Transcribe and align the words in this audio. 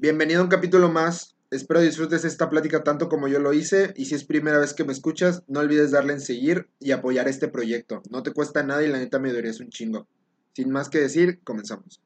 Bienvenido 0.00 0.40
a 0.40 0.44
un 0.44 0.48
capítulo 0.48 0.88
más. 0.88 1.36
Espero 1.50 1.82
disfrutes 1.82 2.24
esta 2.24 2.48
plática 2.48 2.82
tanto 2.82 3.10
como 3.10 3.28
yo 3.28 3.38
lo 3.38 3.52
hice 3.52 3.92
y 3.98 4.06
si 4.06 4.14
es 4.14 4.24
primera 4.24 4.56
vez 4.56 4.72
que 4.72 4.82
me 4.82 4.94
escuchas, 4.94 5.42
no 5.46 5.60
olvides 5.60 5.90
darle 5.90 6.14
en 6.14 6.22
seguir 6.22 6.70
y 6.78 6.92
apoyar 6.92 7.28
este 7.28 7.48
proyecto. 7.48 8.00
No 8.08 8.22
te 8.22 8.32
cuesta 8.32 8.62
nada 8.62 8.82
y 8.82 8.88
la 8.88 8.96
neta 8.96 9.18
me 9.18 9.28
es 9.28 9.60
un 9.60 9.68
chingo. 9.68 10.06
Sin 10.54 10.70
más 10.70 10.88
que 10.88 11.00
decir, 11.00 11.40
comenzamos. 11.44 12.00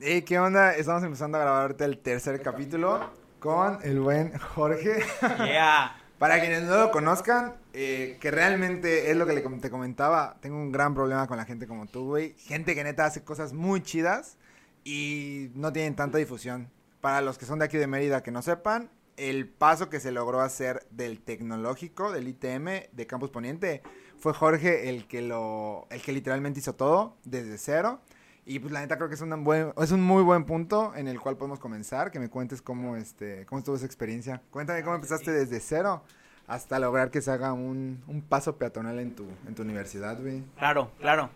Hey, 0.00 0.22
¿qué 0.22 0.38
onda? 0.38 0.74
Estamos 0.74 1.02
empezando 1.02 1.36
a 1.36 1.42
grabar 1.42 1.76
el 1.78 1.98
tercer 1.98 2.40
capítulo 2.40 3.10
con 3.38 3.78
el 3.82 4.00
buen 4.00 4.32
Jorge. 4.38 5.00
Yeah. 5.20 5.94
Para 6.18 6.40
quienes 6.40 6.62
no 6.62 6.78
lo 6.78 6.90
conozcan, 6.90 7.56
eh, 7.74 8.16
que 8.18 8.30
realmente 8.30 9.10
es 9.10 9.16
lo 9.18 9.26
que 9.26 9.34
le, 9.34 9.42
te 9.42 9.68
comentaba, 9.68 10.38
tengo 10.40 10.56
un 10.56 10.72
gran 10.72 10.94
problema 10.94 11.26
con 11.26 11.36
la 11.36 11.44
gente 11.44 11.66
como 11.66 11.84
tú, 11.84 12.06
güey. 12.06 12.32
Gente 12.38 12.74
que 12.74 12.82
neta 12.82 13.04
hace 13.04 13.24
cosas 13.24 13.52
muy 13.52 13.82
chidas 13.82 14.38
y 14.86 15.50
no 15.56 15.72
tienen 15.72 15.96
tanta 15.96 16.16
difusión. 16.16 16.70
Para 17.00 17.20
los 17.20 17.38
que 17.38 17.44
son 17.44 17.58
de 17.58 17.64
aquí 17.64 17.76
de 17.76 17.88
Mérida 17.88 18.22
que 18.22 18.30
no 18.30 18.40
sepan, 18.40 18.88
el 19.16 19.48
paso 19.48 19.90
que 19.90 19.98
se 19.98 20.12
logró 20.12 20.40
hacer 20.40 20.86
del 20.90 21.20
tecnológico, 21.20 22.12
del 22.12 22.28
ITM, 22.28 22.92
de 22.92 23.06
Campus 23.08 23.30
Poniente, 23.30 23.82
fue 24.16 24.32
Jorge 24.32 24.88
el 24.88 25.08
que 25.08 25.22
lo, 25.22 25.88
el 25.90 26.00
que 26.02 26.12
literalmente 26.12 26.60
hizo 26.60 26.76
todo 26.76 27.16
desde 27.24 27.58
cero. 27.58 28.00
Y 28.44 28.60
pues 28.60 28.72
la 28.72 28.78
neta 28.78 28.96
creo 28.96 29.08
que 29.08 29.16
es 29.16 29.20
un 29.20 29.42
buen, 29.42 29.72
es 29.76 29.90
un 29.90 30.02
muy 30.02 30.22
buen 30.22 30.44
punto 30.44 30.94
en 30.94 31.08
el 31.08 31.20
cual 31.20 31.36
podemos 31.36 31.58
comenzar, 31.58 32.12
que 32.12 32.20
me 32.20 32.30
cuentes 32.30 32.62
cómo 32.62 32.94
este, 32.94 33.44
cómo 33.46 33.58
estuvo 33.58 33.74
esa 33.74 33.86
experiencia. 33.86 34.40
Cuéntame 34.52 34.84
cómo 34.84 34.94
empezaste 34.94 35.32
desde 35.32 35.58
cero 35.58 36.04
hasta 36.46 36.78
lograr 36.78 37.10
que 37.10 37.20
se 37.20 37.32
haga 37.32 37.52
un, 37.52 38.04
un 38.06 38.22
paso 38.22 38.56
peatonal 38.56 39.00
en 39.00 39.16
tu, 39.16 39.26
en 39.48 39.56
tu 39.56 39.62
universidad, 39.62 40.20
güey. 40.20 40.44
Claro, 40.56 40.92
claro. 41.00 41.28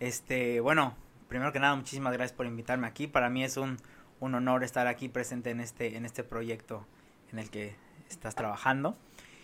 Este, 0.00 0.58
bueno, 0.58 0.96
primero 1.28 1.52
que 1.52 1.60
nada, 1.60 1.74
muchísimas 1.74 2.12
gracias 2.12 2.36
por 2.36 2.46
invitarme 2.46 2.86
aquí. 2.86 3.06
Para 3.06 3.30
mí 3.30 3.44
es 3.44 3.56
un, 3.56 3.76
un 4.20 4.34
honor 4.34 4.64
estar 4.64 4.86
aquí 4.86 5.08
presente 5.08 5.50
en 5.50 5.60
este, 5.60 5.96
en 5.96 6.04
este 6.04 6.24
proyecto 6.24 6.86
en 7.32 7.38
el 7.38 7.50
que 7.50 7.76
estás 8.08 8.34
trabajando. 8.34 8.96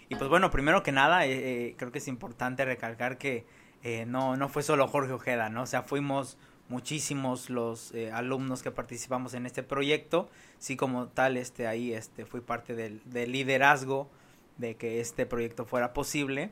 Y 0.08 0.16
pues 0.16 0.28
bueno, 0.28 0.50
primero 0.50 0.82
que 0.82 0.92
nada, 0.92 1.24
eh, 1.26 1.32
eh, 1.68 1.74
creo 1.78 1.90
que 1.90 1.98
es 1.98 2.08
importante 2.08 2.64
recalcar 2.64 3.16
que 3.16 3.46
eh, 3.82 4.04
no, 4.06 4.36
no 4.36 4.48
fue 4.48 4.62
solo 4.62 4.86
Jorge 4.86 5.12
Ojeda, 5.12 5.48
¿no? 5.48 5.62
O 5.62 5.66
sea, 5.66 5.82
fuimos 5.82 6.36
muchísimos 6.68 7.50
los 7.50 7.92
eh, 7.94 8.10
alumnos 8.12 8.62
que 8.62 8.70
participamos 8.70 9.34
en 9.34 9.46
este 9.46 9.62
proyecto. 9.62 10.28
Sí, 10.58 10.76
como 10.76 11.08
tal, 11.08 11.36
este, 11.36 11.66
ahí 11.66 11.92
este, 11.92 12.24
fui 12.24 12.40
parte 12.40 12.74
del, 12.74 13.02
del 13.04 13.32
liderazgo 13.32 14.10
de 14.58 14.76
que 14.76 15.00
este 15.00 15.26
proyecto 15.26 15.64
fuera 15.64 15.92
posible. 15.92 16.50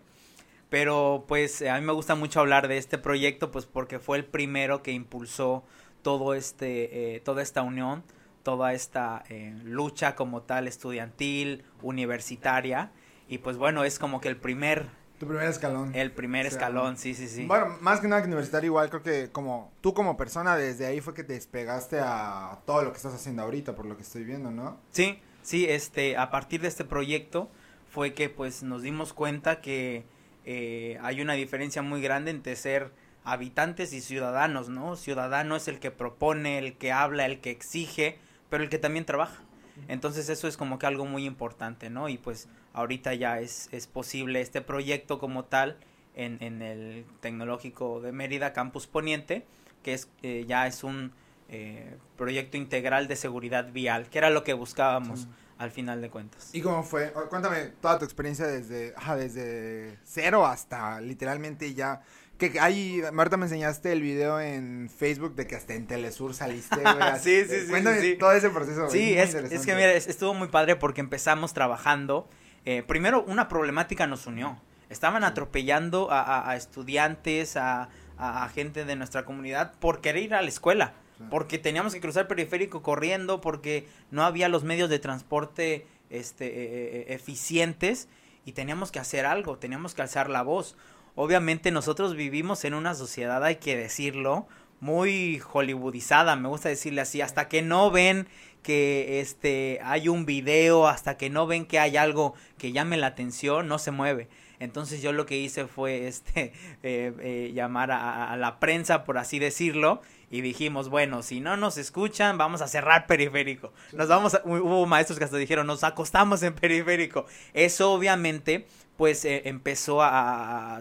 Pero 0.71 1.25
pues 1.29 1.63
a 1.63 1.79
mí 1.79 1.85
me 1.85 1.93
gusta 1.93 2.15
mucho 2.15 2.41
hablar 2.41 2.69
de 2.69 2.79
este 2.79 2.97
proyecto 2.97 3.51
pues 3.51 3.67
porque 3.67 3.99
fue 3.99 4.17
el 4.17 4.25
primero 4.25 4.83
que 4.83 4.93
impulsó 4.93 5.65
todo 6.03 6.35
este, 6.35 7.17
eh, 7.17 7.21
toda 7.21 7.43
esta 7.43 7.63
unión, 7.63 8.05
toda 8.43 8.73
esta 8.73 9.25
eh, 9.29 9.55
lucha 9.65 10.15
como 10.15 10.43
tal 10.43 10.69
estudiantil, 10.69 11.65
universitaria. 11.83 12.93
Y 13.29 13.39
pues 13.39 13.57
bueno, 13.57 13.85
es 13.85 13.99
como 13.99 14.21
que 14.21 14.29
el 14.29 14.37
primer 14.37 14.87
tu 15.21 15.27
primer 15.27 15.49
escalón. 15.49 15.95
El 15.95 16.13
primer 16.13 16.47
escalón, 16.47 16.97
sí, 16.97 17.13
sí, 17.13 17.29
sí. 17.29 17.45
Bueno, 17.45 17.77
más 17.83 18.01
que 18.01 18.09
nada 18.09 18.23
que 18.23 18.29
universitario, 18.29 18.69
igual 18.69 18.89
creo 18.89 19.03
que 19.03 19.31
como 19.31 19.71
tú 19.83 19.93
como 19.93 20.17
persona, 20.17 20.57
desde 20.57 20.87
ahí 20.87 21.03
fue 21.03 21.13
que 21.13 21.25
te 21.25 21.35
despegaste 21.35 22.01
a 22.01 22.61
todo 22.65 22.85
lo 22.85 22.93
que 22.93 22.97
estás 22.97 23.13
haciendo 23.13 23.43
ahorita, 23.43 23.77
por 23.77 23.85
lo 23.85 23.99
que 23.99 24.03
estoy 24.03 24.25
viendo, 24.25 24.51
¿no? 24.51 24.79
Sí, 24.93 25.21
sí, 25.43 25.67
este, 25.69 26.17
a 26.17 26.31
partir 26.31 26.63
de 26.63 26.69
este 26.69 26.87
proyecto 26.87 27.51
fue 27.91 28.15
que 28.15 28.31
pues 28.31 28.63
nos 28.63 28.81
dimos 28.81 29.13
cuenta 29.13 29.61
que 29.61 30.07
eh, 30.53 30.99
hay 31.01 31.21
una 31.21 31.35
diferencia 31.35 31.81
muy 31.81 32.03
grande 32.03 32.33
entre 32.33 32.57
ser 32.57 32.91
habitantes 33.23 33.93
y 33.93 34.01
ciudadanos, 34.01 34.69
¿no? 34.69 34.97
Ciudadano 34.97 35.55
es 35.55 35.69
el 35.69 35.79
que 35.79 35.93
propone, 35.93 36.59
el 36.59 36.77
que 36.77 36.91
habla, 36.91 37.25
el 37.25 37.39
que 37.41 37.53
exige, 37.53 38.19
pero 38.49 38.65
el 38.65 38.69
que 38.69 38.79
también 38.79 39.05
trabaja. 39.05 39.45
Entonces 39.87 40.29
eso 40.29 40.49
es 40.49 40.57
como 40.57 40.81
que 40.81 40.87
algo 40.87 41.07
muy 41.07 41.25
importante, 41.25 41.89
¿no? 41.89 42.09
Y 42.09 42.19
pues 42.19 42.49
ahorita 42.73 43.15
ya 43.15 43.39
es, 43.39 43.69
es 43.71 43.87
posible 43.87 44.41
este 44.41 44.61
proyecto 44.61 45.21
como 45.21 45.45
tal 45.45 45.77
en, 46.17 46.39
en 46.41 46.63
el 46.63 47.05
Tecnológico 47.21 48.01
de 48.01 48.11
Mérida, 48.11 48.53
Campus 48.53 48.89
Poniente, 48.89 49.47
que 49.85 49.95
es, 49.95 50.11
eh, 50.23 50.47
ya 50.49 50.67
es 50.67 50.83
un 50.83 51.13
eh, 51.49 51.97
proyecto 52.17 52.57
integral 52.57 53.07
de 53.07 53.15
seguridad 53.15 53.71
vial, 53.73 54.11
que 54.11 54.19
era 54.19 54.31
lo 54.31 54.43
que 54.43 54.55
buscábamos. 54.55 55.29
Al 55.61 55.71
final 55.71 56.01
de 56.01 56.09
cuentas. 56.09 56.49
¿Y 56.55 56.63
cómo 56.63 56.83
fue? 56.83 57.13
Cuéntame 57.29 57.73
toda 57.83 57.99
tu 57.99 58.07
experiencia 58.07 58.47
desde, 58.47 58.95
desde 59.19 59.99
cero 60.05 60.47
hasta 60.47 61.03
literalmente 61.03 61.75
ya 61.75 62.01
que 62.39 62.59
ahí, 62.59 63.03
Marta, 63.13 63.37
me 63.37 63.45
enseñaste 63.45 63.93
el 63.93 64.01
video 64.01 64.41
en 64.41 64.89
Facebook 64.89 65.35
de 65.35 65.47
que 65.47 65.57
hasta 65.57 65.75
en 65.75 65.87
Telesur 65.87 66.33
saliste, 66.33 66.81
güey. 66.81 66.97
sí, 67.21 67.45
sí, 67.47 67.61
sí. 67.61 67.69
Cuéntame 67.69 68.01
sí, 68.01 68.17
todo 68.17 68.33
ese 68.33 68.49
proceso. 68.49 68.89
Sí, 68.89 69.13
es, 69.13 69.35
es, 69.35 69.67
que 69.67 69.75
mira, 69.75 69.93
estuvo 69.93 70.33
muy 70.33 70.49
padre 70.49 70.77
porque 70.77 71.03
empezamos 71.03 71.53
trabajando. 71.53 72.27
Eh, 72.65 72.83
primero, 72.83 73.23
una 73.25 73.47
problemática 73.49 74.07
nos 74.07 74.27
unió. 74.27 74.59
Estaban 74.89 75.23
atropellando 75.23 76.11
a, 76.11 76.23
a, 76.23 76.51
a 76.51 76.57
estudiantes, 76.57 77.59
a, 77.59 77.91
a, 78.17 78.49
gente 78.49 78.87
de 78.87 78.97
nuestra 78.97 79.25
comunidad 79.27 79.75
por 79.79 80.01
querer 80.01 80.23
ir 80.23 80.35
a 80.35 80.43
la 80.43 80.49
escuela. 80.49 80.95
Porque 81.29 81.59
teníamos 81.59 81.93
que 81.93 82.01
cruzar 82.01 82.23
el 82.23 82.29
periférico 82.29 82.83
corriendo, 82.83 83.41
porque 83.41 83.87
no 84.11 84.23
había 84.23 84.49
los 84.49 84.65
medios 84.65 84.89
de 84.89 84.99
transporte 84.99 85.87
este, 86.09 86.47
eh, 86.47 86.53
eh, 86.55 87.07
eficientes 87.11 88.09
y 88.47 88.53
teníamos 88.53 88.91
que 88.91 89.01
hacer 89.01 89.27
algo, 89.27 89.59
teníamos 89.59 89.95
que 89.95 90.03
alzar 90.03 90.31
la 90.31 90.43
voz 90.43 90.77
obviamente 91.15 91.71
nosotros 91.71 92.15
vivimos 92.15 92.65
en 92.65 92.75
una 92.75 92.95
sociedad, 92.95 93.45
hay 93.45 93.57
que 93.57 93.77
decirlo, 93.77 94.47
muy 94.81 95.41
hollywoodizada, 95.41 96.37
me 96.37 96.49
gusta 96.49 96.69
decirle 96.69 97.03
así, 97.03 97.21
hasta 97.21 97.49
que 97.49 97.63
no 97.63 97.91
ven 97.91 98.27
que 98.63 99.21
este 99.21 99.81
hay 99.83 100.09
un 100.09 100.27
video, 100.27 100.89
hasta 100.89 101.17
que 101.17 101.31
no 101.31 101.47
ven 101.47 101.67
que 101.67 101.79
hay 101.79 101.97
algo 101.97 102.35
que 102.59 102.73
llame 102.73 102.97
la 102.97 103.09
atención, 103.09 103.69
no 103.69 103.79
se 103.79 103.91
mueve. 103.91 104.29
Entonces 104.59 105.01
yo 105.01 105.13
lo 105.13 105.25
que 105.25 105.39
hice 105.39 105.67
fue 105.67 106.07
este 106.07 106.53
eh, 106.83 107.13
eh, 107.21 107.53
llamar 107.55 107.91
a, 107.91 108.37
la 108.37 108.59
prensa, 108.61 109.05
por 109.05 109.19
así 109.19 109.39
decirlo, 109.39 110.03
y 110.31 110.43
dijimos, 110.43 110.89
bueno, 110.89 111.23
si 111.23 111.41
no 111.41 111.57
nos 111.57 111.77
escuchan, 111.77 112.39
vamos 112.39 112.63
a 112.63 112.69
cerrar 112.69 113.07
periférico. 113.07 113.73
Nos 113.93 114.09
vamos 114.09 114.35
a, 114.35 114.43
hubo 114.45 114.87
maestros 114.87 115.19
que 115.19 115.25
hasta 115.25 115.37
dijeron, 115.37 115.67
nos 115.67 115.83
acostamos 115.83 116.43
en 116.45 116.55
periférico. 116.55 117.27
Eso 117.53 117.93
obviamente, 117.93 118.67
pues 118.97 119.25
eh, 119.25 119.43
empezó 119.47 120.03
a, 120.03 120.77
a 120.77 120.81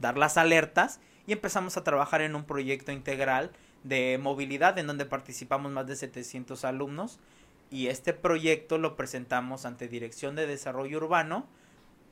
dar 0.00 0.18
las 0.18 0.36
alertas 0.36 1.00
y 1.26 1.32
empezamos 1.32 1.76
a 1.76 1.84
trabajar 1.84 2.22
en 2.22 2.34
un 2.34 2.44
proyecto 2.44 2.90
integral 2.90 3.52
de 3.84 4.18
movilidad 4.20 4.76
en 4.78 4.88
donde 4.88 5.06
participamos 5.06 5.70
más 5.70 5.86
de 5.86 5.94
700 5.94 6.64
alumnos 6.64 7.20
y 7.70 7.88
este 7.88 8.12
proyecto 8.12 8.78
lo 8.78 8.96
presentamos 8.96 9.64
ante 9.64 9.88
Dirección 9.88 10.34
de 10.34 10.46
Desarrollo 10.46 10.98
Urbano 10.98 11.46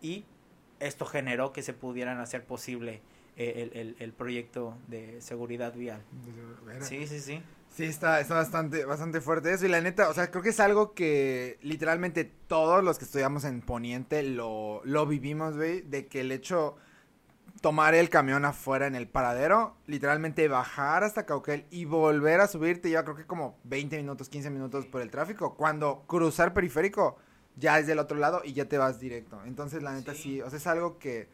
y 0.01 0.25
esto 0.81 1.07
generó 1.07 1.53
que 1.53 1.63
se 1.63 1.73
pudieran 1.73 2.21
hacer 2.21 2.45
posible 2.45 3.01
el, 3.37 3.71
el, 3.75 3.97
el 3.99 4.13
proyecto 4.13 4.77
de 4.89 5.21
seguridad 5.21 5.75
vial. 5.75 6.03
Sí, 6.81 7.07
sí, 7.07 7.21
sí. 7.21 7.43
Sí, 7.75 7.85
está, 7.85 8.21
está 8.21 8.35
bastante, 8.35 8.87
bastante 8.87 9.21
fuerte 9.21 9.53
eso. 9.53 9.67
Y 9.67 9.69
la 9.69 9.83
neta, 9.83 10.09
o 10.09 10.15
sea, 10.15 10.31
creo 10.31 10.43
que 10.43 10.49
es 10.49 10.61
algo 10.61 10.95
que 10.95 11.59
literalmente 11.61 12.25
todos 12.25 12.83
los 12.83 12.99
que 12.99 13.05
estudiamos 13.05 13.45
en 13.45 13.61
Poniente 13.61 14.23
lo, 14.23 14.81
lo 14.85 15.07
vivimos, 15.07 15.57
güey. 15.57 15.83
De 15.83 16.07
que 16.07 16.23
el 16.23 16.33
hecho 16.33 16.77
tomar 17.61 17.95
el 17.95 18.09
camión 18.09 18.45
afuera 18.45 18.87
en 18.87 18.95
el 18.95 19.09
paradero, 19.09 19.77
literalmente 19.87 20.49
bajar 20.49 21.05
hasta 21.05 21.27
Cauquel 21.27 21.67
y 21.71 21.85
volver 21.85 22.41
a 22.41 22.49
subirte 22.49 22.91
ya 22.91 23.05
creo 23.05 23.17
que 23.17 23.27
como 23.27 23.59
20 23.65 23.97
minutos, 23.99 24.29
15 24.29 24.51
minutos 24.51 24.87
por 24.87 25.03
el 25.03 25.11
tráfico, 25.11 25.55
cuando 25.55 26.05
cruzar 26.07 26.55
periférico 26.55 27.17
ya 27.57 27.79
es 27.79 27.87
del 27.87 27.99
otro 27.99 28.19
lado 28.19 28.43
y 28.45 28.53
ya 28.53 28.67
te 28.67 28.79
vas 28.79 29.01
directo. 29.01 29.41
Entonces, 29.45 29.83
la 29.83 29.93
neta 29.93 30.15
sí, 30.15 30.23
sí 30.23 30.41
o 30.43 30.49
sea, 30.49 30.59
es 30.59 30.67
algo 30.67 30.99
que 30.99 31.29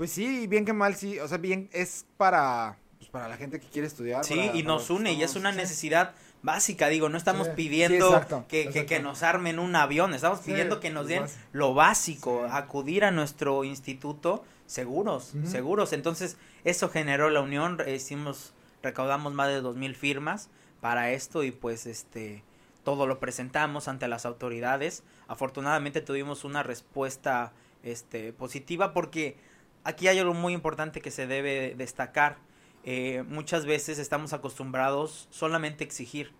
pues 0.00 0.12
sí, 0.12 0.46
bien 0.46 0.64
que 0.64 0.72
mal 0.72 0.96
sí, 0.96 1.18
o 1.18 1.28
sea, 1.28 1.36
bien 1.36 1.68
es 1.74 2.06
para 2.16 2.78
pues 2.96 3.10
para 3.10 3.28
la 3.28 3.36
gente 3.36 3.60
que 3.60 3.66
quiere 3.66 3.86
estudiar. 3.86 4.24
Sí, 4.24 4.34
para, 4.34 4.56
y 4.56 4.62
nos 4.62 4.88
une 4.88 5.12
y 5.12 5.22
es 5.22 5.36
una 5.36 5.52
necesidad 5.52 6.14
básica, 6.42 6.88
digo, 6.88 7.10
no 7.10 7.18
estamos 7.18 7.48
sí, 7.48 7.52
pidiendo 7.54 8.08
sí, 8.08 8.14
exacto, 8.14 8.46
que, 8.48 8.60
exacto. 8.60 8.80
Que, 8.80 8.86
que, 8.86 9.00
nos 9.00 9.22
armen 9.22 9.58
un 9.58 9.76
avión, 9.76 10.14
estamos 10.14 10.40
pidiendo 10.40 10.80
que 10.80 10.88
nos 10.88 11.06
den 11.06 11.24
lo 11.52 11.74
básico, 11.74 12.46
acudir 12.50 13.04
a 13.04 13.10
nuestro 13.10 13.62
instituto 13.62 14.42
seguros, 14.64 15.32
uh 15.34 15.40
-huh. 15.40 15.46
seguros. 15.46 15.92
Entonces, 15.92 16.38
eso 16.64 16.88
generó 16.88 17.28
la 17.28 17.42
unión, 17.42 17.76
hicimos, 17.86 18.54
recaudamos 18.82 19.34
más 19.34 19.48
de 19.48 19.60
dos 19.60 19.76
mil 19.76 19.94
firmas 19.94 20.48
para 20.80 21.10
esto 21.10 21.44
y 21.44 21.50
pues 21.50 21.84
este 21.84 22.42
todo 22.84 23.06
lo 23.06 23.20
presentamos 23.20 23.86
ante 23.86 24.08
las 24.08 24.24
autoridades. 24.24 25.02
Afortunadamente 25.28 26.00
tuvimos 26.00 26.44
una 26.44 26.62
respuesta 26.62 27.52
este 27.82 28.32
positiva 28.32 28.94
porque 28.94 29.36
aquí 29.84 30.08
hay 30.08 30.18
algo 30.18 30.34
muy 30.34 30.52
importante 30.52 31.00
que 31.00 31.10
se 31.10 31.26
debe 31.26 31.74
destacar. 31.76 32.38
Eh, 32.84 33.24
muchas 33.28 33.66
veces 33.66 33.98
estamos 33.98 34.32
acostumbrados 34.32 35.28
solamente 35.30 35.84
a 35.84 35.86
exigir, 35.86 36.32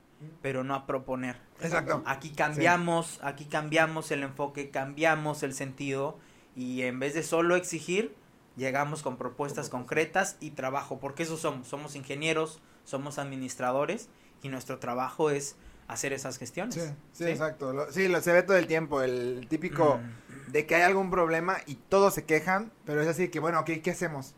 pero 0.43 0.65
no 0.65 0.75
a 0.75 0.87
proponer. 0.87 1.37
Exacto. 1.61 2.03
Aquí 2.07 2.31
cambiamos, 2.31 3.07
sí. 3.07 3.19
aquí 3.23 3.45
cambiamos 3.45 4.11
el 4.11 4.23
enfoque, 4.23 4.71
cambiamos 4.71 5.43
el 5.43 5.55
sentido 5.55 6.19
y 6.57 6.83
en 6.83 6.99
vez 6.99 7.15
de 7.15 7.23
solo 7.23 7.57
exigir, 7.57 8.15
llegamos 8.57 9.03
con 9.03 9.17
propuestas 9.17 9.69
concretas 9.69 10.37
y 10.41 10.51
trabajo, 10.51 10.99
porque 10.99 11.23
eso 11.23 11.37
somos, 11.37 11.69
somos 11.69 11.95
ingenieros, 11.97 12.61
somos 12.85 13.19
administradores 13.19 14.09
y 14.43 14.49
nuestro 14.49 14.79
trabajo 14.79 15.31
es 15.31 15.57
hacer 15.93 16.13
esas 16.13 16.39
gestiones. 16.39 16.75
Sí, 16.75 16.81
sí, 17.13 17.25
exacto. 17.25 17.73
Lo- 17.73 17.91
sí, 17.93 18.09
lo, 18.09 18.21
se 18.21 18.33
ve 18.33 18.43
todo 18.43 18.57
el 18.57 18.67
tiempo, 18.67 19.03
el 19.03 19.47
típico 19.49 20.01
de 20.49 20.67
que 20.67 20.75
hay 20.77 20.83
algún 20.83 21.11
problema 21.11 21.57
y 21.67 21.75
todos 21.77 22.15
se 22.15 22.25
quejan, 22.25 22.73
pero 22.85 23.01
es 23.03 23.09
así 23.09 23.29
que, 23.29 23.41
bueno, 23.41 23.61
ok, 23.61 23.71
¿qué 23.83 23.91
hacemos? 23.91 24.35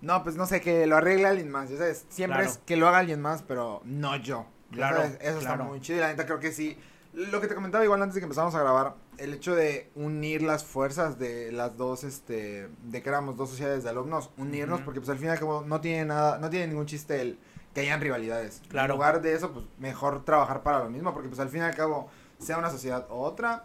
No, 0.00 0.22
pues 0.24 0.34
no 0.36 0.46
sé, 0.46 0.60
que 0.60 0.86
lo 0.86 0.96
arregle 0.96 1.26
alguien 1.26 1.50
más, 1.50 1.70
ya 1.70 1.76
sabes, 1.78 2.04
siempre 2.08 2.38
Claro. 2.40 2.50
es 2.52 2.58
que 2.58 2.76
lo 2.76 2.88
haga 2.88 2.98
alguien 2.98 3.20
más, 3.20 3.42
pero 3.42 3.80
no 3.84 4.16
yo. 4.16 4.46
Claro, 4.72 4.96
sabes, 4.96 5.12
Eso 5.20 5.38
claro. 5.38 5.54
está 5.54 5.64
muy 5.64 5.80
chido 5.80 5.98
y 5.98 6.00
la 6.00 6.08
neta 6.08 6.26
creo 6.26 6.40
que 6.40 6.50
sí. 6.52 6.76
Lo 7.12 7.40
que 7.42 7.46
te 7.46 7.54
comentaba 7.54 7.84
igual 7.84 8.00
antes 8.02 8.14
de 8.14 8.20
que 8.20 8.24
empezamos 8.24 8.54
a 8.54 8.60
grabar, 8.60 8.94
el 9.18 9.34
hecho 9.34 9.54
de 9.54 9.90
unir 9.94 10.42
las 10.42 10.64
fuerzas 10.64 11.18
de 11.18 11.52
las 11.52 11.76
dos, 11.76 12.04
este, 12.04 12.68
de 12.84 13.02
que 13.02 13.08
éramos 13.10 13.36
dos 13.36 13.50
sociedades 13.50 13.84
de 13.84 13.90
alumnos, 13.90 14.30
unirnos, 14.38 14.80
porque 14.80 14.98
pues 14.98 15.10
al 15.10 15.18
fin 15.18 15.26
y 15.28 15.30
al 15.30 15.38
cabo 15.38 15.62
no 15.66 15.80
tiene 15.82 16.06
nada, 16.06 16.38
no 16.38 16.48
tiene 16.50 16.68
ningún 16.68 16.86
chiste 16.86 17.20
el 17.20 17.38
que 17.74 17.80
hayan 17.80 18.00
rivalidades. 18.00 18.62
Claro. 18.68 18.94
En 18.94 18.98
lugar 18.98 19.22
de 19.22 19.34
eso, 19.34 19.52
pues 19.52 19.64
mejor 19.78 20.24
trabajar 20.24 20.62
para 20.62 20.80
lo 20.80 20.90
mismo, 20.90 21.12
porque 21.14 21.28
pues 21.28 21.40
al 21.40 21.48
fin 21.48 21.60
y 21.60 21.64
al 21.64 21.74
cabo, 21.74 22.10
sea 22.38 22.58
una 22.58 22.70
sociedad 22.70 23.06
o 23.10 23.20
otra, 23.22 23.64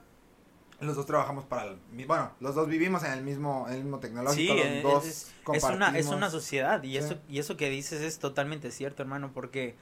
los 0.79 0.95
dos 0.95 1.05
trabajamos 1.07 1.43
para 1.45 1.63
el 1.63 1.77
bueno, 2.05 2.31
los 2.39 2.53
dos 2.53 2.67
vivimos 2.67 3.03
en 3.03 3.11
el 3.13 3.23
mismo, 3.23 3.65
en 3.67 3.73
el 3.75 3.83
mismo 3.83 3.99
tecnológico, 3.99 4.53
Sí, 4.53 4.59
los 4.59 4.65
es- 4.67 4.83
dos 4.83 5.05
es, 5.05 5.31
es 5.53 5.63
una, 5.63 5.97
es 5.97 6.05
una 6.07 6.29
sociedad 6.29 6.83
y 6.83 6.91
Sí. 6.91 6.97
eso, 6.97 7.15
y 7.27 7.39
eso 7.39 7.57
que 7.57 7.69
dices 7.69 8.01
es 8.01 8.19
totalmente 8.19 8.69
cierto, 8.71 9.01
hermano, 9.01 9.31
porque 9.33 9.75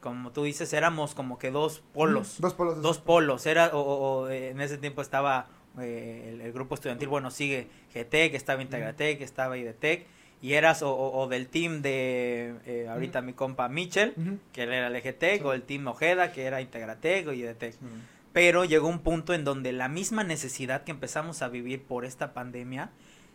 como 0.00 0.32
tú 0.32 0.42
dices, 0.44 0.72
éramos 0.72 1.14
como 1.14 1.38
que 1.38 1.50
dos 1.50 1.82
polos. 1.92 2.36
Dos 2.40 2.54
polos. 2.54 2.80
dos 2.82 2.98
polos. 2.98 3.44
Era, 3.46 3.68
o, 3.68 3.78
o- 3.80 4.22
o, 4.22 4.28
eh, 4.28 4.48
en 4.50 4.60
ese 4.60 4.78
tiempo 4.78 5.02
estaba 5.02 5.46
eh, 5.78 6.30
el, 6.34 6.40
el 6.40 6.52
grupo 6.52 6.74
estudiantil, 6.74 7.06
bueno, 7.08 7.30
sigue 7.30 7.68
GTEC, 7.94 8.34
estaba 8.34 8.60
Integratec, 8.60 9.20
estaba 9.20 9.56
IDETEC, 9.56 10.06
y 10.42 10.54
eras 10.54 10.82
o, 10.82 10.90
o- 10.94 11.20
o 11.22 11.28
del 11.28 11.48
team 11.48 11.82
de 11.82 12.54
eh, 12.66 12.88
ahorita 12.88 13.20
mi 13.20 13.32
compa 13.34 13.68
Mitchell, 13.68 14.14
que 14.52 14.62
él 14.62 14.72
era 14.72 14.86
el 14.86 14.96
EGTEC, 14.96 15.40
Sí. 15.42 15.46
o 15.46 15.52
el 15.52 15.62
team 15.62 15.86
Ojeda, 15.86 16.32
que 16.32 16.44
era 16.44 16.60
Integratec 16.60 17.28
o 17.28 17.32
IDETEC. 17.32 17.72
Sí. 17.74 17.78
Pero 18.32 18.64
llegó 18.64 18.88
un 18.88 19.00
punto 19.00 19.34
en 19.34 19.44
donde 19.44 19.72
la 19.72 19.88
misma 19.88 20.22
necesidad 20.24 20.84
que 20.84 20.92
empezamos 20.92 21.42
a 21.42 21.48
vivir 21.48 21.82
por 21.82 22.04
esta 22.04 22.32
pandemia, 22.32 22.90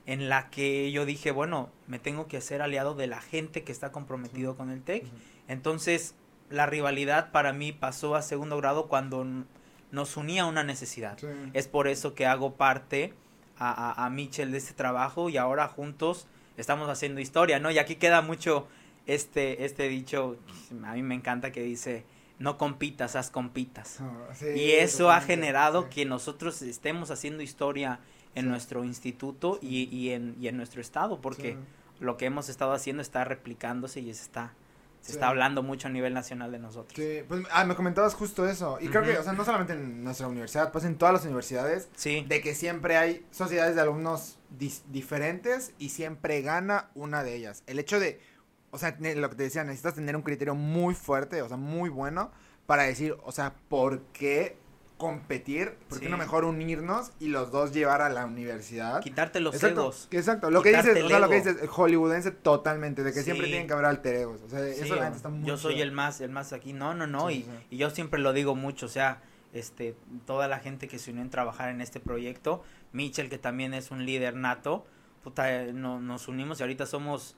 en 0.08 0.30
la 0.30 0.50
que 0.50 0.92
yo 0.92 1.06
dije, 1.06 1.32
bueno, 1.32 1.70
me 1.88 2.00
tengo 2.00 2.28
que 2.28 2.38
hacer 2.38 2.62
aliado 2.62 2.94
de 2.96 3.08
la 3.08 3.22
gente 3.22 3.64
que 3.64 3.72
está 3.72 3.92
comprometido 3.92 4.56
con 4.56 4.70
el 4.70 4.82
TEC. 4.84 5.04
Entonces, 5.48 6.16
la 6.50 6.66
rivalidad 6.66 7.32
para 7.32 7.54
mí 7.54 7.72
pasó 7.72 8.16
a 8.16 8.22
segundo 8.22 8.58
grado 8.58 8.88
cuando 8.88 9.26
nos 9.92 10.18
unía 10.18 10.46
una 10.46 10.64
necesidad. 10.64 11.18
Sí. 11.20 11.28
Es 11.54 11.68
por 11.68 11.88
eso 11.88 12.14
que 12.14 12.26
hago 12.26 12.54
parte 12.56 13.14
a, 13.58 13.72
a, 14.02 14.06
a 14.06 14.10
Mitchell 14.10 14.52
de 14.52 14.58
este 14.60 14.74
trabajo 14.74 15.30
y 15.30 15.38
ahora 15.38 15.68
juntos 15.68 16.28
estamos 16.58 16.90
haciendo 16.90 17.20
historia, 17.22 17.60
¿no? 17.60 17.72
Y 17.72 17.78
aquí 17.80 17.96
queda 17.96 18.22
mucho 18.22 18.68
este, 19.06 19.66
este 19.66 19.88
dicho, 19.90 20.38
a 20.84 20.94
mí 20.94 21.04
me 21.04 21.16
encanta 21.16 21.52
que 21.52 21.62
dice, 21.62 22.04
no 22.40 22.58
compitas, 22.58 23.16
haz 23.16 23.30
compitas. 23.30 24.00
Ah, 24.02 24.30
sí, 24.34 24.46
Y 24.56 24.72
eso 24.72 25.12
ha 25.12 25.22
generado 25.22 25.84
sí. 25.84 25.88
que 25.92 26.06
nosotros 26.06 26.62
estemos 26.62 27.12
haciendo 27.12 27.44
historia 27.44 28.00
en 28.36 28.46
Sí. 28.46 28.50
nuestro 28.50 28.84
instituto 28.84 29.60
y, 29.62 29.84
y, 29.96 30.10
en, 30.12 30.36
y 30.42 30.48
en 30.50 30.58
nuestro 30.58 30.82
estado, 30.82 31.22
porque 31.22 31.58
lo 32.00 32.18
que 32.18 32.26
hemos 32.26 32.50
estado 32.50 32.74
haciendo 32.74 33.02
está 33.02 33.24
replicándose 33.24 34.02
y 34.02 34.10
está, 34.10 34.54
se 35.06 35.12
Sí. 35.12 35.18
está 35.18 35.28
hablando 35.28 35.62
mucho 35.62 35.88
a 35.88 35.92
nivel 35.92 36.16
nacional 36.16 36.52
de 36.52 36.58
nosotros. 36.58 36.94
Sí, 36.96 37.20
pues 37.28 37.44
ah, 37.52 37.64
me 37.64 37.76
comentabas 37.76 38.16
justo 38.16 38.50
eso. 38.50 38.80
Y 38.82 38.88
creo 38.88 39.04
que, 39.04 39.16
o 39.20 39.24
sea, 39.24 39.34
no 39.34 39.46
solamente 39.46 39.74
en 39.74 40.04
nuestra 40.04 40.28
universidad, 40.28 40.72
pues 40.72 40.84
en 40.84 40.98
todas 40.98 41.14
las 41.14 41.24
universidades, 41.26 41.90
Sí, 41.96 42.26
de 42.28 42.42
que 42.42 42.56
siempre 42.56 42.98
hay 42.98 43.24
sociedades 43.30 43.76
de 43.76 43.82
alumnos 43.82 44.40
diferentes 44.92 45.74
y 45.78 45.90
siempre 45.90 46.42
gana 46.42 46.90
una 46.96 47.24
de 47.24 47.36
ellas. 47.36 47.62
El 47.68 47.78
hecho 47.78 48.00
de, 48.00 48.20
o 48.72 48.80
sea, 48.80 48.98
lo 49.00 49.30
que 49.30 49.36
te 49.36 49.44
decía, 49.44 49.64
necesitas 49.64 49.94
tener 49.94 50.16
un 50.16 50.24
criterio 50.24 50.56
muy 50.56 50.96
fuerte, 50.96 51.42
o 51.44 51.48
sea, 51.48 51.58
muy 51.58 51.90
bueno, 51.90 52.32
para 52.66 52.84
decir, 52.84 53.16
o 53.24 53.32
sea, 53.32 53.54
¿por 53.70 54.02
qué 54.14 54.58
competir? 54.98 55.74
¿Por 55.90 56.00
qué 56.00 56.06
Sí. 56.06 56.12
no 56.12 56.18
mejor 56.18 56.46
unirnos 56.46 57.12
y 57.20 57.28
los 57.28 57.52
dos 57.52 57.74
llevar 57.74 58.02
a 58.02 58.10
la 58.10 58.26
universidad? 58.26 59.02
quitarte 59.02 59.40
los 59.42 59.56
exacto, 59.56 59.82
egos. 59.82 60.08
Exacto, 60.12 60.50
lo 60.52 60.62
que 60.62 60.70
dices, 60.70 61.04
o 61.04 61.10
sea, 61.10 61.20
lo 61.20 61.30
que 61.30 61.36
dices, 61.36 61.58
hollywoodense 61.70 62.32
totalmente, 62.32 63.04
de 63.04 63.12
que 63.12 63.20
Sí. 63.20 63.26
siempre 63.26 63.48
tienen 63.48 63.68
que 63.68 63.74
haber 63.74 63.86
alter 63.86 64.16
egos. 64.16 64.42
O 64.44 64.50
sea, 64.50 64.60
Sí, 64.74 64.82
eso 64.84 64.96
la 64.96 65.10
está 65.10 65.30
muy 65.30 65.46
yo 65.48 65.58
soy 65.58 65.82
el 65.82 65.92
más, 65.92 66.22
el 66.22 66.30
más 66.32 66.54
aquí. 66.54 66.72
No, 66.74 66.94
no, 66.94 67.08
no. 67.08 67.30
Y, 67.30 67.46
y 67.70 67.78
yo 67.78 67.90
siempre 67.90 68.20
lo 68.22 68.32
digo 68.34 68.56
mucho. 68.56 68.86
O 68.86 68.90
sea, 68.90 69.22
este, 69.54 69.96
toda 70.26 70.48
la 70.48 70.60
gente 70.60 70.88
que 70.88 70.98
se 71.00 71.12
unió 71.12 71.22
en 71.24 71.30
trabajar 71.30 71.70
en 71.70 71.82
este 71.82 72.00
proyecto, 72.00 72.64
Mitchell, 72.94 73.30
que 73.30 73.38
también 73.38 73.74
es 73.74 73.92
un 73.92 74.06
líder 74.06 74.36
nato, 74.36 74.86
puta, 75.24 75.64
no- 75.74 76.00
nos 76.00 76.28
unimos 76.28 76.60
y 76.60 76.64
ahorita 76.64 76.86
somos 76.86 77.36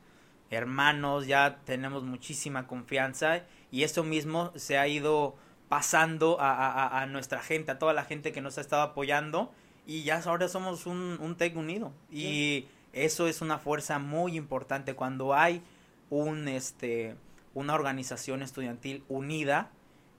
hermanos, 0.49 1.27
ya 1.27 1.59
tenemos 1.65 2.03
muchísima 2.03 2.67
confianza 2.67 3.41
y 3.71 3.83
eso 3.83 4.03
mismo 4.03 4.51
se 4.55 4.77
ha 4.77 4.87
ido 4.87 5.35
pasando 5.69 6.39
a, 6.39 6.51
a- 6.53 6.87
a- 6.87 7.01
a 7.01 7.05
nuestra 7.05 7.41
gente, 7.41 7.71
a 7.71 7.79
toda 7.79 7.93
la 7.93 8.03
gente 8.05 8.31
que 8.31 8.41
nos 8.41 8.57
ha 8.57 8.61
estado 8.61 8.81
apoyando. 8.81 9.51
Y 9.85 10.03
ya 10.03 10.21
ahora 10.25 10.47
somos 10.49 10.85
un, 10.85 11.17
un 11.21 11.37
unido. 11.57 11.93
Y 12.11 12.67
eso 12.93 13.27
es 13.27 13.41
una 13.41 13.57
fuerza 13.57 13.99
muy 13.99 14.35
importante. 14.37 14.95
Cuando 14.95 15.33
hay 15.33 15.61
un 16.09 16.47
este 16.47 17.15
una 17.53 17.73
organización 17.73 18.43
estudiantil 18.43 19.03
unida 19.09 19.71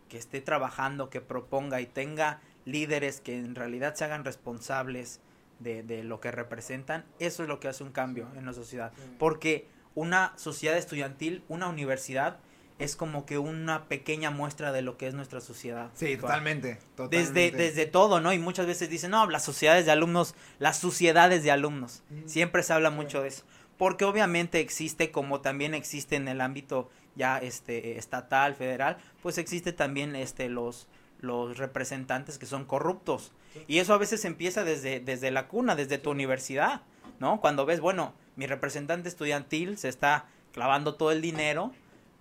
que 0.08 0.18
esté 0.18 0.40
trabajando, 0.40 1.08
que 1.10 1.20
proponga 1.20 1.80
y 1.80 1.86
tenga 1.86 2.40
líderes 2.64 3.20
que 3.20 3.38
en 3.38 3.54
realidad 3.54 3.94
se 3.94 4.04
hagan 4.04 4.24
responsables 4.24 5.20
de, 5.60 5.82
de 5.82 6.02
lo 6.02 6.20
que 6.20 6.30
representan, 6.32 7.04
eso 7.20 7.42
es 7.42 7.48
lo 7.48 7.60
que 7.60 7.68
hace 7.68 7.84
un 7.84 7.92
cambio 7.92 8.26
en 8.36 8.44
la 8.46 8.52
sociedad. 8.54 8.92
Sí. 8.96 9.02
Porque 9.18 9.68
una 9.94 10.32
sociedad 10.36 10.76
estudiantil, 10.76 11.44
una 11.48 11.68
universidad, 11.68 12.38
es 12.78 12.96
como 12.96 13.26
que 13.26 13.38
una 13.38 13.84
pequeña 13.84 14.30
muestra 14.30 14.72
de 14.72 14.82
lo 14.82 14.96
que 14.96 15.08
es 15.08 15.14
nuestra 15.14 15.40
sociedad. 15.40 15.90
Sí, 15.94 16.16
totalmente, 16.16 16.78
totalmente. 16.96 17.32
Desde, 17.32 17.56
desde 17.56 17.86
todo, 17.86 18.20
¿no? 18.20 18.32
Y 18.32 18.38
muchas 18.38 18.66
veces 18.66 18.88
dicen, 18.88 19.10
no, 19.10 19.28
las 19.28 19.44
sociedades 19.44 19.84
de 19.86 19.92
alumnos, 19.92 20.34
las 20.58 20.78
sociedades 20.78 21.42
de 21.42 21.50
alumnos. 21.50 22.02
Ujú. 22.10 22.28
Siempre 22.28 22.62
se 22.62 22.72
habla 22.72 22.90
mucho 22.90 23.22
de 23.22 23.28
eso. 23.28 23.44
Porque 23.76 24.04
obviamente 24.04 24.60
existe, 24.60 25.10
como 25.10 25.40
también 25.40 25.75
existe 25.75 26.16
en 26.16 26.28
el 26.28 26.40
ámbito 26.40 26.90
ya 27.14 27.38
este 27.38 27.98
estatal, 27.98 28.54
federal, 28.54 28.98
pues 29.22 29.38
existe 29.38 29.72
también 29.72 30.14
este 30.14 30.48
los 30.48 30.88
los 31.20 31.58
representantes 31.58 32.38
que 32.38 32.46
son 32.46 32.64
corruptos. 32.64 33.32
Sí. 33.52 33.64
Y 33.66 33.78
eso 33.78 33.94
a 33.94 33.98
veces 33.98 34.24
empieza 34.24 34.64
desde, 34.64 35.00
desde 35.00 35.31
la 35.31 35.48
cuna, 35.48 35.74
desde 35.74 35.98
tu 35.98 36.10
universidad, 36.10 36.82
¿no? 37.19 37.40
Cuando 37.40 37.66
ves, 37.66 37.81
bueno, 37.81 38.14
mi 38.36 38.46
representante 38.46 39.08
estudiantil 39.08 39.78
se 39.78 39.88
está 39.88 40.26
clavando 40.52 40.94
todo 40.94 41.10
el 41.10 41.20
dinero, 41.20 41.72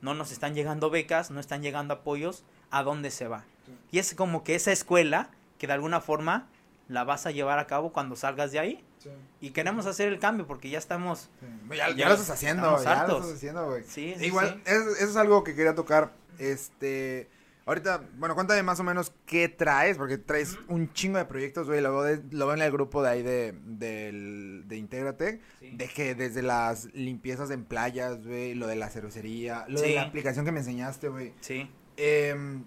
no 0.01 0.13
nos 0.13 0.31
están 0.31 0.53
llegando 0.53 0.89
becas, 0.89 1.31
no 1.31 1.39
están 1.39 1.61
llegando 1.61 1.93
apoyos, 1.93 2.43
¿a 2.71 2.83
dónde 2.83 3.11
se 3.11 3.27
va? 3.27 3.45
Y 3.91 3.99
es 3.99 4.13
como 4.13 4.43
que 4.43 4.55
esa 4.55 4.71
escuela 4.71 5.29
que 5.57 5.67
de 5.67 5.73
alguna 5.73 6.01
forma 6.01 6.47
la 6.87 7.03
vas 7.03 7.25
a 7.25 7.31
llevar 7.31 7.59
a 7.59 7.67
cabo 7.67 7.91
cuando 7.91 8.15
salgas 8.15 8.51
de 8.51 8.59
ahí. 8.59 8.83
Sí. 8.99 9.09
Y 9.41 9.49
queremos 9.51 9.85
hacer 9.85 10.07
el 10.07 10.19
cambio 10.19 10.47
porque 10.47 10.69
ya 10.69 10.77
estamos... 10.77 11.29
Sí. 11.39 11.77
Ya, 11.77 11.89
ya 11.89 11.95
Ya 11.95 12.07
lo 12.07 12.13
estás 12.15 12.29
haciendo, 12.29 12.83
ya 12.83 13.07
lo 13.07 13.17
estás 13.17 13.35
haciendo, 13.35 13.65
güey. 13.69 13.83
Sí, 13.83 14.15
sí, 14.17 14.25
Igual, 14.25 14.61
eso 14.65 14.89
es 14.91 15.15
algo 15.15 15.43
que 15.43 15.55
quería 15.55 15.75
tocar. 15.75 16.11
Este. 16.39 17.29
Ahorita, 17.67 18.01
bueno, 18.17 18.33
cuéntame 18.33 18.63
más 18.63 18.79
o 18.79 18.83
menos 18.83 19.13
qué 19.25 19.49
traes, 19.49 19.97
porque 19.97 20.17
traes 20.17 20.57
un 20.69 20.91
chingo 20.93 21.17
de 21.17 21.25
proyectos, 21.25 21.67
güey. 21.67 21.81
Lo, 21.81 22.01
de- 22.01 22.23
lo 22.31 22.47
veo 22.47 22.55
en 22.55 22.61
el 22.61 22.71
grupo 22.71 23.03
de 23.03 23.09
ahí 23.09 23.21
de, 23.21 23.53
del- 23.65 24.63
de 24.67 24.77
Integratec. 24.77 25.41
Sí. 25.59 25.71
De 25.75 25.87
que 25.89 26.15
desde 26.15 26.41
las 26.41 26.85
limpiezas 26.93 27.51
en 27.51 27.65
playas, 27.65 28.25
güey, 28.25 28.55
lo 28.55 28.67
de 28.67 28.77
la 28.77 28.89
cervecería, 28.89 29.65
lo 29.67 29.79
Sí. 29.79 29.89
de 29.89 29.95
la 29.95 30.03
aplicación 30.03 30.45
que 30.45 30.51
me 30.53 30.59
enseñaste, 30.59 31.09
güey. 31.09 31.33
Sí. 31.41 31.69
Em, 31.97 32.63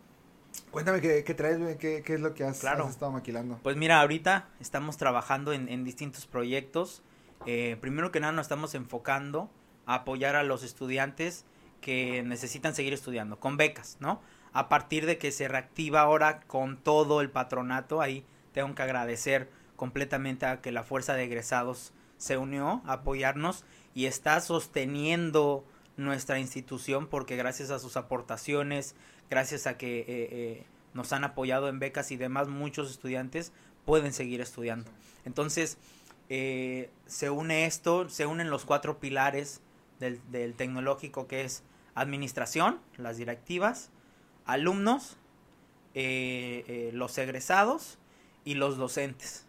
cuéntame 0.70 1.00
qué, 1.00 1.24
qué 1.24 1.32
traes, 1.34 1.58
güey, 1.58 1.78
qué, 1.78 2.02
qué 2.04 2.14
es 2.14 2.20
lo 2.20 2.34
que 2.34 2.44
has, 2.44 2.60
Claro. 2.60 2.84
has 2.84 2.90
estado 2.90 3.10
maquilando. 3.10 3.58
Pues 3.62 3.76
mira, 3.76 4.00
ahorita 4.00 4.48
estamos 4.60 4.96
trabajando 4.98 5.52
en, 5.54 5.68
en 5.68 5.82
distintos 5.84 6.26
proyectos. 6.26 7.02
Eh, 7.46 7.78
primero 7.80 8.12
que 8.12 8.20
nada 8.20 8.32
nos 8.34 8.44
estamos 8.44 8.74
enfocando 8.74 9.50
a 9.86 9.94
apoyar 9.94 10.36
a 10.36 10.42
los 10.42 10.62
estudiantes 10.62 11.46
que 11.80 12.22
necesitan 12.22 12.74
seguir 12.74 12.92
estudiando 12.92 13.40
con 13.40 13.56
becas, 13.56 13.96
¿no? 14.00 14.20
A 14.52 14.68
partir 14.68 15.06
de 15.06 15.18
que 15.18 15.32
se 15.32 15.48
reactiva 15.48 16.00
ahora 16.00 16.40
con 16.40 16.76
todo 16.76 17.20
el 17.20 17.30
patronato, 17.30 18.00
ahí 18.00 18.24
tengo 18.52 18.74
que 18.74 18.82
agradecer 18.82 19.48
completamente 19.76 20.46
a 20.46 20.60
que 20.60 20.72
la 20.72 20.82
fuerza 20.82 21.14
de 21.14 21.24
egresados 21.24 21.92
se 22.18 22.36
unió 22.36 22.82
a 22.84 22.94
apoyarnos 22.94 23.64
y 23.94 24.06
está 24.06 24.40
sosteniendo 24.40 25.64
nuestra 25.96 26.38
institución 26.38 27.06
porque 27.06 27.36
gracias 27.36 27.70
a 27.70 27.78
sus 27.78 27.96
aportaciones, 27.96 28.94
gracias 29.30 29.66
a 29.66 29.78
que 29.78 30.00
eh, 30.00 30.04
eh, 30.08 30.64
nos 30.92 31.12
han 31.12 31.24
apoyado 31.24 31.68
en 31.68 31.78
becas 31.78 32.10
y 32.10 32.16
demás, 32.16 32.48
muchos 32.48 32.90
estudiantes 32.90 33.52
pueden 33.84 34.12
seguir 34.12 34.40
estudiando. 34.40 34.90
Entonces, 35.24 35.78
eh, 36.28 36.90
se 37.06 37.30
une 37.30 37.66
esto, 37.66 38.08
se 38.08 38.26
unen 38.26 38.50
los 38.50 38.64
cuatro 38.64 38.98
pilares 38.98 39.60
del, 39.98 40.20
del 40.30 40.54
tecnológico 40.54 41.26
que 41.26 41.42
es 41.42 41.62
administración, 41.94 42.80
las 42.96 43.16
directivas, 43.16 43.90
alumnos, 44.52 45.16
eh, 45.94 46.64
eh, 46.68 46.90
los 46.92 47.16
egresados 47.18 47.98
y 48.44 48.54
los 48.54 48.76
docentes. 48.76 49.46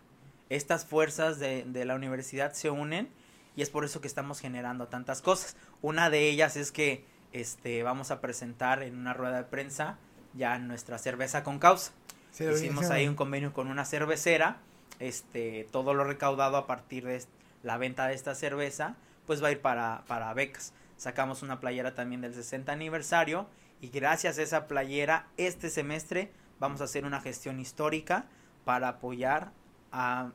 Estas 0.50 0.86
fuerzas 0.86 1.40
de, 1.40 1.64
de 1.64 1.86
la 1.86 1.96
universidad 1.96 2.54
se 2.54 2.70
unen 2.70 3.10
y 3.56 3.62
es 3.62 3.70
por 3.70 3.86
eso 3.86 4.02
que 4.02 4.08
estamos 4.08 4.40
generando 4.40 4.88
tantas 4.88 5.22
cosas. 5.22 5.56
Una 5.82 6.10
de 6.10 6.30
ellas 6.30 6.56
es 6.58 6.72
que 6.72 7.06
este, 7.34 7.84
vamos 7.84 8.12
a 8.12 8.22
presentar 8.22 8.84
en 8.84 8.98
una 8.98 9.14
rueda 9.14 9.38
de 9.38 9.44
prensa 9.44 9.98
ya 10.34 10.58
nuestra 10.60 10.98
cerveza 10.98 11.44
con 11.44 11.60
causa. 11.60 11.92
Sí, 12.32 12.46
Hicimos 12.46 12.90
ahí 12.90 13.08
un 13.08 13.16
convenio 13.16 13.54
con 13.54 13.68
una 13.68 13.86
cervecera, 13.86 14.58
este, 15.00 15.68
todo 15.72 15.94
lo 15.94 16.06
recaudado 16.06 16.58
a 16.58 16.68
partir 16.68 17.06
de 17.06 17.24
la 17.64 17.78
venta 17.78 18.08
de 18.08 18.14
esta 18.14 18.36
cerveza, 18.36 18.96
pues 19.28 19.44
va 19.44 19.50
a 19.50 19.52
ir 19.52 19.62
para, 19.62 20.04
para 20.08 20.34
becas. 20.34 20.74
Sacamos 20.96 21.42
una 21.42 21.60
playera 21.60 21.94
también 21.94 22.22
del 22.22 22.34
60 22.34 22.72
aniversario 22.72 23.48
y 23.82 23.90
gracias 23.90 24.38
a 24.38 24.44
esa 24.44 24.68
playera 24.68 25.28
este 25.38 25.70
semestre 25.70 26.32
vamos 26.60 26.82
a 26.82 26.86
hacer 26.86 27.06
una 27.06 27.20
gestión 27.20 27.60
histórica 27.60 28.26
para 28.64 28.88
apoyar 28.88 29.52
a, 29.92 30.32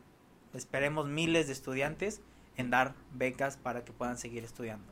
esperemos, 0.53 1.07
miles 1.07 1.47
de 1.47 1.53
estudiantes 1.53 2.21
en 2.57 2.71
dar 2.71 2.95
becas 3.13 3.57
para 3.57 3.85
que 3.85 3.93
puedan 3.93 4.19
seguir 4.19 4.43
estudiando. 4.45 4.85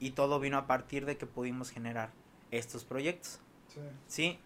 Y 0.00 0.10
todo 0.12 0.40
vino 0.40 0.58
a 0.58 0.66
partir 0.66 1.06
de 1.06 1.16
que 1.16 1.26
pudimos 1.26 1.70
generar 1.70 2.10
estos 2.50 2.84
proyectos. 2.84 3.40
Sí, 3.68 3.80
¿Sí? 3.80 3.82
sí, 4.06 4.38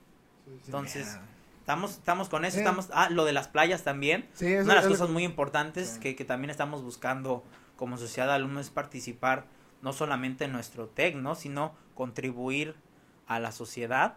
sí. 0.45 0.53
Entonces. 0.67 1.19
Estamos, 1.61 1.93
estamos 1.93 2.29
con 2.29 2.45
eso, 2.45 2.57
Sí. 2.57 2.61
estamos... 2.61 2.91
Ah, 2.93 3.09
lo 3.09 3.25
de 3.25 3.33
las 3.33 3.49
playas 3.49 3.85
también. 3.85 4.29
Sí, 4.35 4.47
eso 4.49 4.65
Una 4.65 4.75
de 4.75 4.81
las 4.81 4.89
cosas 4.89 5.09
muy 5.09 5.25
importantes 5.25 5.91
Sí. 5.95 6.01
que, 6.01 6.15
que 6.17 6.27
también 6.27 6.51
estamos 6.51 6.83
buscando 6.83 7.43
como 7.77 7.97
sociedad 7.97 8.27
de 8.27 8.35
alumnos 8.35 8.67
es 8.67 8.71
participar 8.71 9.47
no 9.81 9.95
solamente 9.95 10.45
en 10.45 10.53
nuestro 10.53 10.89
TEC, 10.89 11.15
¿no? 11.17 11.35
Sino 11.35 11.75
contribuir 11.95 12.75
a 13.27 13.41
la 13.41 13.53
sociedad 13.53 14.17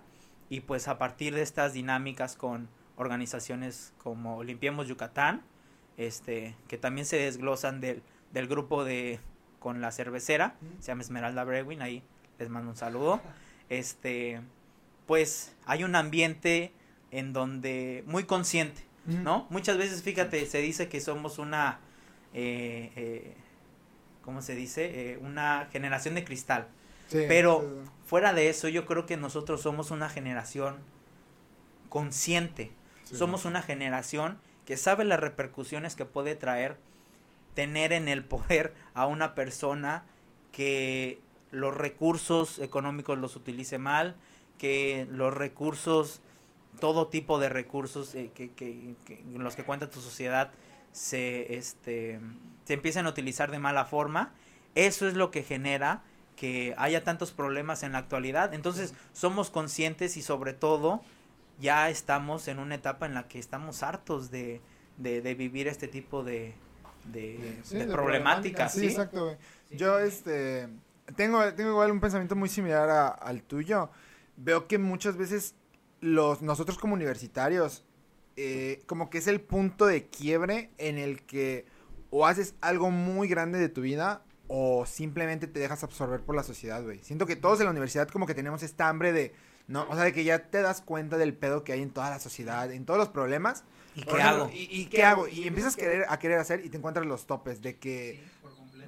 y 0.50 0.62
pues 0.62 0.88
a 0.88 0.98
partir 0.98 1.36
de 1.36 1.42
estas 1.42 1.74
dinámicas 1.74 2.36
con 2.36 2.70
organizaciones 2.96 3.94
como 3.98 4.44
Limpiemos 4.44 4.88
Yucatán, 4.88 5.44
este, 5.98 6.56
que 6.68 6.78
también 6.78 7.06
se 7.06 7.18
desglosan 7.18 7.82
del, 7.82 8.02
del 8.32 8.48
grupo 8.48 8.84
de 8.84 9.20
con 9.60 9.82
la 9.82 9.92
cervecera, 9.92 10.56
se 10.80 10.88
llama 10.88 11.02
Esmeralda 11.02 11.44
Brewing, 11.44 11.82
ahí 11.82 12.04
les 12.40 12.50
mando 12.50 12.70
un 12.70 12.78
saludo. 12.78 13.20
Este, 13.70 14.40
pues 15.06 15.56
hay 15.66 15.84
un 15.84 15.96
ambiente 15.96 16.72
en 17.12 17.34
donde 17.34 18.04
muy 18.06 18.24
consciente. 18.24 18.86
¿no? 19.06 19.48
Muchas 19.50 19.78
veces, 19.78 20.04
fíjate, 20.04 20.46
se 20.46 20.60
dice 20.60 20.90
que 20.90 21.00
somos 21.00 21.40
una, 21.40 21.80
eh, 22.34 22.92
eh, 22.98 23.34
¿cómo 24.22 24.42
se 24.42 24.54
dice? 24.54 25.14
Eh, 25.14 25.18
una 25.18 25.70
generación 25.72 26.16
de 26.16 26.26
cristal. 26.26 26.68
Sí, 27.08 27.20
Pero 27.28 27.60
sí, 27.60 27.66
sí. 27.84 27.90
fuera 28.06 28.34
de 28.34 28.50
eso, 28.50 28.68
yo 28.70 28.86
creo 28.86 29.06
que 29.06 29.18
nosotros 29.18 29.62
somos 29.62 29.92
una 29.92 30.10
generación 30.10 30.78
consciente. 31.90 32.72
Somos 33.12 33.46
una 33.46 33.62
generación 33.62 34.38
que 34.66 34.76
sabe 34.76 35.06
las 35.06 35.20
repercusiones 35.20 35.96
que 35.96 36.06
puede 36.06 36.36
traer 36.36 36.78
tener 37.56 37.94
en 37.94 38.08
el 38.08 38.24
poder 38.26 38.74
a 38.96 39.08
una 39.08 39.36
persona 39.36 40.06
que 40.52 41.20
los 41.52 41.76
recursos 41.76 42.60
económicos 42.60 43.18
los 43.18 43.36
utilice 43.36 43.78
mal, 43.80 44.16
que 44.58 45.08
los 45.12 45.34
recursos, 45.34 46.22
todo 46.80 47.08
tipo 47.08 47.40
de 47.40 47.50
recursos 47.50 48.16
eh, 48.16 48.32
que, 48.36 48.52
que- 48.52 48.96
los 49.36 49.56
que 49.56 49.64
cuenta 49.66 49.90
tu 49.90 50.02
sociedad 50.02 50.52
se, 50.94 51.56
este, 51.58 52.20
se 52.66 52.74
empiecen 52.74 53.06
a 53.08 53.10
utilizar 53.10 53.52
de 53.52 53.60
mala 53.60 53.86
forma. 53.86 54.34
Eso 54.76 55.08
es 55.08 55.16
lo 55.16 55.32
que 55.32 55.44
genera 55.44 56.04
que 56.38 56.74
haya 56.78 57.04
tantos 57.04 57.32
problemas 57.32 57.84
en 57.84 57.92
la 57.92 57.98
actualidad. 57.98 58.54
Entonces 58.54 58.94
somos 59.12 59.50
conscientes 59.50 60.16
y 60.16 60.22
sobre 60.22 60.54
todo 60.54 61.02
ya 61.60 61.90
estamos 61.90 62.48
en 62.48 62.60
una 62.60 62.76
etapa 62.76 63.06
en 63.08 63.14
la 63.16 63.28
que 63.28 63.40
estamos 63.40 63.84
hartos 63.84 64.32
de, 64.32 64.62
de, 64.98 65.22
de 65.22 65.36
vivir 65.36 65.68
este 65.68 65.90
tipo 65.90 66.24
de, 66.24 66.54
de, 67.12 67.60
Sí, 67.64 67.78
de 67.78 67.88
problemáticas. 67.88 68.72
Sí, 68.72 68.82
¿sí? 68.82 68.86
exacto. 68.88 69.36
Yo, 69.72 70.00
este, 70.00 70.70
tengo, 71.16 71.54
tengo 71.56 71.72
igual 71.72 71.92
un 71.92 72.00
pensamiento 72.00 72.36
muy 72.36 72.48
similar 72.50 72.90
a- 72.90 73.08
al 73.10 73.42
tuyo. 73.42 73.90
Veo 74.38 74.68
que 74.68 74.78
muchas 74.78 75.18
veces 75.18 75.56
los, 76.00 76.42
nosotros 76.44 76.78
como 76.78 76.94
universitarios, 76.94 77.84
eh, 78.36 78.84
como 78.86 79.10
que 79.10 79.18
es 79.18 79.28
el 79.28 79.42
punto 79.42 79.88
de 79.88 80.06
quiebre 80.06 80.70
en 80.78 81.00
el 81.00 81.24
que 81.26 81.66
o 82.12 82.28
haces 82.28 82.54
algo 82.62 82.92
muy 82.92 83.28
grande 83.28 83.58
de 83.58 83.68
tu 83.70 83.82
vida 83.82 84.22
o 84.48 84.86
simplemente 84.86 85.48
te 85.48 85.60
dejas 85.60 85.84
absorber 85.84 86.22
por 86.22 86.36
la 86.36 86.44
sociedad, 86.44 86.84
güey. 86.84 87.00
Siento 87.04 87.26
que 87.26 87.36
todos 87.36 87.60
en 87.60 87.66
la 87.66 87.72
universidad 87.72 88.08
como 88.08 88.26
que 88.26 88.34
tenemos 88.34 88.64
esta 88.64 88.90
hambre 88.90 89.12
de, 89.12 89.34
no, 89.68 89.86
o 89.90 89.96
sea, 89.96 90.04
de 90.04 90.14
que 90.14 90.24
ya 90.24 90.50
te 90.50 90.62
das 90.62 90.82
cuenta 90.82 91.18
del 91.18 91.34
pedo 91.34 91.64
que 91.64 91.74
hay 91.74 91.82
en 91.82 91.92
toda 91.92 92.10
la 92.10 92.20
sociedad, 92.20 92.72
en 92.72 92.86
todos 92.86 93.00
los 93.00 93.10
problemas. 93.10 93.64
¿Y 93.96 94.04
qué 94.04 94.12
ejemplo, 94.12 94.44
hago? 94.44 94.52
¿Y, 94.54 94.68
y 94.72 94.86
qué 94.86 95.04
hago? 95.04 95.28
Y 95.28 95.48
empiezas 95.48 95.74
a 95.74 95.78
querer, 95.78 96.06
a 96.08 96.20
querer 96.20 96.40
hacer 96.40 96.64
y 96.64 96.70
te 96.70 96.78
encuentras 96.78 97.06
los 97.06 97.26
topes 97.26 97.62
de 97.62 97.78
que 97.78 98.22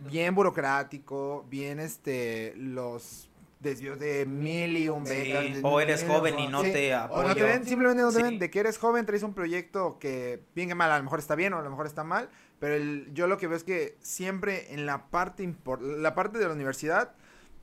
bien 0.07 0.35
burocrático, 0.35 1.45
bien 1.49 1.79
este, 1.79 2.53
los 2.55 3.29
desvíos 3.59 3.99
de 3.99 4.25
mil 4.25 4.77
y 4.77 4.87
un 4.87 5.03
becas. 5.03 5.59
o 5.63 5.79
eres 5.81 6.05
joven 6.05 6.39
y 6.39 6.47
no 6.47 6.63
sí, 6.63 6.71
te 6.71 6.95
O 6.95 7.23
no 7.23 7.35
te 7.35 7.43
ven, 7.43 7.65
simplemente 7.65 8.01
no 8.01 8.11
te 8.11 8.23
ven, 8.23 8.39
de 8.39 8.49
que 8.49 8.59
eres 8.59 8.77
joven, 8.77 9.05
traes 9.05 9.23
un 9.23 9.33
proyecto 9.33 9.97
que 9.99 10.41
bien 10.55 10.69
que 10.69 10.75
mal, 10.75 10.91
a 10.91 10.97
lo 10.97 11.03
mejor 11.03 11.19
está 11.19 11.35
bien 11.35 11.53
o 11.53 11.59
a 11.59 11.61
lo 11.61 11.69
mejor 11.69 11.85
está 11.85 12.03
mal, 12.03 12.29
pero 12.59 12.75
el- 12.75 13.09
yo 13.13 13.27
lo 13.27 13.37
que 13.37 13.47
veo 13.47 13.57
es 13.57 13.63
que 13.63 13.97
siempre 14.01 14.73
en 14.73 14.85
la 14.85 15.09
parte, 15.09 15.43
impor- 15.43 15.81
la 15.81 16.15
parte 16.15 16.37
de 16.39 16.47
la 16.47 16.53
universidad 16.53 17.13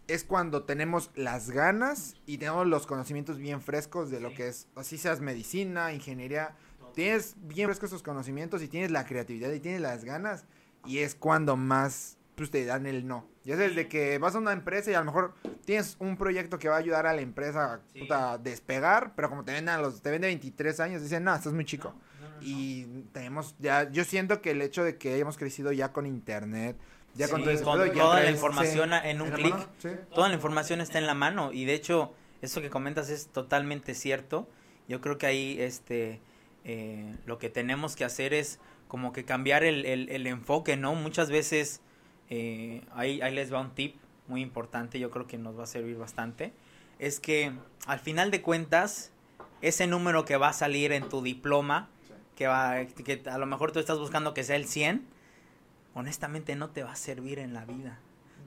es 0.09 0.23
cuando 0.25 0.63
tenemos 0.65 1.11
las 1.17 1.51
ganas 1.51 2.15
y 2.27 2.39
tenemos 2.39 2.67
los 2.67 2.87
conocimientos 2.87 3.39
bien 3.39 3.61
frescos 3.61 4.11
de 4.11 4.21
lo 4.21 4.31
Sí. 4.31 4.37
que 4.37 4.49
es, 4.49 4.69
así 4.77 4.99
seas 4.99 5.21
medicina, 5.21 5.93
ingeniería, 5.93 6.55
tienes 6.95 7.35
bien 7.41 7.69
frescos 7.69 7.91
esos 7.91 8.03
conocimientos 8.03 8.63
y 8.63 8.69
tienes 8.69 8.91
la 8.91 9.05
creatividad 9.05 9.51
y 9.53 9.61
tienes 9.61 9.81
las 9.81 10.05
ganas 10.05 10.45
y 10.85 10.99
es 10.99 11.15
cuando 11.15 11.57
más 11.57 12.17
pues, 12.37 12.51
te 12.51 12.67
dan 12.67 12.85
el 12.85 13.07
no. 13.07 13.27
Ya 13.45 13.55
sabes, 13.57 13.75
de 13.75 13.89
que 13.89 14.19
vas 14.19 14.35
a 14.35 14.39
una 14.39 14.53
empresa 14.53 14.91
y 14.91 14.95
a 14.95 14.99
lo 14.99 15.07
mejor 15.07 15.33
tienes 15.65 15.97
un 16.01 16.19
proyecto 16.19 16.59
que 16.59 16.69
va 16.69 16.75
a 16.75 16.79
ayudar 16.81 17.07
a 17.07 17.15
la 17.15 17.23
empresa 17.23 17.81
Sí. 17.95 18.01
puta, 18.01 18.33
a 18.33 18.39
despegar, 18.39 19.15
pero 19.17 19.31
como 19.31 19.43
te 19.43 19.53
ven 19.53 19.71
a 19.71 19.79
los 19.79 20.03
te 20.03 20.11
ven 20.11 20.21
de 20.21 20.27
23 20.29 20.79
años, 20.81 21.01
dicen, 21.01 21.25
no, 21.25 21.35
estás 21.35 21.55
muy 21.55 21.65
chico. 21.65 21.95
Y 22.43 22.85
tenemos 23.13 23.55
ya, 23.59 23.91
yo 23.91 24.05
siento 24.05 24.41
que 24.43 24.51
el 24.53 24.63
hecho 24.63 24.85
de 24.85 24.97
que 24.99 25.15
hayamos 25.15 25.37
crecido 25.37 25.73
ya 25.73 25.93
con 25.93 26.07
internet, 26.07 26.77
ya 27.15 27.29
con 27.29 27.43
todo 27.43 27.63
con 27.63 27.87
ya 27.89 28.03
toda 28.03 28.21
la 28.21 28.31
información 28.31 28.93
en 28.93 29.21
un 29.23 29.31
clic. 29.31 29.55
sí. 29.79 29.89
Toda 30.15 30.29
la 30.29 30.35
información 30.35 30.81
está 30.81 30.99
en 30.99 31.07
la 31.07 31.15
mano 31.15 31.53
y 31.53 31.65
de 31.65 31.75
hecho 31.75 32.13
eso 32.43 32.61
que 32.61 32.71
comentas 32.71 33.09
es 33.11 33.29
totalmente 33.29 33.95
cierto. 33.95 34.49
Yo 34.89 35.01
creo 35.01 35.19
que 35.19 35.27
ahí 35.27 35.57
este 35.61 36.21
eh, 36.65 37.15
lo 37.27 37.39
que 37.39 37.49
tenemos 37.49 37.97
que 37.97 38.05
hacer 38.05 38.35
es 38.35 38.59
como 38.89 39.13
que 39.13 39.25
cambiar 39.25 39.65
el, 39.65 39.85
el- 39.87 40.09
el 40.11 40.27
enfoque, 40.27 40.77
¿no? 40.77 40.95
Muchas 40.95 41.31
veces 41.31 41.81
eh, 42.31 42.83
ahí, 42.95 43.21
ahí 43.21 43.35
les 43.35 43.53
va 43.53 43.61
un 43.61 43.71
tip 43.71 43.97
muy 44.29 44.43
importante, 44.43 44.99
yo 44.99 45.11
creo 45.11 45.27
que 45.27 45.39
nos 45.39 45.59
va 45.59 45.63
a 45.65 45.67
servir 45.67 45.97
bastante. 45.97 46.53
Es 46.99 47.21
que 47.21 47.53
al 47.87 48.01
final 48.01 48.31
de 48.31 48.43
cuentas, 48.43 49.13
ese 49.63 49.87
número 49.87 50.25
que 50.25 50.37
va 50.37 50.49
a 50.49 50.53
salir 50.53 50.91
en 50.93 51.09
tu 51.09 51.23
diploma, 51.23 51.89
que, 52.37 52.47
va, 52.47 52.85
que 52.85 53.23
a 53.29 53.39
lo 53.39 53.47
mejor 53.47 53.73
tú 53.73 53.81
estás 53.81 53.99
buscando 53.99 54.35
que 54.35 54.45
sea 54.45 54.57
el 54.57 54.67
100, 54.67 55.05
honestamente 55.95 56.55
no 56.55 56.71
te 56.71 56.85
va 56.85 56.93
a 56.93 56.97
servir 56.97 57.39
en 57.39 57.55
la 57.55 57.65
vida. 57.65 57.99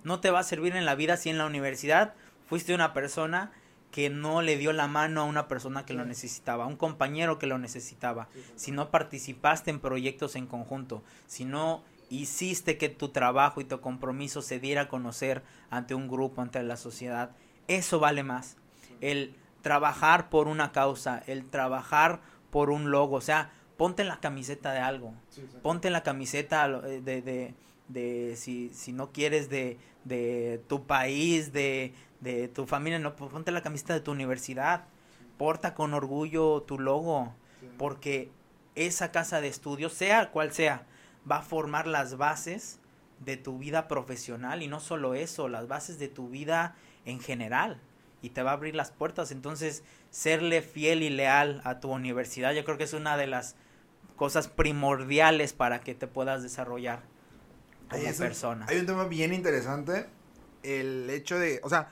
No 0.03 0.21
te 0.21 0.31
va 0.31 0.39
a 0.39 0.43
servir 0.43 0.75
en 0.75 0.85
la 0.85 0.95
vida 0.95 1.17
si 1.17 1.29
en 1.29 1.37
la 1.37 1.45
universidad 1.45 2.13
fuiste 2.45 2.73
una 2.73 2.93
persona 2.93 3.51
que 3.91 4.09
no 4.09 4.41
le 4.41 4.55
dio 4.55 4.71
la 4.71 4.87
mano 4.87 5.21
a 5.21 5.25
una 5.25 5.47
persona 5.47 5.85
que 5.85 5.95
lo 5.95 6.05
necesitaba, 6.05 6.65
a 6.65 6.67
un 6.67 6.77
compañero 6.77 7.39
que 7.39 7.47
lo 7.47 7.57
necesitaba, 7.57 8.29
si 8.55 8.71
no 8.71 8.91
participaste 8.91 9.71
en 9.71 9.79
proyectos 9.79 10.35
en 10.35 10.45
conjunto, 10.45 11.03
si 11.25 11.45
no 11.45 11.83
hiciste 12.09 12.77
que 12.77 12.89
tu 12.89 13.09
trabajo 13.09 13.61
y 13.61 13.65
tu 13.65 13.81
compromiso 13.81 14.41
se 14.41 14.59
diera 14.59 14.83
a 14.83 14.87
conocer 14.87 15.43
ante 15.69 15.95
un 15.95 16.07
grupo, 16.07 16.41
ante 16.41 16.61
la 16.61 16.77
sociedad, 16.77 17.31
eso 17.67 17.99
vale 17.99 18.23
más. 18.23 18.57
El 19.01 19.35
trabajar 19.61 20.29
por 20.29 20.47
una 20.47 20.71
causa, 20.71 21.23
el 21.25 21.49
trabajar 21.49 22.21
por 22.51 22.69
un 22.69 22.91
logo, 22.91 23.15
o 23.15 23.21
sea, 23.21 23.51
ponte 23.79 24.01
en 24.01 24.09
la 24.09 24.19
camiseta 24.19 24.73
de 24.73 24.79
algo, 24.79 25.13
ponte 25.63 25.87
en 25.87 25.93
la 25.93 26.03
camiseta 26.03 26.65
eh, 26.85 26.99
de, 27.01 27.21
de, 27.21 27.53
de 27.87 28.35
si, 28.35 28.71
si 28.73 28.91
no 28.91 29.13
quieres 29.13 29.49
de, 29.49 29.77
de 30.03 30.61
tu 30.67 30.85
país, 30.85 31.53
de, 31.53 31.93
de 32.19 32.49
tu 32.49 32.65
familia, 32.65 32.99
no, 32.99 33.15
pues 33.15 33.31
ponte 33.31 33.53
la 33.53 33.61
camiseta 33.61 33.93
de 33.93 34.01
tu 34.01 34.11
universidad, 34.11 34.83
porta 35.37 35.75
con 35.75 35.93
orgullo 35.93 36.61
tu 36.63 36.77
logo, 36.77 37.33
porque 37.77 38.29
esa 38.75 39.13
casa 39.13 39.39
de 39.39 39.47
estudios, 39.47 39.93
sea 39.93 40.29
cual 40.29 40.51
sea, 40.51 40.85
va 41.29 41.37
a 41.37 41.41
formar 41.41 41.87
las 41.87 42.17
bases 42.17 42.81
de 43.23 43.37
tu 43.37 43.59
vida 43.59 43.87
profesional 43.87 44.61
y 44.61 44.67
no 44.67 44.81
solo 44.81 45.13
eso, 45.13 45.47
las 45.47 45.69
bases 45.69 45.99
de 45.99 46.09
tu 46.09 46.27
vida 46.27 46.75
en 47.05 47.21
general 47.21 47.79
y 48.21 48.31
te 48.31 48.43
va 48.43 48.51
a 48.51 48.55
abrir 48.55 48.75
las 48.75 48.91
puertas. 48.91 49.31
Entonces, 49.31 49.83
serle 50.09 50.61
fiel 50.61 51.01
y 51.01 51.09
leal 51.09 51.61
a 51.63 51.79
tu 51.79 51.89
universidad, 51.89 52.51
yo 52.51 52.65
creo 52.65 52.77
que 52.77 52.83
es 52.83 52.93
una 52.93 53.15
de 53.15 53.27
las 53.27 53.55
cosas 54.19 54.49
primordiales 54.49 55.53
para 55.53 55.79
que 55.79 55.95
te 55.95 56.05
puedas 56.05 56.43
desarrollar 56.43 57.01
como 57.89 58.05
Hay 58.05 58.13
persona. 58.13 58.65
Hay 58.69 58.77
un 58.77 58.85
tema 58.85 59.05
bien 59.05 59.33
interesante, 59.33 60.05
el 60.61 61.09
hecho 61.09 61.39
de, 61.39 61.61
o 61.63 61.69
sea, 61.69 61.89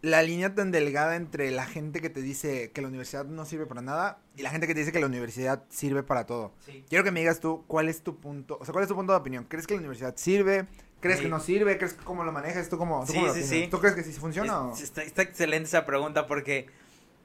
la 0.00 0.22
línea 0.22 0.54
tan 0.54 0.70
delgada 0.70 1.14
entre 1.16 1.50
la 1.50 1.66
gente 1.66 2.00
que 2.00 2.08
te 2.08 2.22
dice 2.22 2.70
que 2.72 2.80
la 2.80 2.88
universidad 2.88 3.26
no 3.26 3.44
sirve 3.44 3.66
para 3.66 3.82
nada 3.82 4.18
y 4.34 4.42
la 4.42 4.50
gente 4.50 4.66
que 4.66 4.72
te 4.74 4.80
dice 4.80 4.92
que 4.92 5.00
la 5.00 5.06
universidad 5.06 5.64
sirve 5.68 6.02
para 6.02 6.24
todo. 6.24 6.52
Sí. 6.64 6.84
Quiero 6.88 7.04
que 7.04 7.10
me 7.10 7.20
digas 7.20 7.38
tú 7.40 7.64
cuál 7.66 7.88
es 7.90 8.02
tu 8.02 8.16
punto, 8.18 8.56
o 8.60 8.64
sea, 8.64 8.72
cuál 8.72 8.82
es 8.84 8.88
tu 8.88 8.94
punto 8.96 9.12
de 9.12 9.18
opinión. 9.18 9.44
¿Crees 9.44 9.66
que 9.66 9.74
la 9.74 9.80
universidad 9.80 10.16
sirve? 10.16 10.66
¿Crees 11.00 11.18
Sí. 11.18 11.24
que 11.24 11.28
no 11.28 11.38
sirve? 11.38 11.76
¿Crees 11.76 11.92
que 11.92 12.04
cómo 12.04 12.24
lo 12.24 12.32
manejas? 12.32 12.68
¿Tú 12.70 12.78
cómo, 12.78 13.00
tú 13.04 13.12
Sí, 13.12 13.18
cómo 13.18 13.26
lo 13.28 13.34
sí. 13.34 13.68
¿Tú 13.70 13.78
crees 13.80 13.94
que 13.94 14.02
sí 14.04 14.12
funciona? 14.12 14.62
o? 14.62 14.72
Es- 14.72 14.80
está, 14.82 15.02
está 15.02 15.22
excelente 15.22 15.68
esa 15.68 15.84
pregunta 15.84 16.26
porque 16.26 16.66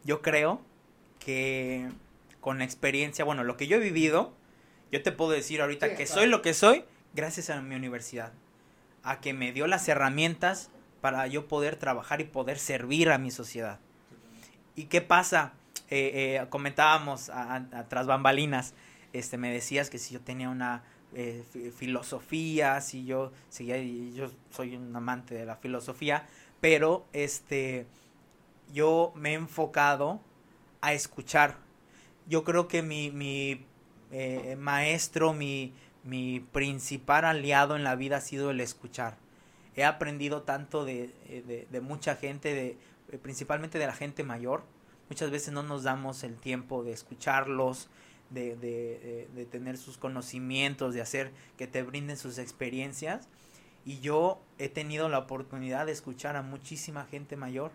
yo 0.03 0.21
creo 0.21 0.59
que 1.19 1.89
con 2.43 2.61
experiencia, 2.61 3.23
bueno, 3.23 3.45
lo 3.45 3.55
que 3.55 3.67
yo 3.67 3.77
he 3.77 3.79
vivido, 3.79 4.33
yo 4.91 5.01
te 5.01 5.13
puedo 5.13 5.31
decir 5.31 5.61
ahorita 5.61 5.87
Sí, 5.87 5.95
que 5.95 6.03
claro. 6.05 6.19
soy 6.21 6.29
lo 6.29 6.41
que 6.41 6.53
soy 6.53 6.83
gracias 7.13 7.49
a 7.49 7.61
mi 7.61 7.73
universidad, 7.73 8.33
a 9.01 9.21
que 9.21 9.33
me 9.33 9.53
dio 9.53 9.65
las 9.65 9.87
herramientas 9.87 10.69
para 10.99 11.25
yo 11.27 11.47
poder 11.47 11.77
trabajar 11.77 12.19
y 12.19 12.25
poder 12.25 12.59
servir 12.59 13.09
a 13.11 13.17
mi 13.17 13.31
sociedad. 13.31 13.79
¿Y 14.75 14.85
qué 14.85 14.99
pasa? 14.99 15.53
Eh, 15.89 16.39
eh, 16.41 16.45
comentábamos 16.49 17.29
a, 17.29 17.65
tras 17.87 18.07
bambalinas, 18.07 18.73
este, 19.13 19.37
me 19.37 19.49
decías 19.53 19.89
que 19.89 19.97
si 19.97 20.13
yo 20.13 20.19
tenía 20.19 20.49
una 20.49 20.83
eh, 21.13 21.45
fi- 21.49 21.71
filosofía, 21.71 22.81
si 22.81 23.05
yo 23.05 23.31
seguía, 23.47 23.77
yo 23.77 24.29
soy 24.51 24.75
un 24.75 24.93
amante 24.93 25.33
de 25.33 25.45
la 25.45 25.55
filosofía, 25.55 26.27
pero 26.59 27.05
este, 27.13 27.87
yo 28.73 29.13
me 29.15 29.29
he 29.31 29.33
enfocado 29.35 30.19
a 30.81 30.91
escuchar. 30.91 31.62
Yo 32.27 32.43
creo 32.43 32.67
que 32.67 32.81
mi, 32.81 33.11
mi 33.11 33.65
eh, 34.11 34.55
maestro, 34.59 35.33
mi, 35.33 35.73
mi 36.03 36.39
principal 36.39 37.25
aliado 37.25 37.75
en 37.75 37.83
la 37.83 37.95
vida 37.95 38.17
ha 38.17 38.21
sido 38.21 38.51
el 38.51 38.59
escuchar. 38.61 39.17
He 39.75 39.83
aprendido 39.83 40.43
tanto 40.43 40.85
de, 40.85 41.13
eh, 41.27 41.43
de- 41.45 41.67
de 41.69 41.81
mucha 41.81 42.15
gente, 42.15 42.53
de, 42.53 42.77
eh, 43.11 43.17
principalmente 43.21 43.79
de 43.79 43.87
la 43.87 43.93
gente 43.93 44.23
mayor. 44.23 44.63
Muchas 45.09 45.31
veces 45.31 45.53
no 45.53 45.63
nos 45.63 45.83
damos 45.83 46.23
el 46.23 46.35
tiempo 46.37 46.83
de 46.83 46.91
escucharlos, 46.93 47.89
de, 48.29 48.55
de- 48.55 49.27
de 49.35 49.45
tener 49.45 49.77
sus 49.77 49.97
conocimientos, 49.97 50.93
de 50.93 51.01
hacer 51.01 51.31
que 51.57 51.67
te 51.67 51.83
brinden 51.83 52.17
sus 52.17 52.37
experiencias. 52.37 53.27
Y 53.85 53.99
yo 53.99 54.39
he 54.59 54.69
tenido 54.69 55.09
la 55.09 55.19
oportunidad 55.19 55.85
de 55.87 55.91
escuchar 55.91 56.35
a 56.37 56.41
muchísima 56.41 57.05
gente 57.05 57.35
mayor, 57.35 57.71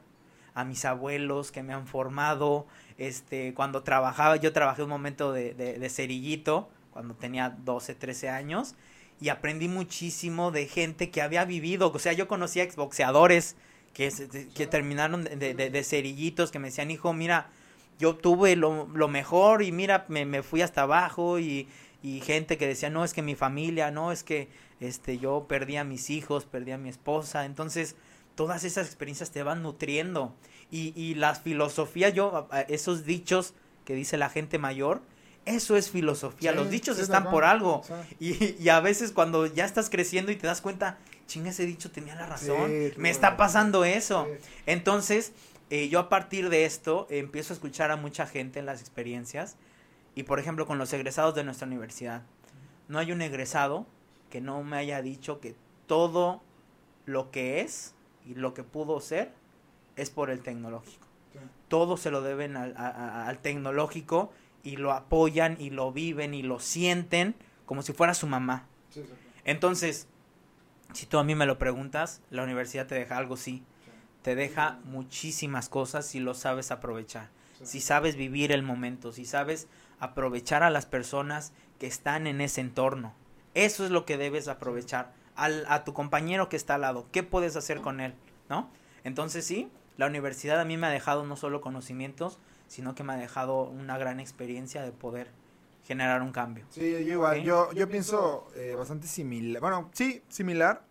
a 0.60 0.64
mis 0.64 0.84
abuelos 0.84 1.52
que 1.52 1.62
me 1.62 1.72
han 1.72 1.86
formado. 1.86 2.66
Este, 2.98 3.54
cuando 3.54 3.82
trabajaba, 3.82 4.36
yo 4.36 4.52
trabajé 4.52 4.82
un 4.82 4.88
momento 4.90 5.32
de, 5.32 5.54
de, 5.54 5.78
de 5.78 5.88
cerillito, 5.88 6.68
cuando 6.92 7.14
tenía 7.14 7.50
12, 7.64 7.94
13 7.94 8.28
años, 8.28 8.74
y 9.20 9.28
aprendí 9.30 9.68
muchísimo 9.68 10.50
de 10.50 10.66
gente 10.66 11.10
que 11.10 11.22
había 11.22 11.44
vivido. 11.44 11.90
O 11.92 11.98
sea, 11.98 12.12
yo 12.12 12.28
conocía 12.28 12.62
exboxeadores 12.62 13.56
que, 13.92 14.12
que 14.54 14.66
terminaron 14.66 15.24
de- 15.24 15.54
de 15.54 15.84
cerillitos, 15.84 16.50
que 16.50 16.58
me 16.58 16.68
decían, 16.68 16.90
hijo, 16.90 17.12
mira, 17.12 17.50
yo 17.98 18.14
tuve 18.16 18.56
lo, 18.56 18.86
lo 18.94 19.08
mejor 19.08 19.62
y 19.62 19.72
mira, 19.72 20.04
me, 20.08 20.24
me 20.24 20.42
fui 20.42 20.62
hasta 20.62 20.82
abajo 20.82 21.38
y, 21.38 21.68
y 22.02 22.20
gente 22.20 22.56
que 22.58 22.66
decía, 22.66 22.90
no, 22.90 23.04
es 23.04 23.12
que 23.12 23.22
mi 23.22 23.34
familia, 23.34 23.90
no, 23.90 24.12
es 24.12 24.22
que 24.22 24.48
este, 24.80 25.18
yo 25.18 25.46
perdí 25.48 25.76
a 25.76 25.84
mis 25.84 26.10
hijos, 26.10 26.44
perdí 26.46 26.70
a 26.72 26.78
mi 26.78 26.88
esposa. 26.88 27.44
Entonces, 27.44 27.96
todas 28.38 28.62
esas 28.62 28.86
experiencias 28.86 29.32
te 29.32 29.42
van 29.42 29.64
nutriendo. 29.64 30.32
Y, 30.70 30.92
y 30.94 31.16
las 31.16 31.40
filosofías, 31.40 32.14
yo, 32.14 32.48
esos 32.68 33.04
dichos 33.04 33.52
que 33.84 33.96
dice 33.96 34.16
la 34.16 34.30
gente 34.30 34.58
mayor, 34.58 35.02
eso 35.44 35.76
es 35.76 35.90
filosofía. 35.90 36.52
Sí, 36.52 36.56
Los 36.56 36.70
dichos 36.70 36.98
sí, 36.98 37.02
están 37.02 37.30
por 37.30 37.44
algo. 37.44 37.82
Sí. 37.84 38.54
Y, 38.60 38.62
y 38.62 38.68
a 38.68 38.78
veces 38.78 39.10
cuando 39.10 39.46
ya 39.46 39.64
estás 39.64 39.90
creciendo 39.90 40.30
y 40.30 40.36
te 40.36 40.46
das 40.46 40.60
cuenta, 40.60 40.98
chinga, 41.26 41.50
ese 41.50 41.66
dicho 41.66 41.90
tenía 41.90 42.14
la 42.14 42.26
razón. 42.26 42.70
Me 42.96 43.10
está 43.10 43.36
pasando 43.36 43.84
eso. 43.84 44.28
Entonces, 44.66 45.32
eh, 45.70 45.88
yo 45.88 45.98
a 45.98 46.08
partir 46.08 46.48
de 46.48 46.64
esto 46.64 47.08
eh, 47.10 47.18
empiezo 47.18 47.52
a 47.52 47.54
escuchar 47.54 47.90
a 47.90 47.96
mucha 47.96 48.24
gente 48.28 48.60
en 48.60 48.66
las 48.66 48.80
experiencias. 48.80 49.56
Y 50.14 50.22
por 50.22 50.38
ejemplo, 50.38 50.64
con 50.64 50.78
los 50.78 50.92
egresados 50.92 51.34
de 51.34 51.42
nuestra 51.42 51.66
universidad. 51.66 52.22
No 52.86 53.00
hay 53.00 53.10
un 53.10 53.20
egresado 53.20 53.84
que 54.30 54.40
no 54.40 54.62
me 54.62 54.76
haya 54.76 55.02
dicho 55.02 55.40
que 55.40 55.56
todo 55.88 56.40
lo 57.04 57.32
que 57.32 57.62
es 57.62 57.94
y 58.28 58.34
lo 58.34 58.54
que 58.54 58.62
pudo 58.62 59.00
ser 59.00 59.32
es 59.96 60.10
por 60.10 60.30
el 60.30 60.40
tecnológico. 60.42 61.06
Sí. 61.32 61.38
Todo 61.68 61.96
se 61.96 62.10
lo 62.10 62.20
deben 62.22 62.56
al, 62.56 62.74
a- 62.76 63.26
al 63.26 63.38
tecnológico 63.38 64.32
y 64.62 64.76
lo 64.76 64.92
apoyan 64.92 65.56
y 65.60 65.70
lo 65.70 65.92
viven 65.92 66.34
y 66.34 66.42
lo 66.42 66.60
sienten 66.60 67.34
como 67.66 67.82
si 67.82 67.92
fuera 67.92 68.14
su 68.14 68.26
mamá. 68.26 68.66
Sí, 68.90 69.02
sí, 69.02 69.08
sí. 69.08 69.14
Entonces, 69.44 70.06
si 70.92 71.06
tú 71.06 71.18
a 71.18 71.24
mí 71.24 71.34
me 71.34 71.46
lo 71.46 71.58
preguntas, 71.58 72.22
la 72.30 72.42
universidad 72.44 72.86
te 72.86 72.94
deja 72.94 73.16
algo, 73.16 73.36
sí. 73.36 73.62
Te 74.22 74.34
deja 74.34 74.78
muchísimas 74.84 75.68
cosas 75.68 76.06
si 76.06 76.20
lo 76.20 76.34
sabes 76.34 76.70
aprovechar. 76.70 77.28
Si 77.62 77.80
sabes 77.80 78.14
vivir 78.16 78.52
el 78.52 78.62
momento, 78.62 79.10
si 79.12 79.24
sabes 79.24 79.66
aprovechar 80.00 80.62
a 80.62 80.70
las 80.70 80.86
personas 80.86 81.52
que 81.80 81.86
están 81.88 82.26
en 82.28 82.40
ese 82.40 82.60
entorno. 82.60 83.14
Eso 83.54 83.84
es 83.84 83.90
lo 83.90 84.04
que 84.04 84.16
debes 84.16 84.46
aprovechar. 84.48 85.12
Al, 85.38 85.64
a 85.68 85.84
tu 85.84 85.94
compañero 85.94 86.48
que 86.48 86.56
está 86.56 86.74
al 86.74 86.82
lado, 86.82 87.06
¿qué 87.12 87.22
puedes 87.22 87.56
hacer 87.56 87.80
con 87.80 88.00
él? 88.00 88.14
¿No? 88.50 88.68
Entonces 89.04 89.46
sí, 89.46 89.70
la 89.96 90.06
universidad 90.06 90.60
a 90.60 90.64
mí 90.64 90.76
me 90.76 90.88
ha 90.88 90.90
dejado 90.90 91.24
no 91.24 91.36
solo 91.36 91.60
conocimientos, 91.60 92.38
sino 92.66 92.94
que 92.94 93.04
me 93.04 93.14
ha 93.14 93.16
dejado 93.16 93.62
una 93.62 93.98
gran 93.98 94.20
experiencia 94.20 94.82
de 94.82 94.92
poder 94.92 95.28
generar 95.84 96.22
un 96.22 96.32
cambio. 96.32 96.66
Sí, 96.70 96.90
yo 96.90 97.14
igual, 97.14 97.42
yo, 97.42 97.72
yo 97.72 97.88
pienso 97.88 98.48
eh, 98.54 98.74
bastante 98.76 99.06
similar, 99.06 99.60
bueno, 99.60 99.90
sí, 99.92 100.22
similar. 100.28 100.86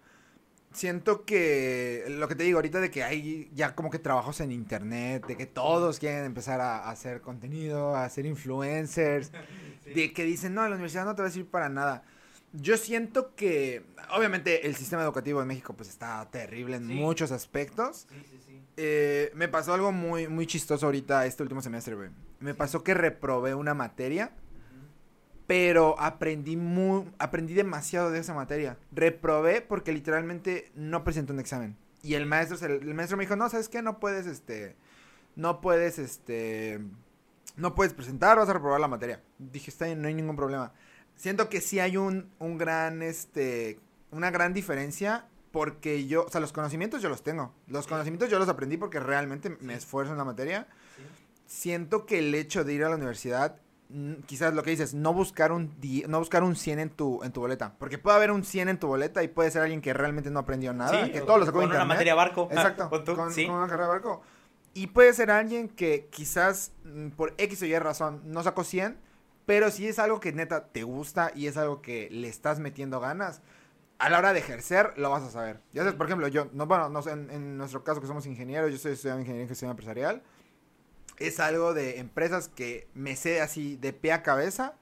Siento 0.73 1.23
que 1.23 2.05
lo 2.09 2.27
que 2.27 2.35
te 2.35 2.43
digo 2.43 2.57
ahorita 2.57 2.79
de 2.79 2.91
que 2.91 3.03
hay 3.03 3.49
ya 3.53 3.73
como 3.73 3.89
que 3.89 3.99
trabajos 3.99 4.41
en 4.41 4.51
internet, 4.51 5.25
de 5.25 5.37
que 5.37 5.45
todos 5.45 5.97
quieren 5.97 6.25
empezar 6.25 6.61
a, 6.61 6.79
a 6.79 6.91
hacer 6.91 7.21
contenido, 7.21 7.95
a 7.95 8.07
ser 8.09 8.25
influencers, 8.25 9.31
de 9.95 10.13
que 10.13 10.23
dicen, 10.23 10.53
no, 10.53 10.63
la 10.63 10.75
universidad 10.75 11.05
no 11.05 11.15
te 11.15 11.21
va 11.21 11.29
a 11.29 11.31
servir 11.31 11.49
para 11.49 11.69
nada. 11.69 12.03
Yo 12.53 12.77
siento 12.77 13.35
que, 13.35 13.83
obviamente, 14.15 14.67
el 14.67 14.75
sistema 14.75 15.03
educativo 15.03 15.39
de 15.39 15.45
México 15.45 15.73
pues 15.73 15.89
está 15.89 16.25
terrible 16.31 16.77
en 16.77 16.87
Sí. 16.87 16.93
muchos 16.95 17.31
aspectos. 17.31 18.07
Sí, 18.09 18.15
sí, 18.29 18.39
sí. 18.45 18.61
Eh, 18.77 19.31
me 19.35 19.47
pasó 19.47 19.73
algo 19.73 19.91
muy, 19.91 20.27
muy 20.27 20.47
chistoso 20.47 20.85
ahorita 20.85 21.25
este 21.25 21.43
último 21.43 21.61
semestre, 21.61 21.95
güey. 21.95 22.09
Me 22.39 22.53
pasó 22.53 22.83
que 22.83 22.93
reprobé 22.93 23.53
una 23.55 23.73
materia, 23.73 24.31
pero 25.45 25.99
aprendí 25.99 26.55
muy, 26.57 27.05
aprendí 27.19 27.53
demasiado 27.53 28.11
de 28.11 28.19
esa 28.19 28.33
materia. 28.33 28.77
Reprobé 28.91 29.61
porque 29.61 29.91
literalmente 29.93 30.71
no 30.75 31.03
presenté 31.03 31.33
un 31.33 31.39
examen. 31.39 31.77
Y 32.03 32.13
el 32.15 32.25
maestro, 32.25 32.57
se- 32.57 32.65
el 32.67 32.93
maestro 32.93 33.17
me 33.17 33.23
dijo, 33.23 33.35
no, 33.35 33.49
¿sabes 33.49 33.69
qué? 33.69 33.81
No 33.81 33.99
puedes, 33.99 34.25
este, 34.27 34.75
no 35.35 35.61
puedes, 35.61 35.99
este, 35.99 36.79
no 37.55 37.75
puedes 37.75 37.93
presentar, 37.93 38.37
vas 38.37 38.49
a 38.49 38.53
reprobar 38.53 38.79
la 38.79 38.87
materia. 38.87 39.21
Dije, 39.39 39.71
está 39.71 39.85
bien, 39.85 40.01
no 40.01 40.07
hay 40.07 40.13
ningún 40.13 40.35
problema. 40.35 40.73
Siento 41.17 41.49
que 41.49 41.59
sí 41.61 41.79
hay 41.79 41.97
un, 41.97 42.29
un 42.39 42.57
gran, 42.57 43.01
este, 43.01 43.79
una 44.11 44.31
gran 44.31 44.53
diferencia 44.53 45.25
porque 45.51 46.05
yo, 46.05 46.25
o 46.25 46.29
sea, 46.29 46.39
los 46.39 46.53
conocimientos 46.53 47.01
yo 47.01 47.09
los 47.09 47.23
tengo. 47.23 47.51
Los 47.67 47.87
conocimientos 47.87 48.29
yo 48.29 48.37
los 48.37 48.47
aprendí 48.47 48.77
porque 48.77 48.99
realmente 48.99 49.57
me 49.59 49.73
esfuerzo 49.73 50.11
en 50.11 50.19
la 50.19 50.23
materia. 50.23 50.67
Siento 51.47 52.05
que 52.05 52.19
el 52.19 52.35
hecho 52.35 52.63
de 52.63 52.73
ir 52.73 52.83
a 52.83 52.89
la 52.89 52.95
universidad, 52.95 53.55
quizás 54.27 54.53
lo 54.53 54.61
que 54.61 54.69
dices, 54.69 54.93
no 54.93 55.13
buscar 55.13 55.51
un 55.51 55.73
no 56.07 56.19
buscar 56.19 56.43
un 56.43 56.55
100 56.55 56.79
en 56.79 56.89
tu 56.91 57.23
en 57.23 57.31
tu 57.31 57.39
boleta, 57.39 57.73
porque 57.79 57.97
puede 57.97 58.17
haber 58.17 58.31
un 58.31 58.43
100 58.43 58.69
en 58.69 58.79
tu 58.79 58.87
boleta 58.87 59.23
y 59.23 59.29
puede 59.29 59.49
ser 59.49 59.63
alguien 59.63 59.81
que 59.81 59.93
realmente 59.93 60.29
no 60.29 60.39
aprendió 60.39 60.73
nada, 60.73 61.11
que 61.11 61.21
todo 61.21 61.39
lo 61.39 61.45
sacó 61.45 61.59
con 61.59 61.65
una 61.65 61.75
internet. 61.75 61.87
materia 61.87 62.13
barco. 62.13 62.47
Exacto, 62.51 62.89
Con 62.89 63.05
con, 63.05 63.49
una 63.49 63.67
carrera 63.67 63.87
barco. 63.87 64.21
Y 64.75 64.87
puede 64.87 65.11
ser 65.13 65.31
alguien 65.31 65.69
que 65.69 66.07
quizás 66.11 66.73
mm, 66.83 67.09
por 67.09 67.33
X 67.37 67.63
o 67.63 67.65
Y 67.65 67.79
razón 67.79 68.21
no 68.25 68.43
sacó 68.43 68.63
100, 68.63 68.97
pero 69.47 69.71
si 69.71 69.87
es 69.87 69.97
algo 69.97 70.19
que 70.19 70.33
neta 70.33 70.67
te 70.67 70.83
gusta 70.83 71.31
y 71.33 71.47
es 71.47 71.57
algo 71.57 71.81
que 71.81 72.09
le 72.11 72.27
estás 72.27 72.59
metiendo 72.59 72.99
ganas, 72.99 73.41
a 73.97 74.09
la 74.09 74.19
hora 74.19 74.33
de 74.33 74.39
ejercer 74.39 74.93
lo 74.97 75.09
vas 75.09 75.23
a 75.23 75.31
saber. 75.31 75.61
Ya 75.73 75.81
sabes, 75.83 75.95
por 75.95 76.05
ejemplo, 76.05 76.27
yo, 76.27 76.49
no, 76.51 76.67
bueno, 76.67 76.89
no 76.89 77.01
en, 77.07 77.31
en 77.31 77.57
nuestro 77.57 77.83
caso 77.83 78.01
que 78.01 78.07
somos 78.07 78.25
ingenieros, 78.27 78.69
yo 78.69 78.75
estoy 78.75 78.91
estudiando 78.91 79.21
ingeniería 79.21 79.43
en 79.43 79.49
gestión 79.49 79.71
empresarial, 79.71 80.21
es 81.17 81.39
algo 81.39 81.73
de 81.73 81.97
empresas 81.99 82.49
que 82.49 82.87
me 82.93 83.15
sé 83.15 83.41
así 83.41 83.77
de 83.77 83.93
pie 83.93 84.11
a 84.11 84.21
cabeza. 84.21 84.75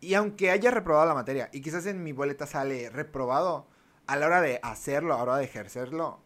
Y 0.00 0.14
aunque 0.14 0.50
haya 0.50 0.70
reprobado 0.70 1.06
la 1.06 1.14
materia 1.14 1.48
y 1.52 1.60
quizás 1.60 1.86
en 1.86 2.02
mi 2.04 2.12
boleta 2.12 2.46
sale 2.46 2.90
reprobado, 2.90 3.66
a 4.06 4.16
la 4.16 4.26
hora 4.26 4.40
de 4.40 4.60
hacerlo, 4.62 5.14
a 5.14 5.18
la 5.18 5.22
hora 5.22 5.36
de 5.36 5.44
ejercerlo, 5.44 6.20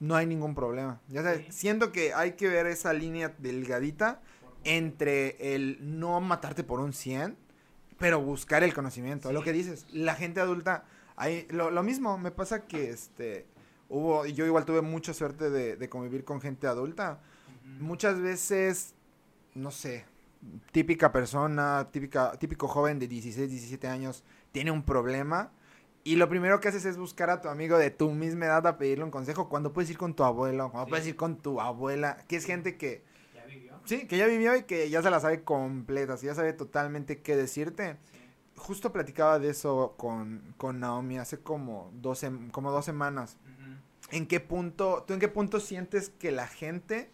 no 0.00 0.16
hay 0.16 0.26
ningún 0.26 0.54
problema. 0.54 1.00
Ya 1.08 1.22
sabes, 1.22 1.46
Sí. 1.46 1.52
siento 1.52 1.92
que 1.92 2.14
hay 2.14 2.32
que 2.32 2.48
ver 2.48 2.66
esa 2.66 2.92
línea 2.92 3.34
delgadita 3.38 4.20
entre 4.76 5.54
el 5.54 5.78
no 5.98 6.20
matarte 6.20 6.62
por 6.64 6.80
un 6.80 6.92
100, 6.92 7.36
pero 7.98 8.20
buscar 8.20 8.62
el 8.62 8.74
conocimiento. 8.74 9.28
Sí. 9.28 9.34
Lo 9.34 9.42
que 9.42 9.52
dices, 9.52 9.86
la 9.92 10.14
gente 10.14 10.40
adulta, 10.40 10.84
hay, 11.16 11.46
lo, 11.50 11.70
lo 11.70 11.82
mismo, 11.82 12.18
me 12.18 12.30
pasa 12.30 12.66
que 12.66 12.90
este 12.90 13.46
hubo, 13.88 14.26
y 14.26 14.34
yo 14.34 14.44
igual 14.46 14.64
tuve 14.66 14.82
mucha 14.82 15.14
suerte 15.14 15.50
de, 15.50 15.76
de 15.76 15.88
convivir 15.88 16.24
con 16.24 16.40
gente 16.40 16.66
adulta. 16.66 17.20
Muchas 17.80 18.20
veces, 18.20 18.94
no 19.54 19.70
sé, 19.70 20.04
típica 20.72 21.12
persona, 21.12 21.88
típica, 21.90 22.32
típico 22.38 22.68
joven 22.68 22.98
de 22.98 23.08
16, 23.08 23.50
17 23.50 23.88
años, 23.88 24.22
tiene 24.52 24.70
un 24.70 24.82
problema. 24.82 25.50
Y 26.04 26.16
lo 26.16 26.28
primero 26.28 26.60
que 26.60 26.68
haces 26.68 26.84
es 26.84 26.96
buscar 26.96 27.28
a 27.30 27.40
tu 27.42 27.48
amigo 27.48 27.76
de 27.76 27.90
tu 27.90 28.10
misma 28.12 28.46
edad 28.46 28.66
a 28.66 28.78
pedirle 28.78 29.04
un 29.04 29.10
consejo. 29.10 29.48
Cuando 29.48 29.72
puedes 29.72 29.90
ir 29.90 29.98
con 29.98 30.14
tu 30.14 30.24
abuelo, 30.24 30.70
cuando 30.70 30.86
Sí. 30.86 30.90
puedes 30.90 31.06
ir 31.06 31.16
con 31.16 31.36
tu 31.38 31.60
abuela, 31.60 32.24
que 32.28 32.36
es 32.36 32.44
gente 32.44 32.76
que. 32.76 33.02
Sí, 33.88 34.06
que 34.06 34.18
ya 34.18 34.26
vivió 34.26 34.54
y 34.56 34.62
que 34.64 34.88
ya 34.90 35.02
se 35.02 35.10
la 35.10 35.18
sabe 35.20 35.42
completa, 35.42 36.16
ya 36.16 36.34
sabe 36.34 36.52
totalmente 36.52 37.20
qué 37.22 37.36
decirte. 37.36 37.96
Justo 38.56 38.92
platicaba 38.92 39.38
de 39.38 39.50
eso 39.50 39.94
con, 39.96 40.54
con 40.56 40.80
Naomi 40.80 41.18
hace 41.18 41.38
como 41.38 41.90
dos, 41.94 42.22
sem- 42.22 42.50
como 42.50 42.70
dos 42.70 42.84
semanas. 42.84 43.36
¿En 44.10 44.26
qué 44.26 44.40
punto, 44.40 45.04
tú 45.06 45.14
en 45.14 45.20
qué 45.20 45.28
punto 45.28 45.60
sientes 45.60 46.10
que 46.10 46.30
la 46.32 46.46
gente 46.46 47.10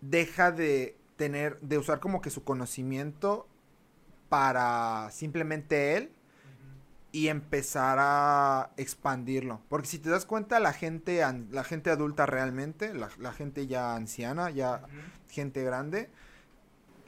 deja 0.00 0.50
de 0.52 0.96
tener, 1.16 1.60
de 1.60 1.78
usar 1.78 2.00
como 2.00 2.20
que 2.20 2.30
su 2.30 2.42
conocimiento 2.44 3.46
para 4.28 5.10
simplemente 5.12 5.96
él 5.96 6.12
y 7.12 7.28
empezar 7.28 7.98
a 8.00 8.70
expandirlo. 8.76 9.60
Porque 9.68 9.88
si 9.88 9.98
te 9.98 10.10
das 10.10 10.24
cuenta, 10.26 10.60
la 10.60 10.72
gente, 10.72 11.22
la 11.50 11.64
gente 11.64 11.90
adulta 11.90 12.26
realmente, 12.26 12.94
la, 12.94 13.08
la 13.18 13.32
gente 13.32 13.66
ya 13.66 13.94
anciana, 13.96 14.50
ya 14.50 14.82
gente 15.28 15.62
grande, 15.64 16.08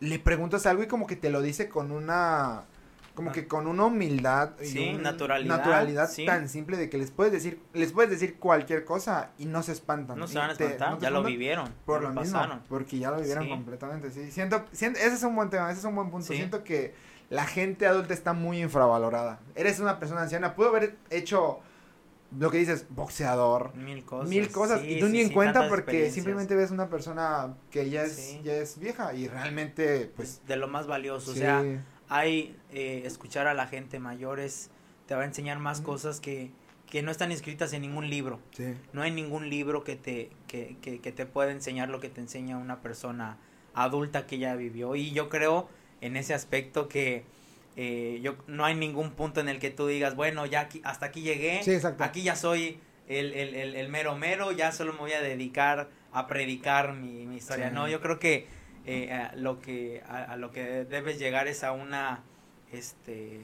le 0.00 0.18
preguntas 0.18 0.66
algo 0.66 0.82
y 0.82 0.86
como 0.88 1.06
que 1.06 1.16
te 1.16 1.30
lo 1.30 1.40
dice 1.40 1.68
con 1.68 1.92
una, 1.92 2.64
como 3.14 3.30
que 3.30 3.46
con 3.46 3.68
una 3.68 3.84
humildad 3.84 4.58
y 4.60 4.64
Sí, 4.66 4.92
un- 4.96 5.02
naturalidad, 5.02 5.56
naturalidad 5.58 6.10
sí. 6.10 6.26
tan 6.26 6.48
simple 6.48 6.76
de 6.76 6.90
que 6.90 6.98
les 6.98 7.12
puedes 7.12 7.32
decir, 7.32 7.60
les 7.72 7.92
puedes 7.92 8.10
decir 8.10 8.38
cualquier 8.40 8.84
cosa 8.84 9.30
y 9.38 9.44
no 9.46 9.62
se 9.62 9.70
espantan. 9.70 10.18
No 10.18 10.26
se 10.26 10.38
van 10.38 10.50
a 10.50 10.56
te- 10.56 10.64
espantar, 10.64 10.94
no 10.94 10.98
ya 10.98 11.10
lo 11.10 11.22
vivieron, 11.22 11.72
Por 11.86 12.02
lo 12.02 12.10
lo 12.12 12.20
mismo, 12.20 12.40
porque 12.68 12.98
ya 12.98 13.12
lo 13.12 13.18
vivieron 13.18 13.44
Sí. 13.44 13.50
completamente, 13.50 14.10
sí. 14.10 14.32
Siento, 14.32 14.64
siento, 14.72 14.98
ese 14.98 15.14
es 15.14 15.22
un 15.22 15.36
buen 15.36 15.48
tema, 15.50 15.70
ese 15.70 15.78
es 15.78 15.84
un 15.84 15.94
buen 15.94 16.10
punto. 16.10 16.26
Siento 16.26 16.64
que 16.64 16.92
la 17.32 17.46
gente 17.46 17.86
adulta 17.86 18.12
está 18.12 18.34
muy 18.34 18.60
infravalorada. 18.60 19.40
Eres 19.54 19.80
una 19.80 19.98
persona 19.98 20.20
anciana, 20.20 20.54
pudo 20.54 20.68
haber 20.68 20.96
hecho 21.08 21.60
lo 22.38 22.50
que 22.50 22.58
dices, 22.58 22.84
boxeador, 22.90 23.74
Mil 23.74 24.04
cosas. 24.04 24.28
mil 24.28 24.50
cosas, 24.50 24.82
sí, 24.82 24.96
y 24.96 25.00
tú 25.00 25.06
sí, 25.06 25.12
ni 25.12 25.20
en 25.22 25.28
sí, 25.28 25.34
cuenta 25.34 25.66
porque 25.66 26.10
simplemente 26.10 26.54
ves 26.54 26.70
una 26.70 26.90
persona 26.90 27.54
que 27.70 27.88
ya 27.88 28.02
es, 28.02 28.42
ya 28.42 28.52
es 28.52 28.78
vieja 28.78 29.14
y 29.14 29.28
realmente, 29.28 30.12
pues... 30.14 30.42
de 30.46 30.56
lo 30.56 30.68
más 30.68 30.86
valioso. 30.86 31.30
O 31.30 31.34
sea, 31.34 31.64
hay 32.10 32.54
eh, 32.70 33.02
escuchar 33.06 33.46
a 33.46 33.54
la 33.54 33.66
gente 33.66 33.98
mayores 33.98 34.68
te 35.06 35.14
va 35.14 35.22
a 35.22 35.24
enseñar 35.24 35.58
más 35.58 35.80
cosas 35.80 36.20
que, 36.20 36.50
que 36.86 37.02
no 37.02 37.10
están 37.10 37.32
escritas 37.32 37.72
en 37.72 37.80
ningún 37.80 38.10
libro. 38.10 38.40
No 38.92 39.00
hay 39.00 39.10
ningún 39.10 39.48
libro 39.48 39.84
que 39.84 39.96
te, 39.96 40.30
que, 40.48 40.76
que, 40.82 41.00
que 41.00 41.12
te 41.12 41.24
pueda 41.24 41.50
enseñar 41.50 41.88
lo 41.88 41.98
que 41.98 42.10
te 42.10 42.20
enseña 42.20 42.58
una 42.58 42.82
persona 42.82 43.38
adulta 43.72 44.26
que 44.26 44.36
ya 44.36 44.54
vivió. 44.54 44.96
Y 44.96 45.12
yo 45.12 45.30
creo 45.30 45.68
en 46.02 46.16
ese 46.16 46.34
aspecto 46.34 46.88
que 46.88 47.24
eh, 47.76 48.20
yo 48.22 48.36
no 48.46 48.64
hay 48.66 48.74
ningún 48.74 49.12
punto 49.12 49.40
en 49.40 49.48
el 49.48 49.58
que 49.58 49.70
tú 49.70 49.86
digas, 49.86 50.14
bueno, 50.14 50.44
ya 50.44 50.60
aquí, 50.60 50.82
hasta 50.84 51.06
aquí 51.06 51.22
llegué, 51.22 51.62
Sí, 51.62 51.72
exacto. 51.72 52.04
aquí 52.04 52.22
ya 52.22 52.36
soy 52.36 52.78
el, 53.08 53.32
el, 53.32 53.54
el, 53.54 53.74
el 53.76 53.88
mero 53.88 54.14
mero, 54.16 54.52
ya 54.52 54.72
solo 54.72 54.92
me 54.92 54.98
voy 54.98 55.12
a 55.12 55.22
dedicar 55.22 55.88
a 56.12 56.26
predicar 56.26 56.92
mi, 56.92 57.24
mi 57.26 57.36
historia. 57.36 57.68
Sí. 57.70 57.74
No, 57.74 57.88
yo 57.88 58.00
creo 58.02 58.18
que 58.18 58.46
eh, 58.84 59.12
a 59.12 59.34
lo 59.36 59.60
que 59.60 60.02
a, 60.06 60.24
a 60.24 60.36
lo 60.36 60.50
que 60.50 60.84
debes 60.84 61.18
llegar 61.18 61.48
es 61.48 61.64
a 61.64 61.72
una 61.72 62.20
este 62.72 63.40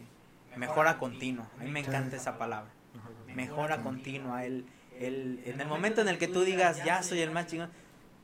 mejora 0.56 0.98
continua. 0.98 1.48
A 1.60 1.64
mí 1.64 1.70
me 1.70 1.82
Sí. 1.82 1.88
encanta 1.88 2.16
esa 2.16 2.36
palabra. 2.38 2.70
Mejora 3.34 3.78
continua. 3.82 4.44
El, 4.44 4.66
el, 4.98 5.40
en 5.44 5.60
el 5.60 5.66
momento 5.68 6.00
en 6.00 6.08
el 6.08 6.18
que 6.18 6.26
tú 6.28 6.42
digas, 6.42 6.84
ya 6.84 7.02
soy 7.02 7.20
el 7.20 7.30
más 7.30 7.46
chingón, 7.46 7.70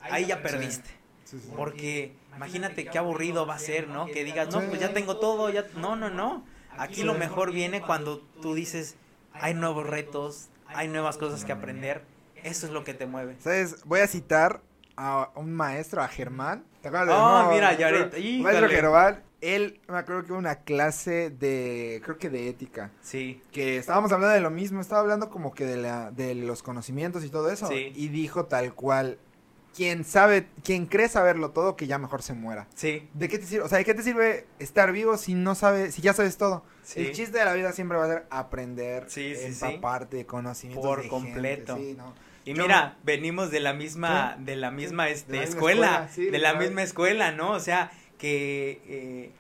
ahí 0.01 0.27
ya 0.27 0.43
perdiste. 0.43 0.91
Sí, 1.25 1.39
sí. 1.41 1.51
Porque 1.57 2.13
imagínate 2.37 2.85
qué 2.87 2.99
aburrido 2.99 3.47
va 3.47 3.55
a 3.55 3.59
ser, 3.59 3.89
¿no? 3.89 4.07
Que 4.07 4.25
digas, 4.25 4.53
no, 4.53 4.61
pues 4.63 4.81
ya 4.81 4.93
tengo 4.93 5.17
todo, 5.19 5.51
ya... 5.51 5.65
No, 5.77 5.97
no, 5.97 6.11
no. 6.11 6.45
Aquí 6.77 7.03
lo 7.05 7.15
mejor 7.15 7.53
viene 7.53 7.81
cuando 7.83 8.19
tú 8.43 8.55
dices, 8.55 8.97
hay 9.33 9.55
nuevos 9.55 9.87
retos, 9.87 10.49
hay 10.67 10.89
nuevas 10.89 11.17
cosas 11.19 11.45
que 11.45 11.53
aprender. 11.53 12.03
Eso 12.43 12.67
es 12.67 12.73
lo 12.73 12.85
que 12.85 12.95
te 12.95 13.07
mueve. 13.07 13.37
¿Sabes? 13.41 13.85
Voy 13.85 14.01
a 14.01 14.07
citar 14.07 14.61
a 14.97 15.31
un 15.37 15.53
maestro, 15.55 16.03
a 16.03 16.09
Germán. 16.09 16.65
¿Te 16.83 16.89
acuerdas 16.89 17.09
de 17.09 17.15
Oh, 17.15 17.43
no, 17.45 17.51
mira, 17.53 17.69
maestro- 17.69 17.79
ya 17.81 17.87
ahorita, 17.89 18.43
Maestro. 18.43 18.69
Germán, 18.69 19.23
él 19.41 19.81
me 19.89 19.97
acuerdo 19.99 20.25
que 20.25 20.33
hubo 20.33 20.39
una 20.39 20.57
clase 20.57 21.31
de, 21.31 22.01
creo 22.05 22.19
que 22.19 22.29
de 22.31 22.49
ética, 22.49 22.91
Sí, 23.03 23.41
que 23.53 23.77
estábamos 23.79 24.11
hablando 24.13 24.35
de 24.35 24.41
lo 24.41 24.51
mismo, 24.51 24.81
estaba 24.81 25.01
hablando 25.01 25.31
como 25.31 25.53
que 25.55 25.65
de, 25.65 25.77
la, 25.77 26.11
de 26.11 26.35
los 26.35 26.63
conocimientos 26.63 27.25
y 27.25 27.31
todo 27.31 27.51
eso, 27.51 27.69
Sí. 27.69 27.93
y 27.95 28.09
dijo 28.09 28.47
tal 28.47 28.75
cual, 28.75 29.19
quien 29.75 30.05
sabe, 30.05 30.47
quien 30.63 30.87
cree 30.87 31.09
saberlo 31.09 31.51
todo, 31.51 31.77
que 31.77 31.87
ya 31.87 31.99
mejor 31.99 32.23
se 32.23 32.33
muera. 32.35 32.67
sí, 32.75 33.09
¿De 33.15 33.29
qué 33.29 33.39
te 33.39 33.47
sirve? 33.47 33.65
O 33.65 33.69
sea, 33.69 33.79
¿de 33.79 33.85
qué 33.85 33.95
te 33.95 34.03
sirve 34.03 34.47
estar 34.59 34.93
vivo 34.93 35.17
si 35.17 35.35
no 35.35 35.55
sabes, 35.55 35.95
si 35.95 36.03
ya 36.03 36.13
sabes 36.13 36.37
todo? 36.37 36.65
sí. 36.83 37.01
El 37.01 37.13
chiste 37.13 37.39
de 37.39 37.45
la 37.45 37.55
vida 37.55 37.73
siempre 37.73 37.99
va 37.99 38.05
a 38.05 38.09
ser 38.09 38.27
aprender, 38.31 39.05
Sí, 39.09 39.35
sí, 39.35 39.53
sí. 39.53 39.65
empaparte 39.65 40.17
de 40.19 40.27
conocimientos 40.27 40.87
Por 40.87 40.99
de 41.03 41.09
gente, 41.09 41.11
completo. 41.33 41.77
sí, 41.77 41.95
¿no? 41.97 42.15
Y 42.47 42.53
Yo- 42.55 42.63
mira, 42.63 42.99
venimos 43.05 43.51
de 43.51 43.61
la 43.61 43.73
misma, 43.73 44.37
de 44.39 44.55
la 44.57 44.71
misma 44.71 45.09
este, 45.09 45.33
De 45.33 45.39
la 45.39 45.45
misma 45.45 45.57
escuela, 45.57 46.09
de 46.15 46.23
la 46.25 46.31
literal. 46.53 46.59
misma 46.59 46.83
escuela, 46.83 47.33
¿no? 47.33 47.53
O 47.53 47.61
sea, 47.61 47.91
que 48.19 48.81
eh, 48.87 49.33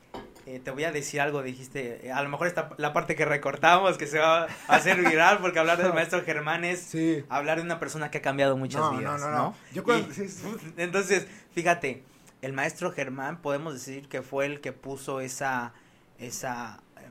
eh, 0.47 0.61
te 0.63 0.71
voy 0.71 0.85
a 0.85 0.93
decir 0.93 1.21
algo, 1.21 1.43
dijiste, 1.43 2.07
eh, 2.07 2.13
a 2.13 2.23
lo 2.23 2.29
mejor 2.29 2.47
esta 2.47 2.71
la 2.77 2.93
parte 2.93 3.17
que 3.17 3.25
recortamos, 3.25 3.97
que 3.99 4.07
se 4.07 4.19
va 4.19 4.45
a 4.45 4.49
hacer 4.75 4.99
viral, 5.03 5.39
porque 5.39 5.59
hablar 5.59 5.79
del 5.83 5.93
maestro 5.95 6.23
Germán 6.25 6.65
es 6.65 6.81
Sí. 6.81 7.25
hablar 7.29 7.59
de 7.59 7.63
una 7.65 7.79
persona 7.81 8.11
que 8.11 8.19
ha 8.19 8.23
cambiado 8.23 8.57
muchas 8.57 8.81
No, 8.83 8.99
vidas, 8.99 9.21
no, 9.21 9.31
¿no? 9.31 9.37
no. 9.37 9.57
Yo 9.73 9.85
cuando- 9.85 10.09
Y-. 10.13 10.31
Entonces, 10.77 11.27
fíjate, 11.55 12.03
el 12.43 12.53
maestro 12.53 12.93
Germán 12.93 13.41
podemos 13.41 13.73
decir 13.75 14.09
que 14.09 14.21
fue 14.23 14.47
el 14.47 14.61
que 14.61 14.73
puso 14.73 15.21
esa, 15.21 15.73
esa 16.19 16.81
eh, 17.01 17.09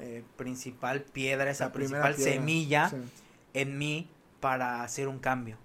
eh, 0.00 0.22
principal 0.36 1.02
piedra, 1.02 1.50
esa 1.50 1.66
La 1.66 1.72
principal 1.72 2.14
piedra, 2.14 2.32
semilla 2.32 2.88
sí. 2.88 2.96
en 3.54 3.78
mí 3.78 4.08
para 4.40 4.82
hacer 4.82 5.06
un 5.08 5.18
cambio. 5.20 5.56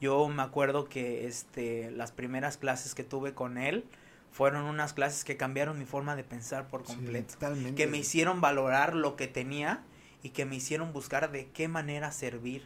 Yo 0.00 0.28
me 0.28 0.42
acuerdo 0.42 0.88
que 0.88 1.26
este 1.26 1.90
las 1.92 2.12
primeras 2.12 2.56
clases 2.56 2.94
que 2.94 3.04
tuve 3.04 3.34
con 3.34 3.56
él 3.58 3.84
fueron 4.32 4.64
unas 4.64 4.92
clases 4.94 5.24
que 5.24 5.36
cambiaron 5.36 5.78
mi 5.78 5.84
forma 5.84 6.16
de 6.16 6.24
pensar 6.24 6.66
por 6.68 6.82
completo, 6.84 7.34
totalmente. 7.34 7.74
que 7.74 7.86
me 7.86 7.98
hicieron 7.98 8.40
valorar 8.40 8.94
lo 8.94 9.14
que 9.14 9.28
tenía 9.28 9.82
y 10.22 10.30
que 10.30 10.44
me 10.46 10.56
hicieron 10.56 10.92
buscar 10.92 11.30
de 11.30 11.48
qué 11.50 11.68
manera 11.68 12.10
servir. 12.12 12.64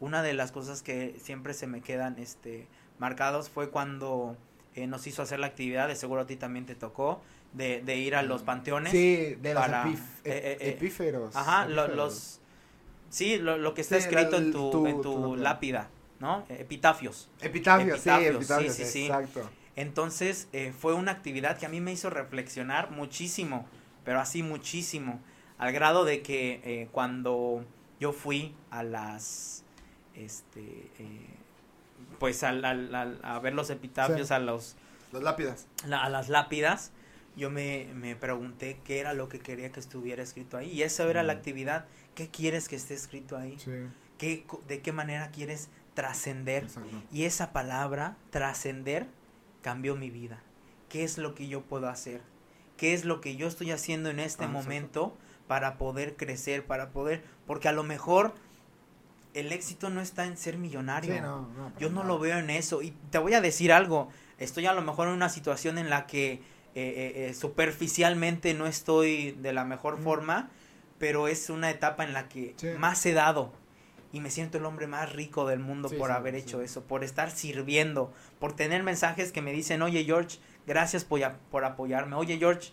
Una 0.00 0.22
de 0.22 0.34
las 0.34 0.52
cosas 0.52 0.82
que 0.82 1.16
siempre 1.22 1.54
se 1.54 1.66
me 1.66 1.80
quedan 1.80 2.18
este 2.18 2.66
marcados 2.98 3.48
fue 3.48 3.70
cuando 3.70 4.36
eh, 4.74 4.86
nos 4.88 5.06
hizo 5.06 5.22
hacer 5.22 5.38
la 5.38 5.46
actividad, 5.46 5.86
de 5.88 5.94
seguro 5.96 6.22
a 6.22 6.26
ti 6.26 6.36
también 6.36 6.66
te 6.66 6.74
tocó, 6.74 7.20
de, 7.52 7.80
de 7.82 7.96
ir 7.96 8.14
a 8.16 8.22
los 8.22 8.42
panteones. 8.42 8.90
Sí, 8.92 9.36
de 9.40 9.54
los 9.54 9.62
para- 9.62 9.84
epif- 9.84 9.98
eh, 10.24 10.58
eh, 10.60 10.68
epíferos. 10.70 11.34
Ajá, 11.36 11.66
lo- 11.66 11.88
los... 11.88 12.40
Sí, 13.10 13.38
lo, 13.38 13.56
lo 13.56 13.72
que 13.74 13.80
está 13.80 13.96
Sí, 13.96 14.02
escrito 14.08 14.36
en 14.36 14.52
tu, 14.52 14.70
tu- 14.70 14.86
en 14.86 14.96
tu, 14.96 15.02
tu- 15.02 15.36
lápida, 15.36 15.88
¿no? 16.20 16.44
Epitafios. 16.48 17.30
Epitafios, 17.40 18.00
sí, 18.00 18.10
epitafios, 18.10 18.36
epitafios, 18.36 18.74
sí, 18.74 18.84
sí, 18.84 18.90
sí. 18.90 19.06
exacto. 19.06 19.50
Entonces, 19.78 20.48
eh, 20.52 20.72
fue 20.76 20.92
una 20.94 21.12
actividad 21.12 21.56
que 21.56 21.64
a 21.64 21.68
mí 21.68 21.80
me 21.80 21.92
hizo 21.92 22.10
reflexionar 22.10 22.90
muchísimo, 22.90 23.64
pero 24.04 24.18
así 24.20 24.42
muchísimo, 24.42 25.20
al 25.56 25.72
grado 25.72 26.04
de 26.04 26.20
que 26.20 26.60
eh, 26.64 26.88
cuando 26.90 27.64
yo 28.00 28.12
fui 28.12 28.56
a 28.72 28.82
las, 28.82 29.62
este, 30.16 30.60
eh, 30.98 31.26
pues 32.18 32.42
al- 32.42 32.64
al- 32.64 32.92
al- 32.92 33.20
a 33.22 33.38
ver 33.38 33.54
los 33.54 33.70
epitafios, 33.70 34.28
Sí. 34.28 34.34
a 34.34 34.40
los 34.40 34.74
Las 35.12 35.22
lápidas. 35.22 35.66
la- 35.86 36.02
a 36.02 36.08
las 36.08 36.28
lápidas, 36.28 36.90
yo 37.36 37.48
me, 37.48 37.86
me 37.94 38.16
pregunté 38.16 38.80
qué 38.84 38.98
era 38.98 39.12
lo 39.14 39.28
que 39.28 39.38
quería 39.38 39.70
que 39.70 39.78
estuviera 39.78 40.24
escrito 40.24 40.56
ahí. 40.56 40.72
Y 40.72 40.82
esa 40.82 41.04
era 41.04 41.22
la 41.22 41.34
actividad. 41.34 41.86
¿Qué 42.16 42.28
quieres 42.30 42.68
que 42.68 42.74
esté 42.74 42.94
escrito 42.94 43.36
ahí? 43.36 43.56
Sí, 43.60 43.70
¿Qué, 44.18 44.44
¿De 44.66 44.80
qué 44.80 44.90
manera 44.90 45.30
quieres 45.30 45.68
trascender? 45.94 46.66
Y 47.12 47.24
esa 47.26 47.52
palabra, 47.52 48.16
trascender, 48.30 49.06
cambió 49.68 49.96
mi 49.96 50.08
vida. 50.08 50.40
¿Qué 50.88 51.04
es 51.04 51.18
lo 51.18 51.34
que 51.34 51.46
yo 51.46 51.60
puedo 51.60 51.90
hacer? 51.90 52.22
¿Qué 52.78 52.94
es 52.94 53.04
lo 53.04 53.20
que 53.20 53.36
yo 53.36 53.46
estoy 53.46 53.70
haciendo 53.70 54.08
en 54.08 54.18
este 54.18 54.44
Ah, 54.46 54.48
momento 54.48 55.14
para 55.46 55.76
poder 55.76 56.16
crecer, 56.16 56.64
para 56.64 56.88
poder... 56.88 57.22
Porque 57.46 57.68
a 57.68 57.72
lo 57.72 57.82
mejor 57.82 58.32
el 59.34 59.52
éxito 59.52 59.90
no 59.90 60.00
está 60.00 60.24
en 60.24 60.38
ser 60.38 60.56
millonario. 60.56 61.14
Sí, 61.14 61.20
no, 61.20 61.48
no, 61.48 61.70
Yo 61.78 61.90
no 61.90 62.02
lo 62.02 62.18
veo 62.18 62.38
en 62.38 62.48
eso. 62.48 62.80
Y 62.80 62.92
te 63.10 63.18
voy 63.18 63.34
a 63.34 63.42
decir 63.42 63.70
algo. 63.70 64.08
Estoy 64.38 64.64
a 64.64 64.72
lo 64.72 64.80
mejor 64.80 65.08
en 65.08 65.12
una 65.12 65.28
situación 65.28 65.76
en 65.76 65.90
la 65.90 66.06
que 66.06 66.32
eh, 66.32 66.40
eh, 66.74 67.12
eh, 67.28 67.34
superficialmente 67.34 68.54
no 68.54 68.66
estoy 68.66 69.32
de 69.32 69.52
la 69.52 69.66
mejor 69.66 69.94
Ujú. 69.94 70.02
forma, 70.04 70.48
pero 70.98 71.28
es 71.28 71.50
una 71.50 71.68
etapa 71.68 72.04
en 72.04 72.14
la 72.14 72.30
que 72.30 72.54
Sí. 72.56 72.68
más 72.78 73.04
he 73.04 73.12
dado. 73.12 73.52
Y 74.12 74.20
me 74.20 74.30
siento 74.30 74.58
el 74.58 74.64
hombre 74.64 74.86
más 74.86 75.12
rico 75.12 75.46
del 75.46 75.58
mundo 75.58 75.88
Sí, 75.88 75.96
por 75.96 76.08
sí, 76.08 76.16
haber 76.16 76.34
sí. 76.34 76.40
hecho 76.40 76.62
eso, 76.62 76.82
por 76.84 77.04
estar 77.04 77.30
sirviendo, 77.30 78.12
por 78.38 78.54
tener 78.56 78.82
mensajes 78.82 79.32
que 79.32 79.42
me 79.42 79.52
dicen, 79.52 79.82
oye 79.82 80.04
George, 80.04 80.38
gracias 80.66 81.04
por, 81.04 81.20
por 81.50 81.64
apoyarme. 81.64 82.16
Oye 82.16 82.38
George, 82.38 82.70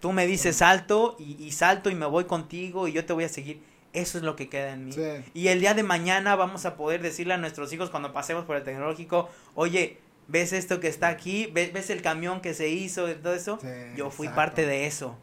tú 0.00 0.12
me 0.12 0.26
dices 0.26 0.56
salto 0.56 1.16
y, 1.18 1.42
y 1.42 1.52
salto 1.52 1.90
y 1.90 1.94
me 1.94 2.06
voy 2.06 2.24
contigo 2.24 2.86
y 2.86 2.92
yo 2.92 3.04
te 3.06 3.12
voy 3.12 3.24
a 3.24 3.28
seguir. 3.28 3.62
Eso 3.92 4.18
es 4.18 4.24
lo 4.24 4.36
que 4.36 4.50
queda 4.50 4.74
en 4.74 4.84
mí. 4.84 4.94
Y 5.32 5.48
el 5.48 5.60
día 5.60 5.72
de 5.72 5.82
mañana 5.82 6.36
vamos 6.36 6.66
a 6.66 6.76
poder 6.76 7.00
decirle 7.00 7.32
a 7.32 7.38
nuestros 7.38 7.72
hijos 7.72 7.88
cuando 7.88 8.12
pasemos 8.12 8.44
por 8.44 8.56
el 8.56 8.62
tecnológico, 8.62 9.30
oye, 9.54 9.98
¿ves 10.28 10.52
esto 10.52 10.80
que 10.80 10.88
está 10.88 11.08
aquí? 11.08 11.46
¿Ves, 11.46 11.72
ves 11.72 11.88
el 11.88 12.02
camión 12.02 12.42
que 12.42 12.52
se 12.52 12.68
hizo? 12.68 13.10
y 13.10 13.14
todo 13.14 13.34
eso? 13.34 13.58
Yo 13.96 14.10
fui 14.10 14.26
exacto. 14.26 14.36
parte 14.36 14.66
de 14.66 14.86
eso. 14.86 15.16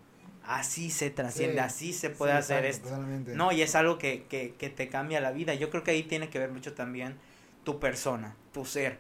Así 0.46 0.92
se 0.92 1.10
trasciende, 1.10 1.54
Sí, 1.56 1.60
así 1.60 1.94
se 1.94 2.10
puede 2.10 2.34
sí, 2.34 2.38
hacer 2.40 2.66
exacto, 2.66 2.88
esto. 2.88 2.96
totalmente. 2.96 3.36
No, 3.36 3.52
y 3.52 3.62
es 3.62 3.76
algo 3.76 3.98
que, 3.98 4.26
que, 4.26 4.56
que 4.56 4.70
te 4.70 4.90
cambia 4.90 5.22
la 5.22 5.32
vida. 5.32 5.54
Yo 5.54 5.70
creo 5.70 5.84
que 5.84 5.92
ahí 5.92 6.04
tiene 6.04 6.30
que 6.30 6.40
ver 6.40 6.52
mucho 6.52 6.74
también 6.74 7.18
tu 7.64 7.80
persona, 7.80 8.36
tu 8.52 8.66
ser. 8.66 9.00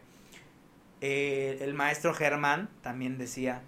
Eh, 1.01 1.57
el 1.61 1.73
maestro 1.73 2.13
Germán 2.13 2.69
también 2.81 3.17
decía 3.17 3.61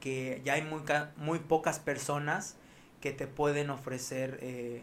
que 0.00 0.42
ya 0.44 0.54
hay 0.54 0.62
muy, 0.62 0.82
muy 1.16 1.38
pocas 1.38 1.78
personas 1.78 2.56
que 3.00 3.12
te 3.12 3.26
pueden 3.28 3.70
ofrecer 3.70 4.38
eh, 4.42 4.82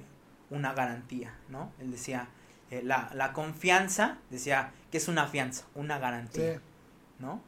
una 0.49 0.73
garantía, 0.73 1.35
¿no? 1.49 1.73
Él 1.79 1.91
decía, 1.91 2.29
eh, 2.71 2.81
la, 2.83 3.11
la 3.13 3.33
confianza, 3.33 4.17
decía, 4.29 4.71
que 4.91 4.97
es 4.97 5.09
una 5.09 5.27
fianza, 5.27 5.65
una 5.75 5.99
garantía, 5.99 6.53
Sí. 6.55 6.59
¿no? 7.19 7.41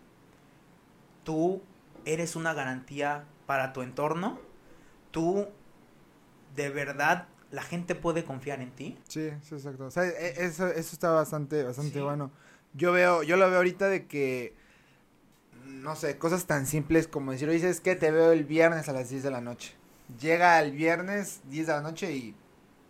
tú 1.23 1.61
eres 2.03 2.35
una 2.35 2.53
garantía 2.53 3.25
para 3.51 3.73
tu 3.73 3.81
entorno, 3.81 4.39
tú 5.11 5.45
de 6.55 6.69
verdad 6.69 7.27
la 7.51 7.61
gente 7.63 7.95
puede 7.95 8.23
confiar 8.23 8.61
en 8.61 8.71
ti. 8.71 8.97
Sí, 9.09 9.29
sí, 9.41 9.55
exacto. 9.55 9.87
O 9.87 9.91
sea, 9.91 10.05
e- 10.05 10.45
eso, 10.45 10.67
eso 10.67 10.93
está 10.93 11.09
bastante, 11.11 11.61
bastante 11.65 11.95
Sí. 11.95 11.99
bueno. 11.99 12.31
Yo 12.73 12.93
veo, 12.93 13.23
yo 13.23 13.35
lo 13.35 13.45
veo 13.49 13.57
ahorita 13.57 13.89
de 13.89 14.07
que, 14.07 14.55
no 15.65 15.97
sé, 15.97 16.17
cosas 16.17 16.45
tan 16.45 16.65
simples 16.65 17.09
como 17.09 17.33
decir, 17.33 17.49
oye, 17.49 17.67
es 17.69 17.81
que 17.81 17.97
te 17.97 18.09
veo 18.09 18.31
el 18.31 18.45
viernes 18.45 18.87
a 18.87 18.93
las 18.93 19.09
10 19.09 19.21
de 19.21 19.31
la 19.31 19.41
noche. 19.41 19.73
Llega 20.21 20.57
el 20.61 20.71
viernes 20.71 21.41
10 21.49 21.67
de 21.67 21.73
la 21.73 21.81
noche 21.81 22.15
y 22.15 22.33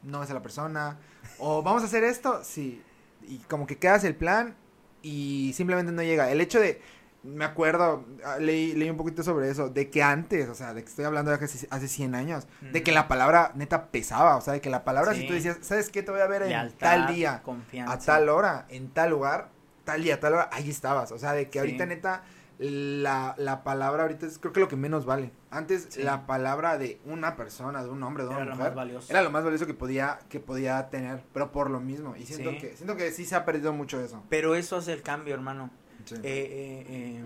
no 0.03 0.19
ves 0.19 0.29
a 0.29 0.35
la 0.35 0.43
persona. 0.43 0.99
O 1.39 1.63
vamos 1.63 1.81
a 1.81 1.85
hacer 1.87 2.03
esto, 2.03 2.43
sí. 2.43 2.83
Y 3.27 3.39
como 3.49 3.65
que 3.65 3.79
quedas 3.79 4.03
el 4.03 4.15
plan 4.15 4.55
y 5.01 5.53
simplemente 5.55 5.91
no 5.91 6.03
llega. 6.03 6.29
El 6.31 6.39
hecho 6.39 6.59
de, 6.59 6.79
me 7.23 7.45
acuerdo, 7.45 8.03
ah, 8.25 8.37
leí, 8.39 8.73
leí 8.73 8.89
un 8.89 8.97
poquito 8.97 9.21
sobre 9.23 9.49
eso, 9.49 9.69
de 9.69 9.89
que 9.89 10.01
antes, 10.01 10.49
o 10.49 10.55
sea, 10.55 10.73
de 10.73 10.83
que 10.83 10.89
estoy 10.89 11.05
hablando 11.05 11.29
de 11.31 11.43
hace, 11.43 11.67
hace 11.69 11.87
100 11.87 12.15
años, 12.15 12.47
de 12.61 12.81
que 12.83 12.91
Mm. 12.91 12.95
la 12.95 13.07
palabra 13.07 13.51
neta 13.55 13.87
pesaba, 13.91 14.35
o 14.37 14.41
sea, 14.41 14.53
de 14.53 14.61
que 14.61 14.69
la 14.71 14.83
palabra, 14.83 15.13
si 15.13 15.21
Sí. 15.21 15.27
tú 15.27 15.33
decías, 15.33 15.57
¿sabes 15.61 15.89
qué? 15.89 16.01
Te 16.03 16.11
voy 16.11 16.21
a 16.21 16.27
ver 16.27 16.41
en 16.43 16.49
Lealtad, 16.49 16.77
tal 16.79 17.13
día, 17.15 17.41
confianza. 17.43 17.93
a 17.93 17.99
tal 17.99 18.29
hora, 18.29 18.65
en 18.69 18.89
tal 18.89 19.11
lugar, 19.11 19.49
tal 19.83 20.01
día, 20.03 20.19
tal 20.19 20.33
hora, 20.33 20.49
ahí 20.51 20.69
estabas. 20.69 21.11
O 21.11 21.19
sea, 21.19 21.33
de 21.33 21.45
que 21.45 21.53
Sí. 21.53 21.59
ahorita 21.59 21.85
neta, 21.85 22.23
la, 22.57 23.33
la 23.37 23.63
palabra 23.63 24.03
ahorita 24.03 24.27
es 24.27 24.37
creo 24.37 24.53
que 24.53 24.59
lo 24.59 24.67
que 24.67 24.75
menos 24.75 25.05
vale. 25.05 25.31
Antes 25.49 25.87
Sí. 25.89 26.03
la 26.03 26.27
palabra 26.27 26.77
de 26.77 26.99
una 27.05 27.35
persona, 27.35 27.83
de 27.83 27.89
un 27.89 28.01
hombre, 28.03 28.23
de 28.23 28.29
una 28.29 28.37
Era 28.37 28.45
lo 28.45 28.51
mujer, 28.55 28.67
más 28.69 28.75
valioso. 28.75 29.11
era 29.11 29.21
lo 29.23 29.31
más 29.31 29.43
valioso 29.43 29.65
que 29.65 29.73
podía, 29.73 30.19
que 30.29 30.39
podía 30.39 30.89
tener, 30.89 31.23
pero 31.33 31.51
por 31.51 31.69
lo 31.71 31.79
mismo. 31.79 32.15
Y 32.15 32.25
siento 32.25 32.51
que, 32.51 32.75
siento 32.75 32.95
que 32.95 33.11
sí 33.11 33.25
se 33.25 33.35
ha 33.35 33.45
perdido 33.45 33.73
mucho 33.73 33.99
eso. 33.99 34.23
Pero 34.29 34.53
eso 34.55 34.77
hace 34.77 34.93
el 34.93 35.01
cambio, 35.01 35.33
hermano. 35.33 35.71
Sí. 36.05 36.15
Eh, 36.15 36.19
eh, 36.23 36.85
eh, 36.89 37.23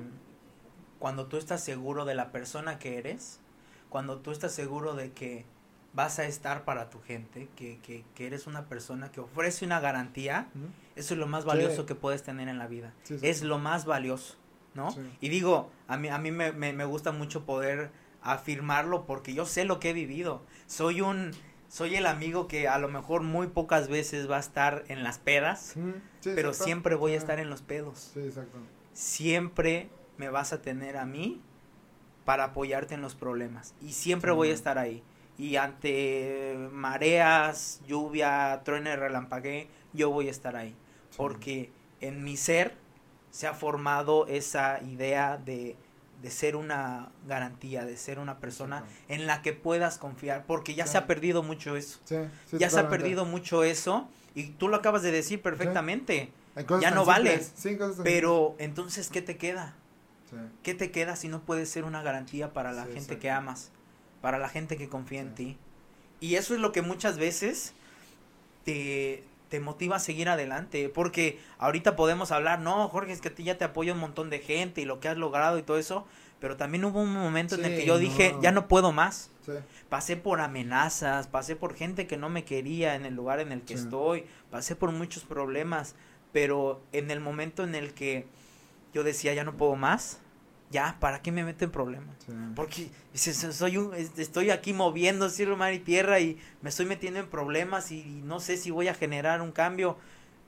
cuando 1.00 1.28
tú 1.28 1.38
estás 1.38 1.64
seguro 1.64 2.06
de 2.06 2.16
la 2.16 2.32
persona 2.32 2.80
que 2.80 2.98
eres, 2.98 3.40
cuando 3.90 4.18
tú 4.20 4.32
estás 4.32 4.52
seguro 4.54 4.94
de 4.96 5.12
que 5.12 5.46
vas 5.94 6.20
a 6.20 6.26
estar 6.26 6.66
para 6.66 6.90
tu 6.90 7.00
gente, 7.02 7.48
que, 7.56 7.80
que, 7.80 8.04
que 8.16 8.28
eres 8.28 8.48
una 8.48 8.66
persona 8.66 9.12
que 9.12 9.22
ofrece 9.22 9.66
una 9.66 9.80
garantía, 9.80 10.48
eso 10.96 11.14
es 11.14 11.20
lo 11.20 11.28
más 11.28 11.44
Sí. 11.44 11.48
valioso 11.48 11.86
que 11.86 11.96
puedes 11.96 12.24
tener 12.24 12.48
en 12.50 12.58
la 12.58 12.68
vida. 12.68 12.94
Sí, 13.04 13.18
sí. 13.20 13.28
Es 13.28 13.44
lo 13.44 13.60
más 13.60 13.86
valioso, 13.86 14.36
¿no? 14.74 14.92
Sí. 14.92 15.00
Y 15.22 15.30
digo, 15.30 15.70
a 15.88 15.96
mí, 15.98 16.10
a 16.10 16.18
mí 16.18 16.32
me, 16.32 16.52
me, 16.52 16.74
me 16.74 16.84
gusta 16.86 17.12
mucho 17.14 17.46
poder 17.46 17.92
afirmarlo 18.22 19.06
porque 19.06 19.34
yo 19.34 19.46
sé 19.46 19.64
lo 19.66 19.80
que 19.80 19.92
he 19.92 19.94
vivido. 19.94 20.42
Soy 20.68 21.00
un, 21.02 21.32
soy 21.76 21.96
el 21.98 22.06
amigo 22.06 22.48
que 22.48 22.70
a 22.70 22.80
lo 22.80 22.88
mejor 22.88 23.22
muy 23.22 23.48
pocas 23.48 23.90
veces 23.90 24.32
va 24.32 24.38
a 24.38 24.40
estar 24.40 24.86
en 24.88 25.04
las 25.04 25.20
pedas. 25.20 25.76
Sí, 26.22 26.32
pero 26.34 26.54
siempre 26.54 26.96
voy 26.96 27.12
a 27.12 27.16
Ah. 27.16 27.18
estar 27.18 27.38
en 27.38 27.50
los 27.50 27.62
pedos. 27.62 28.12
Sí, 28.14 28.32
siempre 28.94 29.90
me 30.18 30.30
vas 30.30 30.54
a 30.54 30.62
tener 30.62 30.96
a 30.96 31.06
mí 31.06 31.42
para 32.24 32.46
apoyarte 32.46 32.94
en 32.94 33.02
los 33.02 33.14
problemas 33.14 33.76
y 33.82 33.92
siempre 33.92 34.32
voy 34.32 34.52
a 34.52 34.54
estar 34.54 34.78
ahí. 34.78 35.04
Y 35.38 35.58
ante 35.58 36.56
mareas 36.72 37.82
lluvia 37.86 38.62
truene 38.64 38.96
relampaguee 38.96 39.68
yo 39.92 40.12
voy 40.12 40.30
a 40.30 40.32
estar 40.32 40.56
ahí. 40.56 40.78
Porque 41.18 41.72
en 42.00 42.24
mi 42.24 42.38
ser 42.38 42.78
se 43.32 43.48
ha 43.48 43.54
formado 43.54 44.28
esa 44.28 44.82
idea 44.82 45.36
de, 45.36 45.76
de 46.26 46.32
ser 46.32 46.56
una 46.56 47.10
garantía 47.28 47.86
de 47.86 47.98
ser 47.98 48.18
una 48.18 48.40
persona 48.40 48.84
en 49.10 49.28
la 49.28 49.44
que 49.44 49.54
puedas 49.54 50.00
confiar 50.00 50.44
porque 50.48 50.74
ya 50.74 50.88
Sí. 50.88 50.94
se 50.94 50.98
ha 50.98 51.06
perdido 51.06 51.44
mucho 51.44 51.76
eso. 51.76 52.00
Sí, 52.06 52.16
ya 52.58 52.72
se 52.72 52.80
ha 52.80 52.90
perdido 52.90 53.26
mucho 53.26 53.64
eso 53.64 54.10
y 54.34 54.48
tú 54.48 54.68
lo 54.68 54.78
acabas 54.78 55.04
de 55.04 55.12
decir 55.12 55.40
perfectamente. 55.44 56.32
Ya 56.82 56.90
no 56.90 57.06
vale, 57.06 57.46
pero 58.04 58.56
entonces 58.58 59.10
qué 59.10 59.22
te 59.22 59.38
queda. 59.38 59.76
¿Qué 60.64 60.74
te 60.74 60.90
queda 60.90 61.16
si 61.16 61.28
no 61.28 61.42
puedes 61.42 61.70
ser 61.70 61.84
una 61.84 62.02
garantía 62.02 62.54
para 62.54 62.72
la 62.72 62.86
gente 62.86 63.20
que 63.20 63.30
amas? 63.30 63.70
Para 64.22 64.40
la 64.40 64.50
gente 64.50 64.78
que 64.78 64.90
confía 64.90 65.22
en 65.22 65.36
ti. 65.36 65.58
Y 66.20 66.36
eso 66.38 66.56
es 66.56 66.60
lo 66.60 66.72
que 66.72 66.82
muchas 66.82 67.20
veces 67.20 67.74
te, 68.64 69.24
te 69.56 69.62
motiva 69.62 69.96
a 69.96 70.00
seguir 70.00 70.28
adelante. 70.28 70.90
Porque 70.90 71.40
ahorita 71.58 71.96
podemos 71.96 72.32
hablar, 72.32 72.60
no, 72.60 72.90
Jorge, 72.90 73.14
es 73.14 73.22
que 73.22 73.30
a 73.30 73.36
ti 73.36 73.44
ya 73.46 73.58
te 73.58 73.64
apoya 73.64 73.94
un 73.94 74.00
montón 74.00 74.30
de 74.30 74.40
gente 74.40 74.82
y 74.82 74.86
lo 74.86 75.00
que 75.00 75.08
has 75.08 75.18
logrado 75.18 75.58
y 75.58 75.64
todo 75.64 75.78
eso. 75.78 76.06
Pero 76.42 76.58
también 76.58 76.84
hubo 76.84 77.00
un 77.02 77.14
momento 77.14 77.56
en 77.56 77.64
el 77.64 77.78
que 77.80 77.86
yo 77.86 77.98
dije, 77.98 78.36
ya 78.42 78.52
no 78.52 78.68
puedo 78.68 78.92
más. 78.92 79.32
Sí. 79.46 79.54
Pasé 79.88 80.18
por 80.18 80.42
amenazas, 80.42 81.28
pasé 81.28 81.56
por 81.56 81.74
gente 81.74 82.06
que 82.06 82.18
no 82.18 82.30
me 82.30 82.44
quería 82.44 82.96
en 82.96 83.06
el 83.06 83.16
lugar 83.16 83.40
en 83.40 83.54
el 83.54 83.62
que 83.62 83.78
Sí. 83.78 83.84
estoy, 83.86 84.26
pasé 84.52 84.76
por 84.76 84.92
muchos 84.92 85.24
problemas, 85.24 85.96
pero 86.34 86.82
en 86.92 87.10
el 87.12 87.22
momento 87.22 87.64
en 87.64 87.76
el 87.76 87.94
que 87.94 88.28
yo 88.94 89.04
decía 89.04 89.34
ya 89.34 89.46
no 89.46 89.56
puedo 89.56 89.76
más, 89.78 90.20
ya, 90.72 90.98
¿para 91.00 91.22
qué 91.22 91.32
me 91.32 91.44
meto 91.44 91.64
en 91.66 91.72
problemas? 91.72 92.16
Sí. 92.26 92.34
Porque 92.56 92.90
soy 93.14 93.78
un, 93.78 93.94
es- 93.94 94.18
estoy 94.18 94.50
aquí 94.50 94.74
moviendo 94.74 95.30
cielo, 95.30 95.56
mar 95.58 95.74
y 95.74 95.80
tierra 95.80 96.20
y 96.20 96.38
me 96.62 96.70
estoy 96.70 96.86
metiendo 96.86 97.20
en 97.20 97.28
problemas 97.30 97.92
y, 97.92 98.00
y 98.02 98.22
no 98.24 98.40
sé 98.40 98.58
si 98.58 98.72
voy 98.72 98.88
a 98.88 98.94
generar 98.94 99.42
un 99.42 99.52
cambio, 99.52 99.98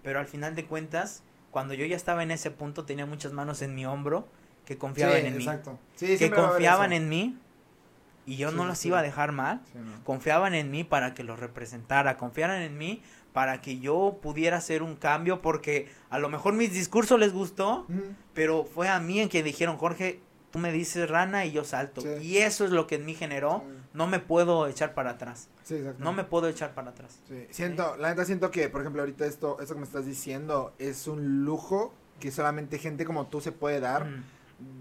pero 0.03 0.19
al 0.19 0.25
final 0.27 0.55
de 0.55 0.65
cuentas, 0.65 1.23
cuando 1.51 1.73
yo 1.73 1.85
ya 1.85 1.95
estaba 1.95 2.23
en 2.23 2.31
ese 2.31 2.51
punto 2.51 2.85
tenía 2.85 3.05
muchas 3.05 3.31
manos 3.33 3.61
en 3.61 3.75
mi 3.75 3.85
hombro 3.85 4.27
que 4.65 4.77
confiaban 4.77 5.21
Sí, 5.21 5.27
en 5.27 5.37
mí. 5.37 5.47
Sí, 5.95 6.17
que 6.17 6.29
confiaban 6.31 6.91
en 6.93 7.07
mí 7.09 7.37
y 8.25 8.35
yo 8.35 8.51
no 8.51 8.73
sí. 8.75 8.89
iba 8.89 8.99
a 8.99 9.01
dejar 9.03 9.31
mal 9.31 9.61
no. 9.73 10.03
confiaban 10.03 10.53
en 10.53 10.69
mí 10.69 10.83
para 10.83 11.13
que 11.13 11.23
los 11.23 11.39
representara, 11.39 12.17
confiaran 12.17 12.61
en 12.61 12.77
mí 12.77 13.01
para 13.33 13.61
que 13.61 13.79
yo 13.79 14.19
pudiera 14.21 14.57
hacer 14.57 14.81
un 14.83 14.95
cambio, 14.95 15.41
porque 15.41 15.87
a 16.09 16.19
lo 16.19 16.29
mejor 16.29 16.53
mis 16.53 16.71
discursos 16.73 17.19
les 17.19 17.33
gustó, 17.33 17.85
pero 18.33 18.63
fue 18.65 18.89
a 18.89 18.99
mí 18.99 19.19
en 19.19 19.29
que 19.29 19.43
dijeron, 19.43 19.77
Jorge, 19.77 20.19
tú 20.51 20.59
me 20.59 20.71
dices 20.71 21.09
rana 21.09 21.45
y 21.45 21.51
yo 21.51 21.63
salto. 21.63 22.01
Sí. 22.01 22.07
Y 22.21 22.37
eso 22.37 22.65
es 22.65 22.71
lo 22.71 22.87
que 22.87 22.95
en 22.95 23.05
mí 23.05 23.13
generó, 23.13 23.63
Sí. 23.65 23.73
no 23.93 24.07
me 24.07 24.19
puedo 24.19 24.67
echar 24.67 24.93
para 24.93 25.11
atrás, 25.11 25.49
Sí, 25.63 25.83
no 25.99 26.13
me 26.13 26.23
puedo 26.23 26.47
echar 26.47 26.73
para 26.73 26.91
atrás. 26.91 27.19
Siento, 27.51 27.95
la 27.97 28.09
neta 28.09 28.25
siento 28.25 28.49
que, 28.51 28.69
por 28.69 28.81
ejemplo, 28.81 29.01
ahorita 29.01 29.25
esto, 29.25 29.59
esto 29.59 29.73
que 29.75 29.79
me 29.81 29.85
estás 29.85 30.05
diciendo 30.05 30.73
es 30.79 31.07
un 31.07 31.43
lujo 31.45 31.93
que 32.19 32.31
solamente 32.31 32.79
gente 32.79 33.05
como 33.05 33.27
tú 33.27 33.41
se 33.41 33.51
puede 33.51 33.79
dar. 33.79 34.07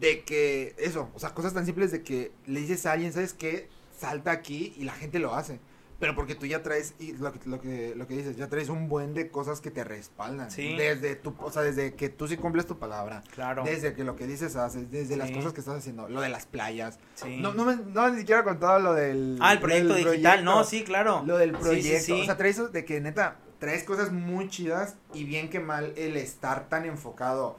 De 0.00 0.22
que, 0.22 0.74
eso, 0.78 1.11
o 1.14 1.18
sea, 1.18 1.35
cosas 1.35 1.52
tan 1.52 1.66
simples 1.66 1.90
de 1.92 2.02
que 2.02 2.32
le 2.46 2.61
dices 2.61 2.87
a 2.87 2.92
alguien, 2.92 3.12
¿sabes 3.12 3.35
qué? 3.35 3.68
Salta 3.98 4.30
aquí 4.30 4.72
y 4.78 4.85
la 4.85 4.92
gente 4.92 5.18
lo 5.18 5.35
hace. 5.35 5.61
Pero 5.98 6.14
porque 6.14 6.35
tú 6.35 6.44
ya 6.44 6.62
traes, 6.62 6.94
y 6.98 7.12
lo 7.12 7.32
que, 7.32 7.40
lo 7.48 7.61
que, 7.61 7.94
lo 7.96 8.06
que 8.06 8.16
dices, 8.16 8.37
ya 8.37 8.48
traes 8.48 8.68
un 8.68 8.88
buen 8.88 9.14
de 9.14 9.30
cosas 9.30 9.61
que 9.61 9.70
te 9.70 9.82
respaldan. 9.82 10.50
Sí. 10.50 10.76
Desde 10.76 11.16
tu, 11.16 11.35
o 11.38 11.50
sea, 11.50 11.62
desde 11.62 11.94
que 11.94 12.11
tú 12.11 12.28
sí 12.28 12.37
cumples 12.37 12.66
tu 12.66 12.78
palabra. 12.78 13.22
claro. 13.35 13.64
Desde 13.64 13.94
que 13.94 14.04
lo 14.04 14.14
que 14.14 14.26
dices 14.26 14.56
haces, 14.56 14.90
desde 14.90 15.16
las 15.16 15.30
cosas 15.30 15.54
que 15.54 15.61
estás 15.61 15.76
haciendo, 15.76 16.09
lo 16.09 16.20
de 16.20 16.28
las 16.28 16.44
playas. 16.46 16.98
sí. 17.14 17.38
No, 17.40 17.54
no, 17.54 17.64
me, 17.64 17.76
no 17.76 18.11
ni 18.11 18.18
siquiera 18.18 18.44
contado 18.44 18.78
lo 18.78 18.94
del... 18.94 19.38
ah, 19.40 19.52
el 19.52 19.61
proyecto 19.61 19.94
del 19.94 20.04
digital, 20.04 20.44
no, 20.44 20.64
sí, 20.64 20.85
claro. 20.85 21.22
Lo 21.26 21.38
del 21.38 21.52
proyecto. 21.52 22.04
sí. 22.04 22.20
O 22.20 22.24
sea, 22.24 22.37
traes 22.37 22.56
eso 22.56 22.68
de 22.68 22.85
que 22.85 23.00
neta, 23.00 23.38
traes 23.59 23.85
cosas 23.85 24.12
muy 24.12 24.48
chidas 24.48 24.96
y 25.14 25.24
bien 25.24 25.48
que 25.48 25.61
mal 25.61 25.92
el 25.96 26.16
estar 26.16 26.68
tan 26.68 26.85
enfocado 26.85 27.59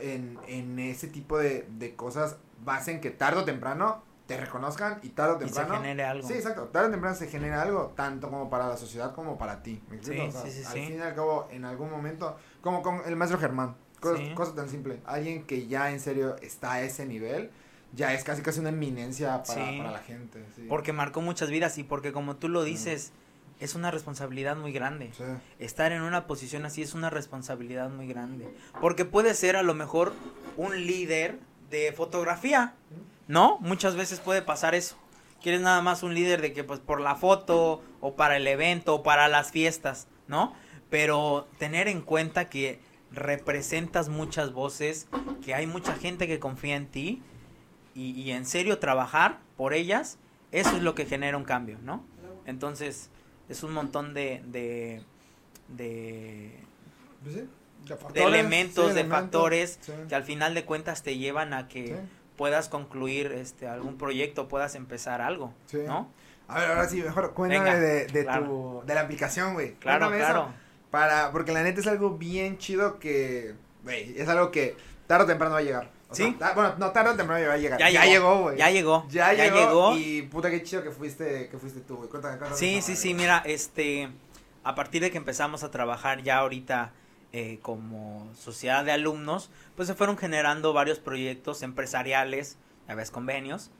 en, 0.00 0.38
en 0.48 0.78
ese 0.78 1.06
tipo 1.06 1.38
de, 1.38 1.66
de 1.78 1.94
cosas 1.94 2.36
va 2.66 2.76
a 2.76 2.78
hacer 2.78 3.00
que 3.00 3.10
tarde 3.10 3.40
o 3.40 3.44
temprano 3.44 4.02
te 4.26 4.36
reconozcan 4.38 5.00
y 5.02 5.10
tarde 5.10 5.34
o 5.34 5.46
y 5.46 5.48
se 5.50 5.54
temprano. 5.56 5.82
genere 5.82 6.04
algo. 6.04 6.26
Sí, 6.26 6.34
exacto. 6.34 6.64
Tarde 6.68 6.88
o 6.88 6.90
temprano 6.90 7.14
se 7.16 7.28
genera 7.28 7.62
algo, 7.62 7.92
tanto 7.94 8.30
como 8.30 8.48
para 8.48 8.68
la 8.68 8.76
sociedad 8.76 9.14
como 9.14 9.36
para 9.36 9.62
ti. 9.62 9.82
¿Me? 9.90 10.02
Sí, 10.02 10.18
O 10.18 10.32
sea, 10.32 10.42
sí, 10.42 10.50
sí, 10.50 10.64
al 10.64 10.72
fin 10.72 10.96
y 10.98 11.00
al 11.00 11.14
cabo, 11.14 11.48
en 11.50 11.64
algún 11.64 11.90
momento, 11.90 12.36
como 12.60 12.82
con 12.82 13.00
el 13.06 13.16
maestro 13.16 13.38
Germán, 13.38 13.76
cosa, 14.00 14.54
tan 14.54 14.68
simple. 14.68 15.00
Alguien 15.04 15.44
que 15.44 15.66
ya 15.66 15.90
en 15.90 16.00
serio 16.00 16.36
está 16.42 16.74
a 16.74 16.82
ese 16.82 17.06
nivel, 17.06 17.50
ya 17.92 18.12
es 18.14 18.24
casi 18.24 18.42
casi 18.42 18.60
una 18.60 18.70
eminencia 18.70 19.42
para, 19.42 19.64
para 19.78 19.90
la 19.92 19.98
gente. 20.00 20.44
sí. 20.56 20.66
Porque 20.68 20.92
marcó 20.92 21.20
muchas 21.20 21.50
vidas 21.50 21.76
y 21.78 21.84
porque 21.84 22.12
como 22.12 22.36
tú 22.36 22.48
lo 22.48 22.64
dices, 22.64 23.12
es 23.60 23.74
una 23.74 23.90
responsabilidad 23.90 24.56
muy 24.56 24.72
grande. 24.72 25.12
Estar 25.58 25.92
en 25.92 26.02
una 26.02 26.26
posición 26.26 26.64
así 26.66 26.82
es 26.82 26.94
una 26.94 27.10
responsabilidad 27.10 27.88
muy 27.90 28.08
grande. 28.08 28.52
Porque 28.80 29.04
puede 29.04 29.34
ser 29.34 29.56
a 29.56 29.62
lo 29.62 29.74
mejor 29.74 30.12
un 30.56 30.74
líder 30.86 31.38
de 31.70 31.92
fotografía, 31.92 32.74
¿no? 33.28 33.58
Muchas 33.60 33.96
veces 33.96 34.20
puede 34.20 34.42
pasar 34.42 34.74
eso. 34.74 34.96
Quieres 35.42 35.60
nada 35.60 35.82
más 35.82 36.02
un 36.02 36.14
líder 36.14 36.40
de 36.40 36.52
que 36.52 36.64
pues 36.64 36.80
por 36.80 37.00
la 37.00 37.16
foto 37.16 37.82
o 38.00 38.14
para 38.14 38.36
el 38.36 38.46
evento 38.46 38.96
o 38.96 39.02
para 39.02 39.28
las 39.28 39.50
fiestas, 39.50 40.08
¿no? 40.26 40.54
Pero 40.90 41.46
tener 41.58 41.88
en 41.88 42.00
cuenta 42.00 42.48
que 42.48 42.80
representas 43.10 44.08
muchas 44.08 44.52
voces, 44.52 45.06
que 45.44 45.54
hay 45.54 45.66
mucha 45.66 45.94
gente 45.94 46.26
que 46.26 46.38
confía 46.38 46.76
en 46.76 46.86
ti 46.86 47.22
y, 47.94 48.10
y 48.12 48.32
en 48.32 48.46
serio 48.46 48.78
trabajar 48.78 49.38
por 49.56 49.74
ellas, 49.74 50.18
eso 50.50 50.76
es 50.76 50.82
lo 50.82 50.94
que 50.94 51.06
genera 51.06 51.36
un 51.36 51.44
cambio, 51.44 51.78
¿no? 51.82 52.04
Entonces, 52.46 53.10
es 53.48 53.62
un 53.62 53.72
montón 53.72 54.14
de, 54.14 54.42
de, 54.46 55.02
de, 55.68 56.58
Pues 57.22 57.34
de 57.36 57.46
de 57.86 57.96
factores, 57.96 58.26
elementos, 58.26 58.88
sí, 58.88 58.94
de 58.94 59.00
elementos, 59.00 59.20
factores 59.20 59.78
sí, 59.80 59.92
que 60.08 60.14
al 60.14 60.24
final 60.24 60.54
de 60.54 60.64
cuentas 60.64 61.02
te 61.02 61.18
llevan 61.18 61.52
a 61.52 61.68
que 61.68 61.88
sí, 61.88 61.94
puedas 62.36 62.68
concluir 62.68 63.32
este 63.32 63.66
algún 63.68 63.96
proyecto, 63.98 64.48
puedas 64.48 64.74
empezar 64.74 65.20
algo, 65.20 65.52
sí. 65.66 65.78
¿no? 65.86 66.10
A 66.48 66.58
ver, 66.60 66.68
ahora 66.70 66.88
sí, 66.88 67.00
mejor 67.02 67.32
cuéntame 67.32 67.64
Venga, 67.64 67.80
de, 67.80 68.06
de 68.06 68.22
claro. 68.24 68.44
tu, 68.44 68.82
de 68.86 68.94
la 68.94 69.00
aplicación, 69.02 69.54
güey. 69.54 69.74
Claro, 69.76 70.06
Cuéntame 70.08 70.22
eso, 70.22 70.32
claro. 70.32 70.54
Para, 70.90 71.32
porque 71.32 71.52
la 71.52 71.62
neta 71.62 71.80
es 71.80 71.86
algo 71.86 72.10
bien 72.18 72.58
chido 72.58 72.98
que, 72.98 73.54
güey, 73.82 74.14
es 74.20 74.28
algo 74.28 74.50
que 74.50 74.76
tarde 75.06 75.24
o 75.24 75.26
temprano 75.26 75.54
va 75.54 75.60
a 75.60 75.62
llegar. 75.62 75.90
O 76.10 76.14
Sí. 76.14 76.36
sea, 76.38 76.52
bueno, 76.52 76.74
no, 76.78 76.90
tarde 76.92 77.10
o 77.12 77.16
temprano 77.16 77.46
va 77.48 77.54
a 77.54 77.56
llegar. 77.56 77.78
Ya 77.80 77.88
Ya, 77.90 78.04
llegó, 78.04 78.42
güey. 78.42 78.58
Ya 78.58 78.70
llegó. 78.70 79.06
Ya, 79.08 79.32
ya 79.32 79.44
llegó, 79.44 79.56
llegó. 79.56 79.96
Y 79.96 80.22
puta, 80.22 80.50
qué 80.50 80.62
chido 80.62 80.82
que 80.82 80.90
fuiste, 80.90 81.48
que 81.48 81.58
fuiste 81.58 81.80
tú, 81.80 81.96
güey. 81.96 82.08
Cuéntame, 82.10 82.36
cuéntame 82.36 82.58
Sí, 82.58 82.82
sí, 82.82 82.94
sí, 82.94 83.14
mira, 83.14 83.42
este, 83.46 84.10
a 84.62 84.74
partir 84.74 85.00
de 85.02 85.10
que 85.10 85.16
empezamos 85.18 85.64
a 85.64 85.70
trabajar 85.70 86.22
ya 86.22 86.38
ahorita 86.38 86.92
eh, 87.36 87.58
como 87.62 88.30
sociedad 88.36 88.84
de 88.84 88.92
alumnos, 88.92 89.50
pues 89.74 89.88
se 89.88 89.94
fueron 89.94 90.16
generando 90.16 90.72
varios 90.72 91.00
proyectos 91.00 91.62
empresariales, 91.64 92.58
ya 92.86 92.94
ves, 92.94 93.10
convenios, 93.10 93.70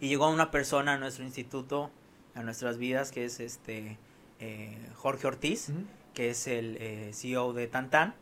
y 0.00 0.08
llegó 0.08 0.28
una 0.28 0.50
persona 0.50 0.94
a 0.94 0.98
nuestro 0.98 1.24
instituto, 1.24 1.90
a 2.34 2.42
nuestras 2.42 2.76
vidas, 2.78 3.12
que 3.12 3.24
es 3.24 3.38
este 3.38 3.96
eh, 4.40 4.76
Jorge 4.96 5.28
Ortiz, 5.28 5.70
que 6.14 6.30
es 6.30 6.48
el 6.48 6.76
eh, 6.80 7.10
CEO 7.14 7.52
de 7.52 7.68
Tantan, 7.68 8.14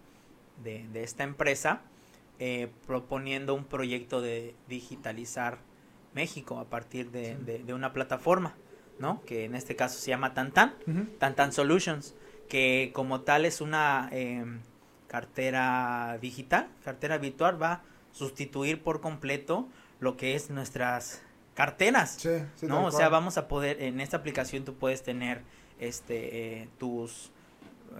de, 0.62 0.86
de 0.92 1.02
esta 1.02 1.24
empresa, 1.24 1.80
eh, 2.38 2.68
proponiendo 2.86 3.54
un 3.54 3.64
proyecto 3.64 4.20
de 4.20 4.54
digitalizar 4.68 5.58
México 6.14 6.58
a 6.58 6.64
partir 6.66 7.10
de, 7.10 7.36
Sí. 7.38 7.44
de- 7.44 7.58
de 7.64 7.72
una 7.74 7.94
plataforma, 7.94 8.54
¿no? 8.98 9.22
Que 9.24 9.44
en 9.46 9.54
este 9.54 9.76
caso 9.76 9.98
se 9.98 10.10
llama 10.10 10.34
Tantan, 10.34 10.74
Ujú. 10.86 11.06
Tantan 11.18 11.52
Solutions, 11.52 12.14
que 12.48 12.90
como 12.94 13.22
tal 13.22 13.44
es 13.44 13.60
una 13.60 14.08
eh, 14.12 14.44
cartera 15.08 16.18
digital, 16.20 16.68
cartera 16.84 17.18
virtual, 17.18 17.60
va 17.60 17.72
a 17.72 17.82
sustituir 18.12 18.82
por 18.82 19.00
completo 19.00 19.68
lo 20.00 20.16
que 20.16 20.34
es 20.34 20.50
nuestras 20.50 21.22
carteras. 21.54 22.16
Sí, 22.18 22.30
sí, 22.56 22.66
¿no? 22.66 22.86
O 22.86 22.90
sea, 22.90 23.08
vamos 23.08 23.38
a 23.38 23.48
poder, 23.48 23.82
en 23.82 24.00
esta 24.00 24.16
aplicación 24.18 24.64
tú 24.64 24.74
puedes 24.74 25.02
tener 25.02 25.42
este 25.78 26.60
eh, 26.62 26.68
tus 26.78 27.30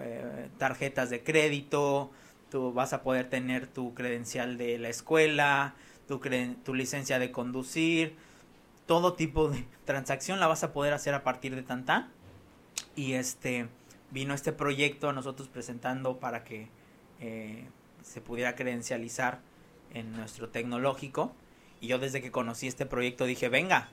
eh, 0.01 0.49
tarjetas 0.59 1.11
de 1.11 1.23
crédito, 1.23 2.11
tú 2.51 2.73
vas 2.73 2.93
a 2.93 3.03
poder 3.03 3.29
tener 3.29 3.67
tu 3.67 3.95
credencial 3.95 4.57
de 4.59 4.79
la 4.79 4.89
escuela, 4.89 5.75
tu, 6.09 6.21
tu 6.65 6.75
licencia 6.75 7.19
de 7.19 7.31
conducir, 7.31 8.17
todo 8.87 9.15
tipo 9.15 9.49
de 9.49 9.67
transacción 9.85 10.41
la 10.41 10.47
vas 10.47 10.65
a 10.65 10.73
poder 10.73 10.93
hacer 10.93 11.15
a 11.15 11.25
partir 11.25 11.55
de 11.55 11.63
Tantan. 11.63 12.09
Y 12.97 13.15
este 13.15 13.69
vino 14.13 14.35
este 14.35 14.53
proyecto 14.53 15.09
a 15.09 15.13
nosotros 15.13 15.49
presentando 15.49 16.19
para 16.21 16.45
que 16.45 16.69
eh, 17.21 17.65
se 18.03 18.21
pudiera 18.21 18.55
credencializar 18.55 19.41
en 19.95 20.13
nuestro 20.13 20.49
tecnológico. 20.51 21.33
Y 21.81 21.89
yo 21.89 21.99
desde 21.99 22.21
que 22.23 22.31
conocí 22.31 22.67
este 22.69 22.87
proyecto 22.87 23.25
dije, 23.25 23.49
venga, 23.49 23.89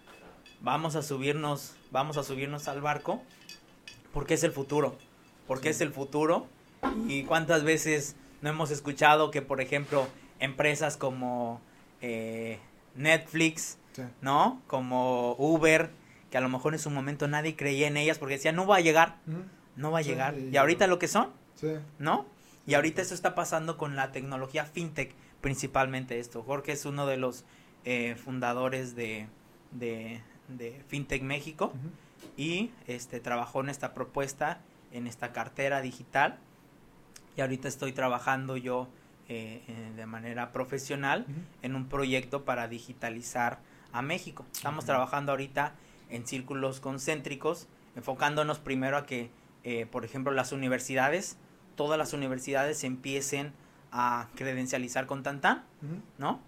vamos 0.62 0.96
a 0.96 1.02
subirnos, 1.02 1.76
vamos 1.92 2.18
a 2.18 2.24
subirnos 2.24 2.68
al 2.68 2.82
barco, 2.82 3.24
porque 4.14 4.36
es 4.36 4.44
el 4.44 4.52
futuro, 4.52 4.96
porque 5.48 5.70
es 5.70 5.82
el 5.82 5.92
futuro. 5.92 6.48
Y 7.08 7.24
cuántas 7.24 7.64
veces 7.64 8.16
no 8.42 8.50
hemos 8.50 8.72
escuchado 8.72 9.32
que, 9.32 9.42
por 9.42 9.62
ejemplo, 9.62 10.08
empresas 10.40 10.98
como 10.98 11.62
eh, 12.02 12.60
Netflix, 12.96 13.78
Sí. 13.94 14.04
¿no? 14.22 14.62
Como 14.68 15.34
Uber, 15.40 15.90
que 16.30 16.38
a 16.38 16.42
lo 16.42 16.48
mejor 16.50 16.74
en 16.76 16.80
su 16.80 16.92
momento 16.92 17.28
nadie 17.28 17.56
creía 17.56 17.88
en 17.88 17.98
ellas 17.98 18.20
porque 18.20 18.36
decían, 18.36 18.56
no 18.56 18.68
va 18.68 18.78
a 18.78 18.82
llegar. 18.82 19.18
No 19.80 19.92
va 19.92 20.00
a 20.00 20.02
llegar. 20.02 20.38
y 20.38 20.56
ahorita 20.58 20.86
no. 20.88 20.94
lo 20.94 21.00
que 21.00 21.08
son, 21.08 21.30
Sí. 21.56 21.74
¿no? 21.98 22.26
Y 22.68 22.76
ahorita 22.76 23.02
eso 23.02 23.14
está 23.16 23.34
pasando 23.34 23.78
con 23.78 23.96
la 23.96 24.12
tecnología 24.12 24.66
fintech, 24.66 25.14
principalmente 25.42 26.20
esto. 26.20 26.44
Jorge 26.44 26.74
es 26.74 26.86
uno 26.86 27.06
de 27.08 27.18
los 27.18 27.44
eh, 27.86 28.16
fundadores 28.16 28.96
de, 28.96 29.28
de, 29.72 30.22
de 30.50 30.82
Fintech 30.88 31.24
México 31.24 31.74
y 32.38 32.72
este 32.88 33.20
trabajó 33.20 33.62
en 33.62 33.70
esta 33.70 33.94
propuesta, 33.94 34.60
en 34.92 35.08
esta 35.08 35.32
cartera 35.32 35.82
digital. 35.82 36.38
Y 37.36 37.42
ahorita 37.42 37.68
estoy 37.68 37.92
trabajando 37.94 38.58
yo 38.58 38.88
eh, 39.30 39.64
eh, 39.68 39.92
de 39.96 40.06
manera 40.06 40.52
profesional 40.52 41.26
en 41.62 41.76
un 41.76 41.88
proyecto 41.88 42.44
para 42.46 42.68
digitalizar 42.68 43.60
a 43.94 44.02
México. 44.02 44.46
Estamos 44.52 44.86
trabajando 44.86 45.32
ahorita 45.32 45.74
en 46.10 46.28
círculos 46.28 46.80
concéntricos, 46.80 47.68
enfocándonos 47.96 48.60
primero 48.60 48.98
a 48.98 49.06
que, 49.06 49.30
eh, 49.64 49.86
por 49.86 50.06
ejemplo, 50.06 50.32
las 50.32 50.52
universidades, 50.52 51.38
todas 51.76 51.98
las 51.98 52.14
universidades 52.14 52.84
empiecen 52.84 53.54
a 53.92 54.30
credencializar 54.36 55.08
con 55.08 55.24
Tantan, 55.24 55.64
Ujú. 55.82 56.02
¿no? 56.18 56.40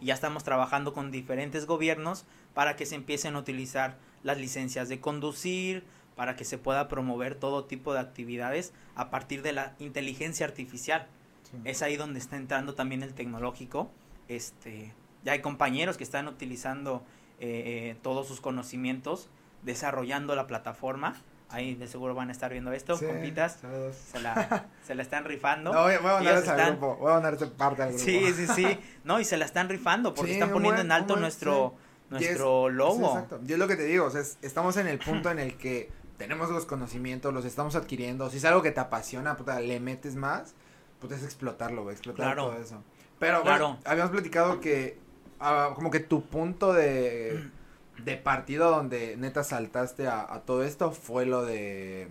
Ya 0.00 0.14
estamos 0.14 0.44
trabajando 0.44 0.92
con 0.92 1.10
diferentes 1.10 1.66
gobiernos 1.66 2.24
para 2.54 2.76
que 2.76 2.86
se 2.86 2.94
empiecen 2.94 3.34
a 3.34 3.38
utilizar 3.38 3.98
las 4.22 4.38
licencias 4.38 4.88
de 4.88 5.00
conducir, 5.00 5.84
para 6.16 6.36
que 6.36 6.44
se 6.44 6.58
pueda 6.58 6.88
promover 6.88 7.34
todo 7.34 7.64
tipo 7.64 7.94
de 7.94 8.00
actividades 8.00 8.72
a 8.94 9.10
partir 9.10 9.42
de 9.42 9.52
la 9.52 9.74
inteligencia 9.78 10.46
artificial. 10.46 11.06
Sí. 11.44 11.58
Es 11.64 11.82
ahí 11.82 11.96
donde 11.96 12.18
está 12.18 12.36
entrando 12.36 12.74
también 12.74 13.02
el 13.02 13.14
tecnológico. 13.14 13.90
Este, 14.28 14.92
ya 15.24 15.32
hay 15.32 15.40
compañeros 15.40 15.96
que 15.96 16.04
están 16.04 16.28
utilizando 16.28 17.02
eh, 17.38 17.90
eh, 17.90 17.96
todos 18.02 18.28
sus 18.28 18.40
conocimientos, 18.40 19.30
desarrollando 19.62 20.34
la 20.34 20.46
plataforma. 20.46 21.16
Ahí 21.52 21.74
de 21.74 21.86
seguro 21.88 22.14
van 22.14 22.28
a 22.28 22.32
estar 22.32 22.50
viendo 22.52 22.72
esto, 22.72 22.96
Sí, 22.96 23.06
compitas. 23.06 23.58
saludos. 23.60 23.96
Se 24.12 24.20
la, 24.20 24.66
se 24.86 24.94
la 24.94 25.02
están 25.02 25.24
rifando. 25.24 25.72
No, 25.72 25.82
voy, 25.82 25.94
voy 26.00 26.10
a 26.10 26.14
mandar 26.14 26.32
Ellos 26.34 26.42
ese 26.42 26.50
al 26.52 26.58
están- 26.60 26.76
grupo. 26.78 26.96
Voy 26.96 27.10
a 27.10 27.14
mandar 27.14 27.34
ese 27.34 27.46
parte 27.48 27.82
al 27.82 27.88
grupo. 27.90 28.04
Sí, 28.04 28.32
sí, 28.32 28.46
sí. 28.46 28.78
No, 29.04 29.18
y 29.18 29.24
se 29.24 29.36
la 29.36 29.44
están 29.46 29.68
rifando 29.68 30.14
porque 30.14 30.30
Sí, 30.32 30.34
están 30.38 30.50
poniendo 30.52 30.76
buen- 30.76 30.86
en 30.86 30.92
alto 30.92 31.14
buen- 31.14 31.22
nuestro, 31.22 31.74
nuestro 32.08 32.68
logo. 32.68 33.08
exacto. 33.14 33.40
Yo 33.44 33.54
es 33.56 33.58
lo 33.58 33.66
que 33.68 33.76
te 33.76 33.84
digo, 33.84 34.04
o 34.06 34.10
sea, 34.10 34.20
es- 34.20 34.38
estamos 34.42 34.76
en 34.76 34.86
el 34.86 34.98
punto 34.98 35.30
en 35.30 35.38
el 35.40 35.56
que 35.56 35.90
tenemos 36.18 36.50
los 36.50 36.66
conocimientos, 36.66 37.32
los 37.34 37.44
estamos 37.44 37.74
adquiriendo. 37.74 38.28
Si 38.30 38.36
es 38.36 38.44
algo 38.44 38.62
que 38.62 38.70
te 38.70 38.80
apasiona, 38.80 39.36
puta, 39.36 39.58
le 39.60 39.80
metes 39.80 40.14
más, 40.16 40.54
puta, 41.00 41.14
es 41.16 41.24
explotarlo, 41.24 41.90
explotar 41.90 42.26
Claro. 42.26 42.50
todo 42.50 42.60
eso. 42.62 42.82
Pero 43.18 43.42
Claro. 43.42 43.78
habíamos 43.84 44.12
platicado 44.12 44.60
que 44.60 44.98
ah, 45.40 45.70
como 45.74 45.90
que 45.90 46.00
tu 46.00 46.22
punto 46.22 46.72
de, 46.74 47.48
de 48.04 48.16
partido 48.16 48.70
donde 48.70 49.16
neta 49.16 49.44
saltaste 49.44 50.06
a, 50.08 50.20
a 50.32 50.40
todo 50.42 50.62
esto 50.64 50.92
fue 50.92 51.26
lo 51.26 51.42
de 51.44 52.08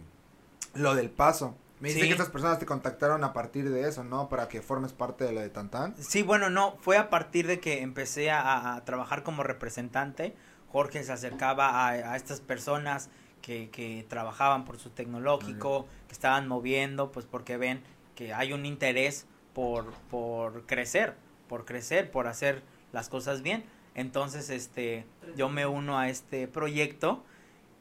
lo 0.73 0.95
del 0.95 1.09
paso. 1.09 1.55
Me 1.79 1.87
dice 1.89 2.01
Sí. 2.01 2.07
que 2.07 2.11
estas 2.13 2.29
personas 2.29 2.59
te 2.59 2.65
contactaron 2.65 3.23
a 3.23 3.31
partir 3.31 3.69
de 3.69 3.87
eso, 3.87 4.03
¿no? 4.03 4.27
Para 4.27 4.49
que 4.49 4.61
formes 4.61 4.91
parte 4.91 5.23
de 5.23 5.31
lo 5.31 5.39
de 5.39 5.49
Tantan. 5.49 5.95
Sí, 5.97 6.23
bueno, 6.23 6.49
no, 6.49 6.75
fue 6.81 6.97
a 6.97 7.09
partir 7.09 7.47
de 7.47 7.59
que 7.61 7.81
empecé 7.81 8.31
a, 8.31 8.75
a 8.75 8.83
trabajar 8.85 9.23
como 9.23 9.43
representante. 9.43 10.35
Jorge 10.71 11.03
se 11.03 11.13
acercaba 11.13 11.69
a, 11.87 11.89
a 11.91 12.15
estas 12.17 12.41
personas 12.41 13.09
que, 13.41 13.69
que 13.69 14.05
trabajaban 14.09 14.65
por 14.65 14.77
su 14.77 14.89
tecnológico, 14.89 15.87
que 16.07 16.13
estaban 16.13 16.47
moviendo, 16.49 17.11
pues 17.13 17.25
porque 17.25 17.55
ven 17.55 17.81
que 18.15 18.33
hay 18.33 18.51
un 18.51 18.65
interés 18.65 19.25
por, 19.53 19.93
por 20.11 20.65
crecer, 20.65 21.15
por 21.47 21.63
crecer, 21.63 22.11
por 22.11 22.27
hacer 22.27 22.61
las 22.91 23.07
cosas 23.07 23.41
bien. 23.41 23.63
Entonces, 23.99 24.49
este, 24.49 25.05
yo 25.35 25.49
me 25.49 25.65
uno 25.65 25.97
a 25.99 26.07
este 26.09 26.47
proyecto 26.47 27.23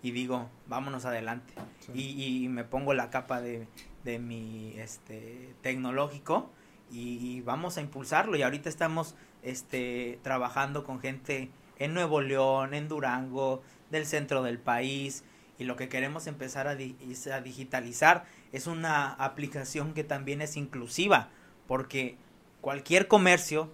y 0.03 0.11
digo, 0.11 0.49
vámonos 0.67 1.05
adelante. 1.05 1.55
Sí. 1.81 1.93
Y, 1.95 2.45
y 2.45 2.49
me 2.49 2.65
pongo 2.65 2.93
la 2.93 3.09
capa 3.11 3.41
de, 3.41 3.67
de 4.05 4.19
mi 4.19 4.73
este 4.77 5.55
tecnológico 5.63 6.51
y, 6.91 7.19
y 7.25 7.41
vamos 7.43 7.77
a 7.79 7.83
impulsarlo 7.83 8.37
y 8.37 8.43
ahorita 8.43 8.69
estamos 8.69 9.15
este 9.43 10.19
trabajando 10.23 10.83
con 10.85 11.01
gente 11.01 11.51
en 11.79 11.95
Nuevo 11.95 12.21
León, 12.21 12.75
en 12.75 12.89
Durango, 12.89 13.63
del 13.91 14.05
centro 14.05 14.43
del 14.43 14.59
país 14.59 15.23
y 15.59 15.65
lo 15.65 15.77
que 15.77 15.89
queremos 15.89 16.27
empezar 16.27 16.67
a, 16.67 16.75
di- 16.75 16.97
a 17.33 17.41
digitalizar 17.41 18.25
es 18.53 18.67
una 18.67 19.13
aplicación 19.13 19.95
que 19.95 20.03
también 20.05 20.43
es 20.43 20.57
inclusiva 20.57 21.29
porque 21.69 22.17
cualquier 22.61 23.07
comercio 23.07 23.71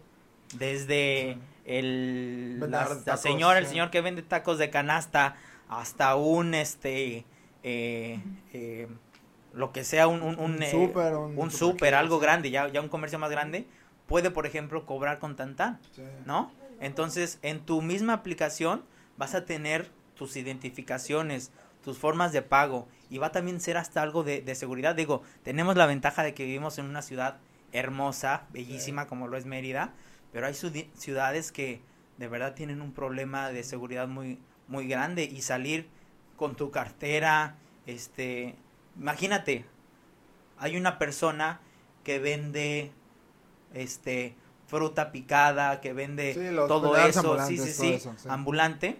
desde 0.58 1.38
el 1.64 2.60
la, 2.60 2.88
la 3.04 3.16
señora, 3.16 3.58
el 3.58 3.66
señor 3.66 3.90
que 3.90 4.00
vende 4.00 4.22
tacos 4.22 4.58
de 4.58 4.70
canasta 4.70 5.36
hasta 5.68 6.14
un 6.16 6.54
este 6.54 7.24
eh, 7.62 8.20
eh, 8.52 8.88
lo 9.52 9.72
que 9.72 9.84
sea 9.84 10.06
un 10.06 10.22
un, 10.22 10.38
un, 10.38 10.54
Un 10.56 10.62
eh, 10.62 11.14
un 11.36 11.50
súper, 11.50 11.94
algo 11.94 12.18
grande 12.18 12.50
ya 12.50 12.68
ya 12.68 12.80
un 12.80 12.88
comercio 12.88 13.18
más 13.18 13.30
grande 13.30 13.66
puede 14.06 14.30
por 14.30 14.46
ejemplo 14.46 14.84
cobrar 14.84 15.18
con 15.18 15.36
Tantan 15.36 15.80
Sí. 15.92 16.02
¿no? 16.26 16.52
Entonces, 16.80 17.38
en 17.42 17.60
tu 17.60 17.80
misma 17.82 18.12
aplicación 18.14 18.82
vas 19.16 19.34
a 19.34 19.44
tener 19.44 19.90
tus 20.16 20.36
identificaciones, 20.36 21.50
tus 21.82 21.98
formas 21.98 22.32
de 22.32 22.42
pago 22.42 22.88
y 23.10 23.18
va 23.18 23.28
a 23.28 23.32
también 23.32 23.60
ser 23.60 23.76
hasta 23.76 24.02
algo 24.02 24.22
de, 24.22 24.42
de 24.42 24.54
seguridad. 24.54 24.94
Digo, 24.94 25.22
tenemos 25.44 25.76
la 25.76 25.86
ventaja 25.86 26.22
de 26.22 26.34
que 26.34 26.44
vivimos 26.44 26.78
en 26.78 26.86
una 26.86 27.00
ciudad 27.02 27.38
hermosa, 27.72 28.46
bellísima 28.52 29.06
como 29.06 29.28
lo 29.28 29.36
es 29.36 29.46
Mérida, 29.46 29.92
pero 30.34 30.48
hay 30.48 30.54
ciudades 30.54 31.52
que 31.52 31.80
de 32.18 32.28
verdad 32.28 32.54
tienen 32.54 32.82
un 32.82 32.92
problema 32.92 33.50
de 33.50 33.62
seguridad 33.62 34.08
muy 34.08 34.38
muy 34.66 34.88
grande 34.88 35.24
y 35.24 35.42
salir 35.42 35.88
con 36.36 36.56
tu 36.56 36.70
cartera, 36.70 37.56
este, 37.86 38.56
imagínate, 38.98 39.64
hay 40.58 40.76
una 40.76 40.98
persona 40.98 41.60
que 42.02 42.18
vende 42.18 42.90
este 43.72 44.34
fruta 44.66 45.12
picada, 45.12 45.80
que 45.80 45.92
vende 45.92 46.34
Sí, 46.34 46.56
todo 46.66 46.96
eso, 46.96 47.46
sí, 47.46 47.56
sí, 47.58 47.72
todo 47.76 47.86
sí, 47.86 47.94
eso, 47.94 48.14
sí. 48.16 48.28
ambulante, 48.28 48.98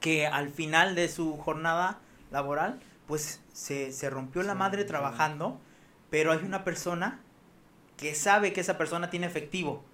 que 0.00 0.26
al 0.26 0.48
final 0.50 0.96
de 0.96 1.08
su 1.08 1.36
jornada 1.36 2.00
laboral, 2.32 2.80
pues 3.06 3.40
se, 3.52 3.92
se 3.92 4.10
rompió 4.10 4.42
la 4.42 4.54
madre 4.54 4.84
trabajando, 4.84 5.60
pero 6.10 6.32
hay 6.32 6.38
una 6.44 6.64
persona 6.64 7.20
que 7.96 8.14
sabe 8.14 8.52
que 8.52 8.60
esa 8.60 8.76
persona 8.78 9.10
tiene 9.10 9.26
efectivo, 9.26 9.84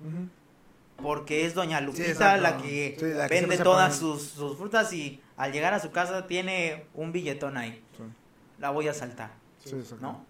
porque 1.00 1.46
es 1.46 1.54
doña 1.54 1.80
Lupita 1.80 2.36
la 2.36 2.58
que 2.58 2.96
Sí, 2.98 3.06
la 3.06 3.28
que 3.28 3.34
vende 3.40 3.58
todas 3.58 3.96
sus, 3.96 4.22
sus 4.22 4.56
frutas 4.56 4.92
y 4.92 5.20
al 5.36 5.52
llegar 5.52 5.74
a 5.74 5.80
su 5.80 5.90
casa 5.90 6.26
tiene 6.26 6.84
un 6.94 7.12
billetón 7.12 7.56
ahí. 7.56 7.82
Sí, 7.96 8.02
La 8.58 8.70
voy 8.70 8.88
a 8.88 8.94
saltar. 8.94 9.32
¿no? 10.00 10.24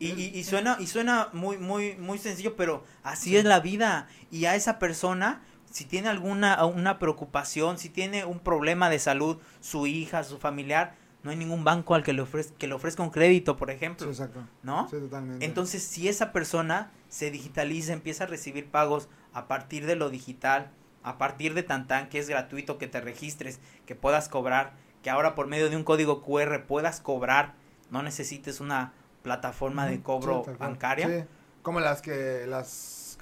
Y, 0.00 0.10
y, 0.10 0.32
y 0.34 0.44
suena, 0.44 0.76
y 0.80 0.86
suena 0.86 1.28
muy, 1.32 1.56
muy, 1.58 1.96
muy 1.96 2.18
sencillo, 2.18 2.56
pero 2.56 2.84
así 3.02 3.36
es 3.36 3.44
la 3.44 3.60
vida. 3.60 4.08
Y 4.30 4.46
a 4.46 4.54
esa 4.56 4.78
persona, 4.78 5.42
si 5.70 5.84
tiene 5.84 6.08
alguna 6.08 6.64
una 6.64 6.98
preocupación, 6.98 7.78
si 7.78 7.88
tiene 7.88 8.24
un 8.24 8.40
problema 8.40 8.90
de 8.90 8.98
salud, 8.98 9.38
su 9.60 9.86
hija, 9.86 10.24
su 10.24 10.38
familiar, 10.38 10.94
no 11.24 11.30
hay 11.30 11.36
ningún 11.36 11.64
banco 11.64 11.94
al 11.94 12.02
que 12.02 12.12
le, 12.12 12.22
ofrezca, 12.22 12.54
que 12.58 12.68
le 12.68 12.74
ofrezca 12.74 13.02
un 13.02 13.10
crédito, 13.10 13.56
por 13.56 13.70
Sí, 13.70 13.74
ejemplo, 13.74 14.06
exacto. 14.08 14.46
¿no? 14.62 14.88
Sí, 14.88 14.98
totalmente. 14.98 15.44
Entonces, 15.44 15.82
si 15.82 16.06
esa 16.08 16.32
persona 16.32 16.92
se 17.08 17.30
digitaliza, 17.30 17.94
empieza 17.94 18.24
a 18.24 18.26
recibir 18.26 18.70
pagos 18.70 19.08
a 19.32 19.48
partir 19.48 19.86
de 19.86 19.96
lo 19.96 20.10
digital, 20.10 20.70
a 21.02 21.16
partir 21.16 21.54
de 21.54 21.62
Tantan, 21.62 22.08
que 22.10 22.18
es 22.18 22.28
gratuito, 22.28 22.78
que 22.78 22.86
te 22.86 23.00
registres, 23.00 23.58
que 23.86 23.94
puedas 23.94 24.28
cobrar, 24.28 24.74
que 25.02 25.10
ahora 25.10 25.34
por 25.34 25.46
medio 25.46 25.70
de 25.70 25.76
un 25.76 25.84
código 25.84 26.22
QR 26.22 26.64
puedas 26.66 27.00
cobrar, 27.00 27.54
no 27.90 28.02
necesites 28.02 28.60
una 28.60 28.92
plataforma 29.22 29.86
de 29.86 30.02
cobro 30.02 30.44
sí, 30.44 30.52
bancaria. 30.58 31.26
Como 31.62 31.80
las 31.80 32.02
que, 32.02 32.44
las, 32.46 32.68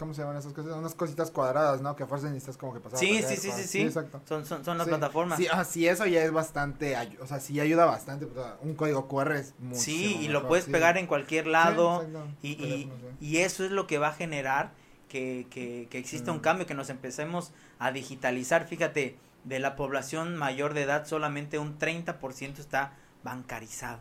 ¿cómo 0.02 0.14
se 0.14 0.22
llaman 0.22 0.36
esas 0.36 0.52
cosas? 0.52 0.76
Unas 0.76 0.94
cositas 0.94 1.30
cuadradas, 1.30 1.80
¿no? 1.80 1.96
Que 1.96 2.02
a 2.02 2.06
fuerza 2.06 2.26
necesitas 2.28 2.56
como 2.56 2.74
que 2.74 2.80
pasar. 2.80 2.98
Sí, 2.98 3.22
sí, 3.22 3.36
sí, 3.36 3.50
sí, 3.52 3.62
sí. 3.64 3.80
exacto. 3.82 4.20
Son, 4.28 4.44
son, 4.44 4.64
son 4.64 4.78
las 4.78 4.86
plataformas. 4.88 5.38
Sí, 5.38 5.46
ah, 5.50 5.64
sí, 5.64 5.86
eso 5.88 6.06
ya 6.06 6.22
es 6.22 6.32
bastante, 6.32 6.96
o 7.20 7.26
sea, 7.26 7.40
sí 7.40 7.58
ayuda 7.60 7.84
bastante, 7.84 8.26
pues, 8.26 8.44
un 8.62 8.74
código 8.74 9.08
QR 9.08 9.32
es 9.36 9.54
mucho 9.58 9.80
Sí, 9.80 10.18
y 10.20 10.28
lo 10.28 10.46
puedes 10.48 10.66
pegar 10.66 10.98
en 10.98 11.06
cualquier 11.06 11.46
lado. 11.46 12.04
y, 12.42 12.50
y, 12.52 12.90
y 13.20 13.38
eso 13.38 13.64
es 13.64 13.70
lo 13.70 13.86
que 13.86 13.98
va 13.98 14.08
a 14.08 14.12
generar 14.12 14.72
que, 15.08 15.46
que, 15.50 15.88
que 15.90 15.98
exista 15.98 16.32
un 16.32 16.38
Mm. 16.38 16.42
cambio, 16.42 16.66
que 16.66 16.74
nos 16.74 16.88
empecemos 16.90 17.52
a 17.78 17.92
digitalizar. 17.92 18.66
Fíjate, 18.66 19.16
de 19.44 19.58
la 19.58 19.76
población 19.76 20.36
mayor 20.36 20.72
de 20.74 20.82
edad, 20.82 21.06
solamente 21.06 21.58
un 21.58 21.78
30% 21.78 22.58
está 22.60 22.94
bancarizado. 23.22 24.00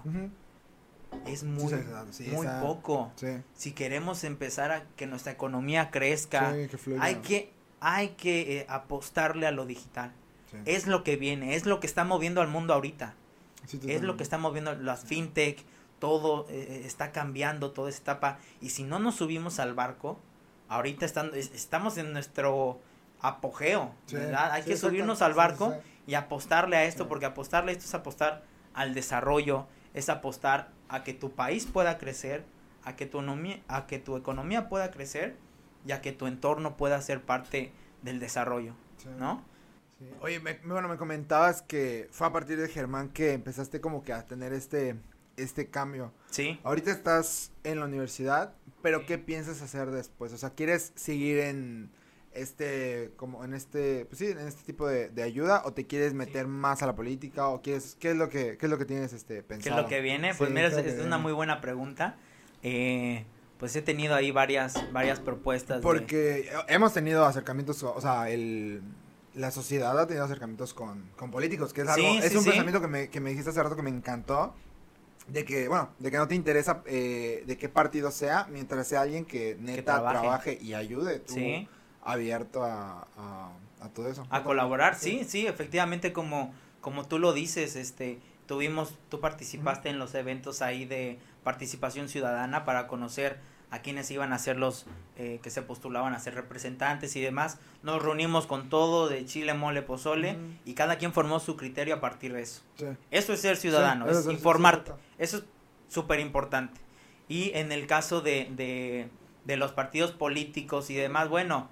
Es 1.26 1.44
muy, 1.44 1.72
sí, 2.12 2.24
muy 2.32 2.48
poco. 2.62 3.12
Sí, 3.16 3.28
Si 3.54 3.72
queremos 3.74 4.24
empezar 4.24 4.72
a 4.72 4.84
que 4.96 5.08
nuestra 5.08 5.32
economía 5.32 5.92
crezca, 5.92 6.54
sí, 6.54 6.68
que 6.68 6.78
fluya. 6.78 7.04
hay 7.04 7.16
que, 7.16 7.52
hay 7.80 8.10
que 8.10 8.60
eh, 8.60 8.66
apostarle 8.70 9.48
a 9.48 9.52
lo 9.52 9.66
digital. 9.66 10.12
Es 10.66 10.86
lo 10.88 11.04
que 11.06 11.16
viene, 11.16 11.56
es 11.56 11.66
lo 11.66 11.80
que 11.80 11.88
está 11.88 12.04
moviendo 12.04 12.42
al 12.42 12.48
mundo 12.50 12.74
ahorita. 12.74 13.14
Es 13.90 14.02
lo 14.02 14.18
que 14.18 14.24
está 14.24 14.38
moviendo 14.38 14.74
las 14.76 15.06
fintech, 15.06 15.64
todo 16.00 16.46
eh, 16.50 16.82
está 16.86 17.12
cambiando, 17.12 17.72
toda 17.72 17.90
esta 17.90 18.12
etapa. 18.14 18.40
Y 18.60 18.70
si 18.72 18.84
no 18.84 19.00
nos 19.00 19.16
subimos 19.16 19.60
al 19.60 19.74
barco, 19.74 20.20
ahorita 20.68 21.06
están, 21.06 21.32
es- 21.36 21.52
estamos 21.54 21.98
en 21.98 22.12
nuestro 22.12 22.82
apogeo. 23.22 23.94
Hay 24.52 24.64
que 24.64 24.76
subirnos 24.90 25.22
al 25.22 25.34
barco 25.36 25.68
y 26.08 26.16
apostarle 26.16 26.76
a 26.76 26.84
esto, 26.86 27.08
porque 27.08 27.26
apostarle 27.28 27.72
a 27.72 27.74
esto 27.74 27.86
es 27.86 27.94
apostar 27.94 28.44
al 28.74 28.94
desarrollo, 28.94 29.68
es 29.94 30.10
apostar 30.10 30.70
a 30.92 31.04
que 31.04 31.14
tu 31.14 31.32
país 31.32 31.66
pueda 31.66 31.98
crecer, 31.98 32.44
a 32.84 32.96
que 32.96 33.06
tu 33.06 33.18
economía, 33.20 33.62
a 33.68 33.88
que 33.88 33.98
tu 33.98 34.16
economía 34.18 34.70
pueda 34.70 34.92
crecer 34.92 35.36
y 35.86 35.94
a 35.94 36.02
que 36.02 36.12
tu 36.12 36.28
entorno 36.28 36.78
pueda 36.78 37.02
ser 37.02 37.22
parte 37.22 37.72
del 38.04 38.20
desarrollo, 38.20 38.76
Sí. 38.98 39.10
¿no? 39.18 39.44
Sí. 39.98 40.06
Oye, 40.22 40.40
me, 40.40 40.60
me- 40.64 40.74
bueno, 40.74 40.88
me 40.90 40.98
comentabas 40.98 41.62
que 41.62 42.08
fue 42.12 42.28
a 42.28 42.32
partir 42.32 42.60
de 42.60 42.68
Germán 42.68 43.10
que 43.10 43.34
empezaste 43.34 43.80
como 43.82 44.04
que 44.04 44.14
a 44.14 44.26
tener 44.28 44.52
este, 44.54 44.96
este 45.38 45.70
cambio. 45.70 46.12
Sí. 46.30 46.60
Ahorita 46.64 46.92
estás 46.92 47.52
en 47.64 47.80
la 47.80 47.86
universidad, 47.86 48.54
pero 48.82 49.06
¿qué 49.06 49.18
piensas 49.18 49.62
hacer 49.62 49.92
después? 49.92 50.34
O 50.34 50.38
sea, 50.38 50.50
¿quieres 50.52 50.92
seguir 50.96 51.38
en 51.40 51.92
este, 52.34 53.12
como 53.18 53.44
en 53.44 53.54
este, 53.54 54.06
pues 54.06 54.20
sí, 54.20 54.28
en 54.28 54.40
este 54.40 54.64
tipo 54.64 54.88
de, 54.88 55.10
de 55.10 55.24
ayuda 55.24 55.64
o 55.66 55.74
te 55.74 55.86
quieres 55.88 56.14
meter 56.14 56.48
más 56.48 56.82
a 56.82 56.88
la 56.88 56.96
política 56.96 57.48
o 57.50 57.62
quieres, 57.62 57.98
qué 58.00 58.12
es 58.12 58.16
lo 58.16 58.30
que, 58.30 58.58
qué 58.58 58.66
es 58.66 58.70
lo 58.70 58.78
que 58.78 58.86
tienes 58.86 59.14
este 59.14 59.38
¿Qué 59.38 59.44
pensado? 59.44 59.78
es 59.78 59.84
lo 59.84 59.90
que 59.90 60.02
viene? 60.02 60.34
Pues 60.36 60.50
Sí, 60.50 60.54
mira, 60.54 60.70
¿qué 60.70 60.76
es, 60.80 60.86
es 60.86 60.94
una 60.94 61.02
viene? 61.04 61.18
muy 61.18 61.34
buena 61.34 61.60
pregunta. 61.62 62.16
Eh, 62.64 63.26
pues 63.60 63.76
he 63.76 63.82
tenido 63.82 64.16
ahí 64.16 64.32
varias, 64.32 64.76
varias 64.92 65.20
propuestas. 65.20 65.78
de- 65.78 65.82
Porque 65.84 66.50
hemos 66.68 66.94
tenido 66.94 67.26
acercamientos, 67.26 67.84
o 67.84 68.00
sea, 68.02 68.30
el, 68.30 68.82
la 69.36 69.52
sociedad 69.52 69.98
ha 70.00 70.08
tenido 70.08 70.26
acercamientos 70.26 70.74
con, 70.74 71.04
con 71.18 71.32
políticos, 71.32 71.74
que 71.74 71.82
es 71.82 71.88
algo, 71.90 72.08
Sí, 72.08 72.18
es 72.24 72.30
sí, 72.32 72.38
un 72.38 72.44
sí. 72.44 72.50
pensamiento 72.50 72.82
que 72.82 72.88
me, 72.88 73.10
que 73.10 73.20
me 73.20 73.30
dijiste 73.32 73.50
hace 73.52 73.62
rato 73.62 73.76
que 73.76 73.84
me 73.84 73.90
encantó, 73.92 74.56
de 75.28 75.46
que, 75.46 75.68
bueno, 75.68 75.90
de 76.00 76.10
que 76.10 76.18
no 76.18 76.28
te 76.28 76.34
interesa 76.36 76.82
eh, 76.88 77.44
de 77.46 77.58
qué 77.58 77.70
partido 77.70 78.10
sea, 78.10 78.48
mientras 78.52 78.88
sea 78.88 79.02
alguien 79.02 79.26
que 79.26 79.56
neta 79.60 79.84
trabaje. 79.96 80.20
trabaje. 80.20 80.58
y 80.62 80.74
ayude, 80.74 81.20
tú 81.20 81.34
Sí. 81.34 81.68
Abierto 82.04 82.64
a, 82.64 83.08
a, 83.18 83.52
a 83.82 83.90
todo 83.90 84.10
eso. 84.10 84.26
A 84.30 84.44
colaborar, 84.44 84.96
sí, 84.96 85.24
sí, 85.28 85.48
efectivamente, 85.48 86.14
como, 86.14 86.54
como 86.82 87.08
tú 87.08 87.20
lo 87.20 87.34
dices, 87.34 87.76
este, 87.76 88.20
tuvimos, 88.46 88.96
tú 89.10 89.20
participaste 89.20 89.90
en 89.90 90.00
los 90.00 90.16
eventos 90.16 90.62
ahí 90.62 90.86
de 90.86 91.20
participación 91.44 92.10
ciudadana 92.10 92.66
para 92.66 92.88
conocer 92.88 93.40
a 93.72 93.80
quienes 93.80 94.12
iban 94.12 94.34
a 94.34 94.38
ser 94.38 94.58
los 94.58 94.86
eh, 95.16 95.40
que 95.42 95.50
se 95.50 95.62
postulaban 95.62 96.14
a 96.14 96.20
ser 96.20 96.36
representantes 96.36 97.16
y 97.16 97.22
demás. 97.22 97.58
Nos 97.84 98.04
reunimos 98.04 98.46
con 98.46 98.68
todo 98.68 99.08
de 99.08 99.26
Chile, 99.26 99.54
Mole, 99.54 99.82
Pozole 99.82 100.38
y 100.66 100.74
cada 100.74 100.98
quien 100.98 101.14
formó 101.14 101.40
su 101.40 101.56
criterio 101.56 101.96
a 101.96 102.02
partir 102.02 102.34
de 102.34 102.42
eso. 102.42 102.64
Sí. 102.76 102.86
Eso 103.12 103.32
es 103.32 103.40
ser 103.40 103.56
ciudadano, 103.56 104.12
Sí, 104.12 104.20
es 104.20 104.26
informarte. 104.28 104.92
Eso 105.18 105.38
es 105.38 105.44
súper 105.88 106.20
importante. 106.20 106.82
Y 107.30 107.52
en 107.54 107.72
el 107.72 107.88
caso 107.88 108.20
de, 108.20 108.50
de, 108.52 109.08
de 109.46 109.56
los 109.56 109.72
partidos 109.72 110.12
políticos 110.12 110.90
y 110.90 110.96
demás, 110.96 111.30
bueno, 111.30 111.70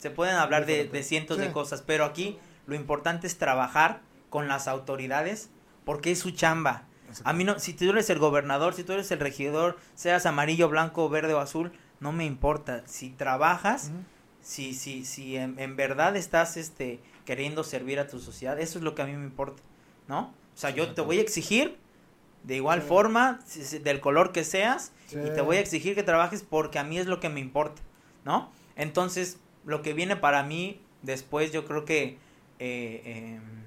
se 0.00 0.10
pueden 0.10 0.34
hablar 0.34 0.66
de, 0.66 0.84
de 0.86 1.02
cientos 1.04 1.36
Sí. 1.36 1.44
de 1.44 1.52
cosas, 1.52 1.82
pero 1.86 2.04
aquí 2.04 2.36
lo 2.66 2.74
importante 2.74 3.28
es 3.28 3.38
trabajar 3.38 4.00
con 4.30 4.48
las 4.48 4.66
autoridades 4.66 5.50
porque 5.84 6.10
es 6.10 6.18
su 6.18 6.32
chamba. 6.32 6.84
A 7.24 7.32
mí 7.32 7.44
no, 7.44 7.58
si 7.58 7.72
tú 7.74 7.88
eres 7.90 8.10
el 8.10 8.18
gobernador, 8.18 8.74
si 8.74 8.82
tú 8.84 8.92
eres 8.92 9.10
el 9.12 9.18
regidor, 9.20 9.76
seas 9.94 10.26
amarillo, 10.26 10.68
blanco, 10.68 11.08
verde 11.08 11.34
o 11.34 11.38
azul, 11.40 11.70
no 12.00 12.12
me 12.12 12.24
importa. 12.24 12.82
Si 12.86 13.10
trabajas, 13.10 13.90
si, 14.42 14.74
si, 14.74 15.04
si 15.04 15.36
en, 15.36 15.58
en 15.58 15.76
verdad 15.76 16.16
estás 16.16 16.56
este, 16.56 17.00
queriendo 17.24 17.62
servir 17.64 17.98
a 18.00 18.06
tu 18.06 18.20
sociedad, 18.20 18.58
eso 18.60 18.78
es 18.78 18.84
lo 18.84 18.94
que 18.94 19.02
a 19.02 19.06
mí 19.06 19.12
me 19.14 19.24
importa, 19.24 19.62
¿no? 20.08 20.32
O 20.54 20.58
sea, 20.60 20.70
yo 20.70 20.92
te 20.94 21.00
voy 21.00 21.18
a 21.18 21.22
exigir 21.22 21.76
de 22.44 22.56
igual 22.56 22.80
Sí. 22.82 22.88
forma, 22.88 23.40
del 23.82 24.00
color 24.00 24.32
que 24.32 24.44
seas, 24.44 24.92
y 25.10 25.30
te 25.34 25.40
voy 25.42 25.56
a 25.58 25.60
exigir 25.60 25.94
que 25.96 26.02
trabajes 26.04 26.42
porque 26.48 26.78
a 26.78 26.84
mí 26.84 26.96
es 26.98 27.06
lo 27.06 27.18
que 27.20 27.28
me 27.28 27.40
importa, 27.40 27.82
¿no? 28.24 28.50
Entonces, 28.76 29.38
lo 29.64 29.82
que 29.82 29.92
viene 29.94 30.16
para 30.16 30.42
mí 30.42 30.80
después, 31.02 31.52
yo 31.52 31.64
creo 31.66 31.84
que 31.84 32.16
eh, 32.58 33.02
em, 33.36 33.60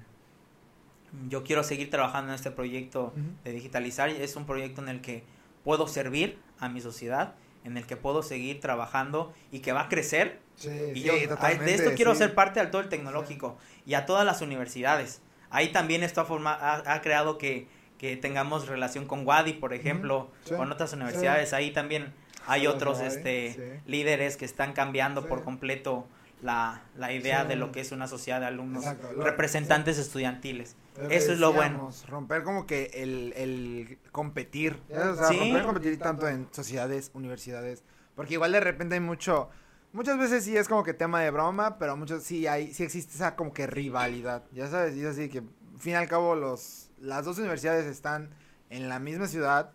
yo 1.28 1.44
quiero 1.44 1.62
seguir 1.62 1.90
trabajando 1.90 2.30
en 2.32 2.34
este 2.36 2.50
proyecto 2.50 3.12
de 3.44 3.52
digitalizar. 3.52 4.08
Es 4.08 4.36
un 4.36 4.46
proyecto 4.46 4.82
en 4.82 4.88
el 4.88 5.00
que 5.00 5.22
puedo 5.62 5.86
servir 5.86 6.38
a 6.58 6.68
mi 6.68 6.80
sociedad, 6.80 7.34
en 7.64 7.76
el 7.76 7.86
que 7.86 7.96
puedo 7.96 8.22
seguir 8.22 8.60
trabajando 8.60 9.32
y 9.52 9.60
que 9.60 9.72
va 9.72 9.82
a 9.82 9.88
crecer. 9.88 10.40
Sí, 10.56 10.68
Y 10.94 11.00
sí, 11.00 11.02
yo 11.02 11.14
de 11.14 11.74
esto 11.74 11.90
quiero 11.96 12.12
sí. 12.12 12.18
ser 12.18 12.34
parte 12.34 12.60
al 12.60 12.70
todo 12.70 12.82
el 12.82 12.88
tecnológico 12.88 13.56
y 13.86 13.94
a 13.94 14.06
todas 14.06 14.24
las 14.26 14.40
universidades. 14.42 15.20
Ahí 15.50 15.70
también 15.72 16.02
esto 16.02 16.20
ha, 16.20 16.24
forma- 16.24 16.54
ha, 16.54 16.92
ha 16.94 17.00
creado 17.00 17.38
que, 17.38 17.68
que 17.98 18.16
tengamos 18.16 18.66
relación 18.66 19.06
con 19.06 19.24
Wadi, 19.26 19.52
por 19.54 19.72
ejemplo, 19.72 20.30
con 20.56 20.70
otras 20.72 20.92
universidades. 20.92 21.52
Ahí 21.52 21.70
también 21.72 22.12
hay 22.46 22.62
Sí, 22.62 22.66
otros 22.66 23.00
este, 23.00 23.52
sí. 23.54 23.90
líderes 23.90 24.36
que 24.36 24.44
están 24.44 24.72
cambiando 24.72 25.22
Sí. 25.22 25.28
por 25.28 25.44
completo 25.44 26.06
la, 26.42 26.82
la 26.96 27.12
idea 27.12 27.42
Sí. 27.42 27.48
de 27.48 27.56
lo 27.56 27.72
que 27.72 27.80
es 27.80 27.90
una 27.92 28.06
sociedad 28.06 28.40
de 28.40 28.46
alumnos 28.46 28.84
Exacto, 28.84 29.12
lo- 29.12 29.24
representantes 29.24 29.98
estudiantiles. 29.98 30.76
Eso 31.10 31.32
es 31.32 31.38
lo 31.38 31.52
bueno. 31.52 31.90
Romper 32.08 32.42
como 32.44 32.66
que 32.66 32.90
el, 32.94 33.32
el 33.36 33.98
competir. 34.12 34.78
¿ya? 34.88 35.10
O 35.10 35.16
sea, 35.16 35.28
Sí. 35.28 35.38
romper 35.38 35.62
competir 35.64 35.98
tanto 35.98 36.28
en 36.28 36.46
sociedades, 36.52 37.10
universidades. 37.14 37.82
Porque 38.14 38.34
igual 38.34 38.52
de 38.52 38.60
repente 38.60 38.94
hay 38.94 39.00
mucho. 39.00 39.48
Muchas 39.92 40.18
veces 40.18 40.44
sí 40.44 40.56
es 40.56 40.68
como 40.68 40.82
que 40.84 40.92
tema 40.92 41.20
de 41.22 41.30
broma, 41.30 41.78
pero 41.78 41.96
muchos 41.96 42.22
sí 42.24 42.46
hay, 42.46 42.72
sí 42.74 42.82
existe 42.82 43.14
esa 43.14 43.36
como 43.36 43.52
que 43.52 43.66
rivalidad. 43.66 44.42
Ya 44.52 44.66
sabes, 44.68 44.96
y 44.96 45.00
es 45.00 45.06
así 45.06 45.28
que, 45.28 45.38
al 45.38 45.78
fin 45.80 45.92
y 45.92 45.96
al 45.96 46.08
cabo, 46.08 46.34
los, 46.34 46.90
las 47.00 47.24
dos 47.24 47.38
universidades 47.38 47.86
están 47.86 48.30
en 48.70 48.88
la 48.88 48.98
misma 48.98 49.28
ciudad, 49.28 49.72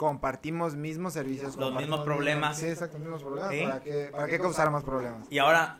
compartimos 0.00 0.76
mismos 0.76 1.12
servicios. 1.12 1.56
Los 1.56 1.74
mismos 1.74 2.00
problemas. 2.00 2.56
Sí, 2.56 2.64
exacto, 2.68 2.96
los 2.96 3.02
mismos 3.06 3.22
problemas. 3.22 3.50
Sí. 3.52 3.60
¿Para, 3.64 3.80
qué, 3.80 4.08
¿Para 4.10 4.26
qué 4.28 4.38
causar 4.38 4.70
más 4.70 4.82
problemas? 4.82 5.26
Y 5.28 5.36
ahora, 5.40 5.78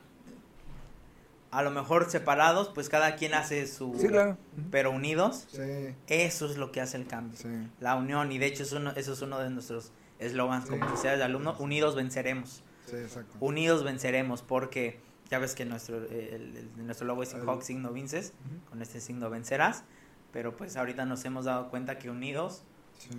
a 1.49 1.63
lo 1.63 1.71
mejor 1.71 2.07
separados, 2.07 2.69
pues 2.69 2.87
cada 2.87 3.15
quien 3.15 3.33
hace 3.33 3.65
su... 3.65 3.95
Sí, 3.99 4.07
claro. 4.09 4.37
Pero 4.69 4.91
unidos, 4.91 5.47
Sí, 5.51 5.95
eso 6.05 6.45
es 6.45 6.57
lo 6.57 6.71
que 6.71 6.81
hace 6.81 6.97
el 6.97 7.07
cambio. 7.07 7.35
sí. 7.35 7.47
La 7.79 7.95
unión, 7.95 8.31
y 8.31 8.37
de 8.37 8.45
hecho 8.45 8.61
es 8.61 8.71
uno, 8.73 8.91
eso 8.91 9.13
es 9.13 9.21
uno 9.23 9.39
de 9.39 9.49
nuestros 9.49 9.91
eslogans 10.19 10.69
como 10.69 10.87
sociedades 10.87 11.17
de 11.17 11.25
alumnos, 11.25 11.59
unidos 11.59 11.95
venceremos. 11.95 12.63
Sí, 12.85 12.97
exacto. 12.97 13.33
Unidos 13.39 13.83
venceremos 13.83 14.43
porque 14.43 14.99
ya 15.31 15.39
ves 15.39 15.55
que 15.55 15.65
nuestro, 15.65 15.97
el, 15.97 16.55
el- 16.77 16.85
nuestro 16.85 17.07
logo 17.07 17.23
es 17.23 17.33
Hawk, 17.33 17.63
signo 17.63 17.91
vences, 17.91 18.33
Ujú. 18.45 18.69
con 18.69 18.81
este 18.83 19.01
signo 19.01 19.31
vencerás, 19.31 19.83
pero 20.31 20.55
pues 20.55 20.77
ahorita 20.77 21.05
nos 21.05 21.25
hemos 21.25 21.45
dado 21.45 21.71
cuenta 21.71 21.97
que 21.97 22.11
unidos 22.11 22.63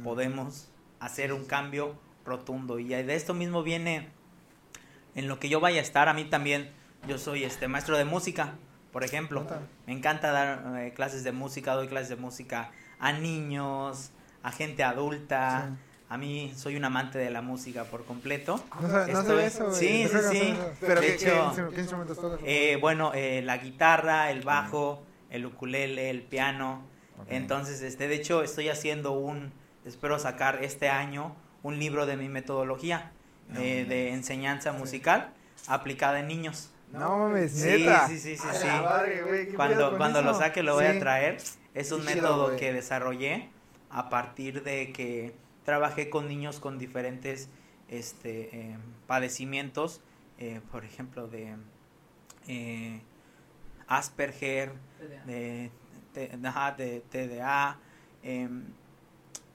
podemos 0.05 0.69
hacer 1.05 1.33
un 1.33 1.45
cambio 1.45 1.95
rotundo 2.25 2.79
y 2.79 2.89
de 2.89 3.15
esto 3.15 3.35
mismo 3.35 3.63
viene 3.63 4.09
en 5.15 5.29
lo 5.29 5.39
que 5.39 5.49
yo 5.49 5.61
vaya 5.61 5.81
a 5.81 5.83
estar, 5.83 6.09
a 6.09 6.15
mí 6.15 6.25
también 6.25 6.71
Yo 7.09 7.19
soy 7.19 7.43
este 7.43 7.67
maestro 7.67 7.99
de 7.99 8.05
música, 8.05 8.55
por 8.93 9.03
ejemplo. 9.03 9.45
Me 9.89 9.93
encanta 9.93 10.31
dar 10.31 10.79
eh, 10.79 10.93
clases 10.95 11.25
de 11.25 11.33
música, 11.33 11.75
doy 11.75 11.89
clases 11.89 12.11
de 12.11 12.17
música 12.17 12.71
a 13.01 13.13
niños, 13.13 14.11
a 14.45 14.53
gente 14.53 14.85
adulta. 14.85 15.71
Sí. 15.71 15.77
A 16.11 16.17
mí 16.19 16.53
soy 16.57 16.77
un 16.77 16.85
amante 16.85 17.19
de 17.19 17.31
la 17.31 17.43
música 17.43 17.83
por 17.85 18.05
completo. 18.05 18.63
No 18.81 18.89
sabe, 18.89 19.13
no 19.13 19.19
Estoy- 19.21 19.27
sabe 19.27 19.47
eso. 19.47 19.75
Sí, 19.75 20.07
sí, 20.09 20.17
sí. 20.31 20.55
Pero 20.81 21.01
De 21.01 21.07
¿qué, 21.09 21.15
hecho, 21.15 21.25
qué 21.27 21.63
instru- 21.63 21.71
qué 21.75 21.81
instrumentos 21.81 22.21
tocas? 22.21 22.41
Eh, 22.45 22.79
bueno, 22.81 23.11
eh, 23.15 23.43
la 23.43 23.57
guitarra, 23.59 24.31
el 24.31 24.43
bajo, 24.43 25.03
el 25.31 25.45
ukulele, 25.47 26.09
el 26.11 26.23
piano. 26.23 26.83
Entonces, 27.29 27.83
este, 27.83 28.07
de 28.07 28.15
hecho, 28.15 28.43
estoy 28.45 28.69
haciendo 28.69 29.11
un, 29.13 29.53
espero 29.85 30.19
sacar 30.19 30.63
este 30.63 30.89
año 30.89 31.35
un 31.63 31.79
libro 31.79 32.07
de 32.07 32.17
mi 32.17 32.29
metodología 32.29 33.13
eh, 33.55 33.85
de 33.89 34.13
enseñanza 34.13 34.73
musical 34.73 35.33
aplicada 35.69 36.21
en 36.21 36.29
niños. 36.29 36.71
No 36.93 37.19
mames, 37.19 37.53
Sí, 37.53 37.67
neta. 37.85 38.07
sí, 38.09 38.19
sí, 38.19 38.37
sí, 38.37 38.49
A 38.49 38.55
sí. 38.55 38.67
la 38.67 38.83
madre, 38.83 39.23
güey, 39.23 39.39
¿qué 39.47 39.53
pedo 39.53 39.57
Cuando, 39.57 39.97
cuando 39.97 40.23
lo 40.23 40.35
saque 40.35 40.63
lo 40.63 40.75
voy 40.75 40.87
Sí. 40.87 40.97
a 40.97 41.01
traer. 41.01 41.39
Es 41.75 41.91
un 41.93 42.05
Qué 42.05 42.15
método 42.17 42.57
que 42.57 42.73
desarrollé 42.73 43.49
a 43.91 44.09
partir 44.11 44.63
de 44.63 44.93
que 44.93 45.35
trabajé 45.65 46.11
con 46.11 46.29
niños 46.29 46.61
con 46.61 46.79
diferentes 46.79 47.49
este, 47.89 48.49
eh, 48.57 48.77
padecimientos, 49.07 50.01
eh, 50.39 50.61
por 50.71 50.85
ejemplo, 50.85 51.29
de 51.29 51.57
eh, 52.49 53.01
Asperger, 53.87 54.73
de, 55.27 55.71
de, 56.15 56.39
ajá, 56.47 56.73
de 56.73 57.01
TDA. 57.11 57.79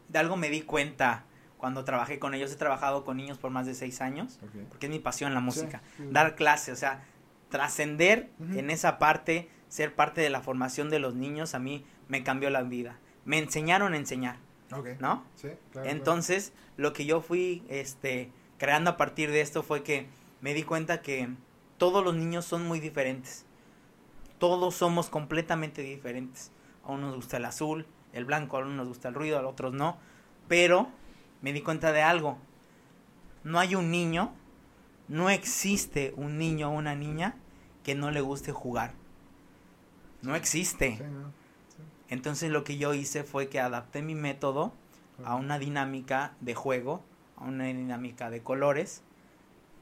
De 0.10 0.20
algo 0.20 0.38
me 0.38 0.50
di 0.50 0.62
cuenta 0.62 1.26
cuando 1.58 1.84
trabajé 1.84 2.20
con 2.20 2.34
ellos. 2.34 2.52
He 2.52 2.56
trabajado 2.56 3.04
con 3.04 3.18
niños 3.18 3.38
por 3.38 3.52
más 3.52 3.66
de 3.66 3.74
seis 3.74 4.02
años, 4.02 4.40
porque 4.70 4.88
es 4.88 4.92
mi 4.92 5.00
pasión 5.00 5.34
la 5.34 5.40
música. 5.40 5.82
Sí, 5.98 6.04
sí. 6.04 6.10
Dar 6.12 6.36
clase, 6.36 6.72
o 6.72 6.76
sea, 6.76 7.04
trascender 7.50 8.30
en 8.40 8.70
esa 8.70 9.00
parte, 9.00 9.50
ser 9.70 9.96
parte 9.96 10.22
de 10.22 10.30
la 10.30 10.42
formación 10.42 10.90
de 10.90 11.00
los 11.00 11.16
niños, 11.16 11.56
a 11.56 11.60
mí 11.60 11.86
me 12.08 12.24
cambió 12.24 12.50
la 12.50 12.64
vida. 12.64 12.98
Me 13.26 13.40
enseñaron 13.40 13.94
a 13.94 13.98
enseñar. 13.98 14.38
¿no? 15.00 15.24
Sí, 15.36 15.50
claro. 15.72 15.90
Entonces, 15.90 16.54
lo 16.76 16.94
que 16.94 17.06
yo 17.06 17.22
fui 17.22 17.64
este, 17.70 18.32
creando 18.58 18.92
a 18.92 18.98
partir 18.98 19.32
de 19.32 19.42
esto 19.42 19.64
fue 19.64 19.84
que 19.84 20.08
me 20.42 20.54
di 20.54 20.64
cuenta 20.64 21.02
que 21.02 21.30
todos 21.78 22.04
los 22.04 22.16
niños 22.16 22.46
son 22.46 22.68
muy 22.68 22.80
diferentes. 22.80 23.46
Todos 24.40 24.76
somos 24.76 25.10
completamente 25.10 25.82
diferentes. 25.82 26.52
A 26.84 26.92
unos 26.92 27.08
nos 27.08 27.16
gusta 27.16 27.38
el 27.38 27.46
azul, 27.46 27.88
el 28.18 28.26
blanco, 28.26 28.58
a 28.58 28.62
unos 28.62 28.74
nos 28.74 28.88
gusta 28.88 29.08
el 29.08 29.14
ruido, 29.14 29.40
a 29.40 29.48
otros 29.48 29.74
no. 29.74 29.98
Pero 30.48 30.90
me 31.42 31.54
di 31.54 31.62
cuenta 31.62 31.92
de 31.92 32.02
algo. 32.02 32.38
No 33.44 33.60
hay 33.60 33.76
un 33.76 33.92
niño, 33.92 34.34
no 35.08 35.30
existe 35.30 36.14
un 36.18 36.38
niño 36.38 36.70
o 36.70 36.74
una 36.74 36.96
niña 36.96 37.36
que 37.84 37.96
no 37.96 38.12
le 38.12 38.22
guste 38.22 38.52
jugar. 38.52 38.94
No 40.22 40.36
existe. 40.36 40.98
Sí, 40.98 41.04
¿no? 41.04 41.32
Entonces 42.10 42.52
lo 42.52 42.64
que 42.64 42.78
yo 42.78 42.94
hice 42.94 43.24
fue 43.24 43.50
que 43.50 43.60
adapté 43.60 44.02
mi 44.02 44.16
método 44.16 44.74
a 45.24 45.36
una 45.36 45.60
dinámica 45.60 46.36
de 46.42 46.56
juego, 46.56 47.04
a 47.36 47.46
una 47.46 47.66
dinámica 47.66 48.30
de 48.30 48.42
colores, 48.44 49.04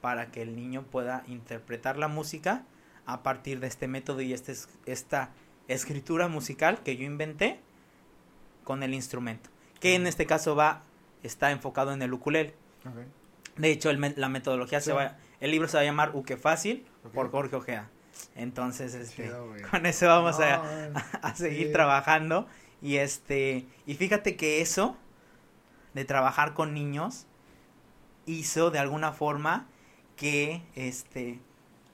para 0.01 0.31
que 0.31 0.41
el 0.41 0.55
niño 0.55 0.83
pueda 0.83 1.23
interpretar 1.27 1.97
la 1.97 2.07
música 2.07 2.63
a 3.05 3.21
partir 3.23 3.59
de 3.59 3.67
este 3.67 3.87
método 3.87 4.21
y 4.21 4.33
este, 4.33 4.53
es- 4.53 4.69
esta 4.85 5.29
escritura 5.67 6.27
musical 6.27 6.81
que 6.83 6.97
yo 6.97 7.05
inventé 7.05 7.59
con 8.65 8.83
el 8.83 8.93
instrumento, 8.93 9.49
que 9.79 9.95
en 9.95 10.05
este 10.07 10.25
caso 10.25 10.55
va, 10.57 10.83
está 11.23 11.51
enfocado 11.51 11.93
en 11.93 12.01
el 12.01 12.11
ukulele. 12.13 12.53
Ok. 12.85 13.05
De 13.57 13.71
hecho, 13.71 13.89
el 13.89 14.13
la 14.17 14.27
metodología 14.27 14.81
Sí. 14.81 14.87
se 14.87 14.93
va, 14.93 15.15
el 15.39 15.51
libro 15.51 15.69
se 15.69 15.77
va 15.77 15.81
a 15.81 15.85
llamar 15.85 16.11
Uke 16.13 16.35
Fácil 16.35 16.85
por 17.13 17.31
Jorge 17.31 17.55
Ojea. 17.55 17.89
Entonces, 18.35 18.93
este, 18.95 19.23
Chido, 19.23 19.47
con 19.71 19.85
eso 19.85 20.07
vamos 20.07 20.39
a, 20.41 20.57
No, 20.89 20.99
a 21.21 21.35
seguir 21.35 21.67
Sí. 21.67 21.71
trabajando 21.73 22.47
y 22.81 22.97
este 22.97 23.65
y 23.85 23.95
fíjate 23.95 24.35
que 24.35 24.59
eso 24.61 24.97
de 25.93 26.03
trabajar 26.03 26.53
con 26.53 26.73
niños 26.73 27.25
hizo 28.25 28.71
de 28.71 28.79
alguna 28.79 29.11
forma 29.13 29.67
que 30.17 30.61
este 30.75 31.39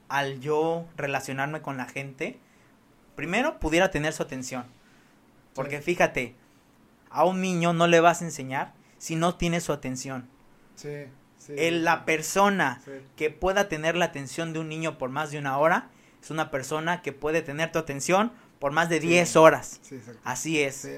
al 0.10 0.40
yo 0.42 0.86
relacionarme 0.98 1.62
con 1.62 1.78
la 1.78 1.86
gente 1.86 2.40
primero 3.16 3.60
pudiera 3.60 3.92
tener 3.92 4.14
su 4.14 4.24
atención 4.24 4.66
porque 5.54 5.78
Sí. 5.78 5.84
fíjate 5.84 6.36
a 7.12 7.26
un 7.26 7.42
niño 7.42 7.74
no 7.74 7.88
le 7.88 8.00
vas 8.00 8.22
a 8.22 8.26
enseñar 8.26 8.74
si 8.98 9.16
no 9.16 9.36
tiene 9.36 9.60
su 9.62 9.74
atención 9.74 10.30
Sí, 10.76 11.06
sí. 11.38 11.54
El- 11.58 11.84
la 11.84 12.06
persona 12.06 12.82
Sí. 12.86 12.92
que 13.16 13.30
pueda 13.30 13.68
tener 13.70 13.96
la 13.96 14.06
atención 14.06 14.54
de 14.54 14.60
un 14.60 14.70
niño 14.70 14.98
por 14.98 15.10
más 15.10 15.32
de 15.32 15.38
una 15.40 15.58
hora 15.58 15.90
es 16.22 16.32
una 16.32 16.50
persona 16.52 17.02
que 17.02 17.12
puede 17.14 17.42
tener 17.42 17.72
tu 17.72 17.80
atención 17.80 18.32
por 18.60 18.72
más 18.72 18.90
de 18.90 19.02
Sí. 19.02 19.08
10 19.08 19.36
horas. 19.36 19.80
Sí, 19.82 19.96
exacto. 19.96 20.22
Así 20.24 20.62
es. 20.62 20.76
Sí. 20.76 20.96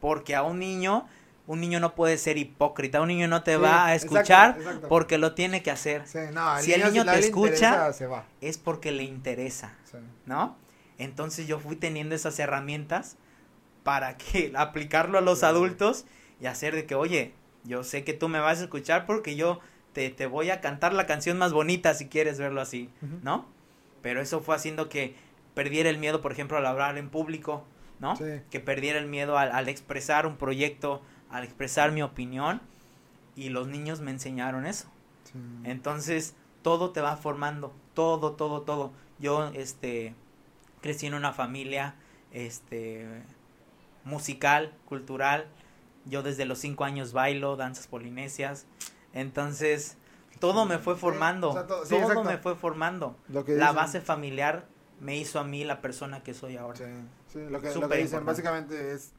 Porque 0.00 0.34
a 0.34 0.42
un 0.42 0.58
niño, 0.58 1.06
un 1.46 1.60
niño 1.60 1.78
no 1.78 1.94
puede 1.94 2.16
ser 2.18 2.38
hipócrita. 2.38 3.00
Un 3.00 3.08
niño 3.08 3.28
no 3.28 3.42
te 3.42 3.56
va 3.56 3.86
a 3.86 3.94
escuchar 3.94 4.56
exacto. 4.58 4.88
porque 4.88 5.16
lo 5.18 5.34
tiene 5.34 5.62
que 5.62 5.70
hacer. 5.70 6.06
Sí, 6.06 6.18
no, 6.32 6.58
Si 6.60 6.72
el 6.72 6.82
niño 6.84 7.02
si 7.04 7.08
te 7.10 7.18
escucha- 7.20 7.52
interesa, 7.68 7.92
se 7.92 8.06
va. 8.06 8.24
Es 8.40 8.58
porque 8.58 8.90
le 8.92 9.04
interesa. 9.04 9.72
¿no? 10.26 10.56
Entonces 10.98 11.46
yo 11.46 11.58
fui 11.58 11.76
teniendo 11.76 12.14
esas 12.14 12.38
herramientas 12.38 13.16
para 13.86 14.16
que 14.16 14.52
aplicarlo 14.56 15.16
a 15.16 15.20
los 15.20 15.44
adultos 15.44 16.06
y 16.40 16.46
hacer 16.46 16.74
de 16.74 16.86
que, 16.86 16.96
oye, 16.96 17.32
yo 17.62 17.84
sé 17.84 18.02
que 18.02 18.14
tú 18.14 18.28
me 18.28 18.40
vas 18.40 18.58
a 18.58 18.64
escuchar 18.64 19.06
porque 19.06 19.36
yo 19.36 19.60
te, 19.92 20.10
te 20.10 20.26
voy 20.26 20.50
a 20.50 20.60
cantar 20.60 20.92
la 20.92 21.06
canción 21.06 21.38
más 21.38 21.52
bonita 21.52 21.94
si 21.94 22.08
quieres 22.08 22.36
verlo 22.40 22.60
así. 22.60 22.90
¿no? 23.22 23.46
Pero 24.02 24.20
eso 24.20 24.40
fue 24.40 24.56
haciendo 24.56 24.88
que 24.88 25.14
perdiera 25.54 25.88
el 25.88 25.98
miedo, 25.98 26.20
por 26.20 26.32
ejemplo, 26.32 26.58
al 26.58 26.66
hablar 26.66 26.98
en 26.98 27.08
público, 27.08 27.64
¿no? 28.00 28.16
Sí. 28.16 28.42
Que 28.50 28.58
perdiera 28.58 28.98
el 28.98 29.06
miedo 29.06 29.38
al, 29.38 29.52
al 29.52 29.68
expresar 29.68 30.26
un 30.26 30.36
proyecto, 30.36 31.00
al 31.30 31.44
expresar 31.44 31.92
mi 31.92 32.02
opinión. 32.02 32.60
Y 33.36 33.50
los 33.50 33.68
niños 33.68 34.00
me 34.00 34.10
enseñaron 34.10 34.66
eso. 34.66 34.88
Sí. 35.24 35.38
Entonces, 35.62 36.34
todo 36.62 36.90
te 36.90 37.00
va 37.00 37.16
formando, 37.16 37.72
todo, 37.94 38.32
todo, 38.32 38.62
todo. 38.62 38.92
Yo, 39.20 39.50
este, 39.54 40.14
crecí 40.80 41.06
en 41.06 41.14
una 41.14 41.32
familia, 41.32 41.94
este, 42.32 43.22
musical, 44.06 44.72
cultural. 44.86 45.46
Yo 46.06 46.22
desde 46.22 46.46
los 46.46 46.58
cinco 46.60 46.84
años 46.84 47.12
bailo 47.12 47.56
danzas 47.56 47.86
polinesias. 47.88 48.64
Entonces, 49.12 49.98
todo 50.38 50.64
me 50.64 50.78
fue 50.78 50.96
formando, 50.96 51.50
o 51.50 51.52
sea, 51.52 51.66
todo- 51.66 51.84
sí, 51.84 51.90
todo 51.90 52.00
exacto. 52.10 52.24
me 52.24 52.38
fue 52.38 52.54
formando. 52.54 53.16
Lo 53.28 53.44
que 53.44 53.56
La 53.56 53.72
base 53.72 54.00
familiar 54.00 54.66
me 55.00 55.16
hizo 55.16 55.38
a 55.40 55.44
mí 55.44 55.64
la 55.64 55.80
persona 55.82 56.22
que 56.22 56.32
soy 56.34 56.56
ahora. 56.56 56.76
Sí, 56.78 56.84
sí, 57.32 57.38
lo 57.50 57.60
que, 57.60 57.74
lo 57.74 57.88
que 57.88 57.96
dicen 57.96 58.20
importante. 58.20 58.24
básicamente 58.24 58.92
es 58.92 59.12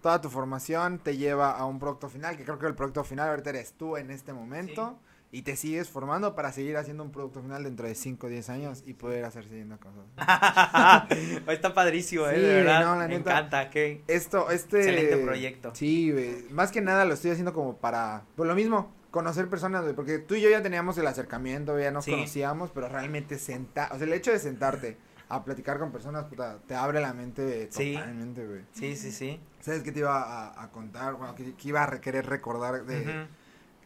toda 0.00 0.20
tu 0.20 0.30
formación 0.30 0.98
te 0.98 1.16
lleva 1.16 1.52
a 1.56 1.64
un 1.64 1.78
producto 1.78 2.08
final, 2.08 2.36
que 2.36 2.44
creo 2.44 2.58
que 2.58 2.66
el 2.66 2.74
producto 2.74 3.04
final 3.04 3.28
ahorita 3.28 3.50
eres 3.50 3.72
tú 3.74 3.96
en 3.96 4.10
este 4.10 4.32
momento 4.32 4.98
y 5.34 5.42
te 5.42 5.56
sigues 5.56 5.88
formando 5.88 6.34
para 6.34 6.52
seguir 6.52 6.76
haciendo 6.76 7.02
un 7.02 7.10
producto 7.10 7.40
final 7.42 7.64
dentro 7.64 7.86
de 7.88 7.94
5 7.94 8.26
o 8.26 8.30
10 8.30 8.50
años 8.50 8.82
y 8.86 8.92
poder 8.94 9.24
hacer 9.24 9.44
siguiendo 9.48 9.78
cosas. 9.80 10.04
Está 11.48 11.74
padrísimo, 11.74 12.26
eh, 12.28 12.34
Sí, 12.34 12.40
de 12.42 12.54
verdad. 12.56 12.84
no, 12.84 12.96
la 12.96 13.08
me 13.08 13.18
neta. 13.18 13.30
encanta, 13.38 13.70
que 13.70 14.02
Esto, 14.08 14.50
este... 14.50 14.78
Excelente 14.78 15.16
proyecto. 15.18 15.74
Sí, 15.74 16.12
güey. 16.12 16.44
Más 16.50 16.70
que 16.70 16.80
nada 16.80 17.04
lo 17.04 17.14
estoy 17.14 17.30
haciendo 17.30 17.52
como 17.54 17.76
para, 17.78 18.24
por 18.36 18.46
lo 18.46 18.54
mismo, 18.54 18.92
conocer 19.10 19.48
personas, 19.48 19.82
güey, 19.82 19.94
porque 19.94 20.18
tú 20.18 20.34
y 20.34 20.40
yo 20.42 20.50
ya 20.50 20.62
teníamos 20.62 20.96
el 20.98 21.06
acercamiento, 21.06 21.78
ya 21.78 21.90
nos 21.90 22.04
Sí. 22.04 22.10
conocíamos, 22.12 22.70
pero 22.70 22.88
realmente 22.88 23.38
sentar, 23.38 23.90
o 23.92 23.96
sea, 23.98 24.06
el 24.06 24.12
hecho 24.12 24.32
de 24.32 24.38
sentarte 24.38 24.96
a 25.28 25.44
platicar 25.44 25.78
con 25.78 25.92
personas, 25.92 26.24
puta, 26.24 26.58
te 26.66 26.74
abre 26.74 27.00
la 27.00 27.14
mente 27.14 27.68
Sí. 27.70 27.94
totalmente, 27.94 28.46
güey. 28.46 28.60
sí, 28.72 28.96
sí, 28.96 29.10
sí. 29.10 29.40
¿Sabes 29.60 29.82
qué 29.82 29.92
te 29.92 30.00
iba 30.00 30.20
a, 30.22 30.62
a 30.62 30.70
contar? 30.70 31.14
Bueno, 31.14 31.34
que, 31.34 31.54
que 31.54 31.68
iba 31.68 31.82
a 31.84 32.00
querer 32.00 32.26
recordar 32.26 32.84
de. 32.84 33.26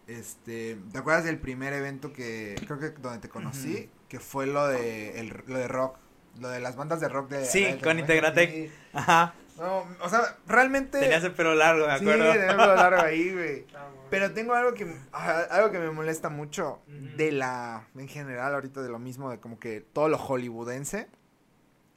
Este, 0.06 0.78
¿te 0.92 0.98
acuerdas 0.98 1.24
del 1.24 1.38
primer 1.38 1.72
evento 1.72 2.12
que, 2.12 2.54
creo 2.66 2.78
que 2.78 2.90
donde 2.90 3.18
te 3.18 3.28
conocí? 3.28 3.90
Que 4.08 4.20
fue 4.20 4.46
lo 4.46 4.66
de, 4.68 5.18
el, 5.20 5.42
lo 5.46 5.58
de 5.58 5.68
rock, 5.68 5.96
lo 6.40 6.48
de 6.48 6.60
las 6.60 6.76
bandas 6.76 7.00
de 7.00 7.08
rock 7.08 7.30
de... 7.30 7.44
Sí, 7.44 7.64
de- 7.64 7.78
con 7.80 7.98
Integratec. 7.98 8.50
sí. 8.50 8.70
Ajá. 8.92 9.34
No, 9.58 9.86
o 10.02 10.08
sea, 10.10 10.36
realmente... 10.46 11.00
Tenías 11.00 11.24
el 11.24 11.32
pelo 11.32 11.54
largo, 11.54 11.86
me 11.86 11.98
Sí, 11.98 12.04
acuerdo. 12.04 12.32
tenía 12.32 12.50
el 12.50 12.56
pelo 12.56 12.74
largo 12.76 13.00
ahí, 13.02 13.32
güey. 13.32 13.66
Pero 14.10 14.32
tengo 14.32 14.54
algo 14.54 14.74
que, 14.74 14.94
ajá, 15.12 15.40
algo 15.50 15.70
que 15.72 15.78
me 15.80 15.90
molesta 15.90 16.28
mucho 16.28 16.80
de 17.16 17.32
la, 17.32 17.88
en 17.96 18.06
general 18.06 18.54
ahorita 18.54 18.80
de 18.82 18.88
lo 18.90 18.98
mismo, 19.00 19.30
de 19.30 19.40
como 19.40 19.58
que 19.58 19.80
todo 19.80 20.08
lo 20.08 20.18
hollywoodense. 20.18 21.08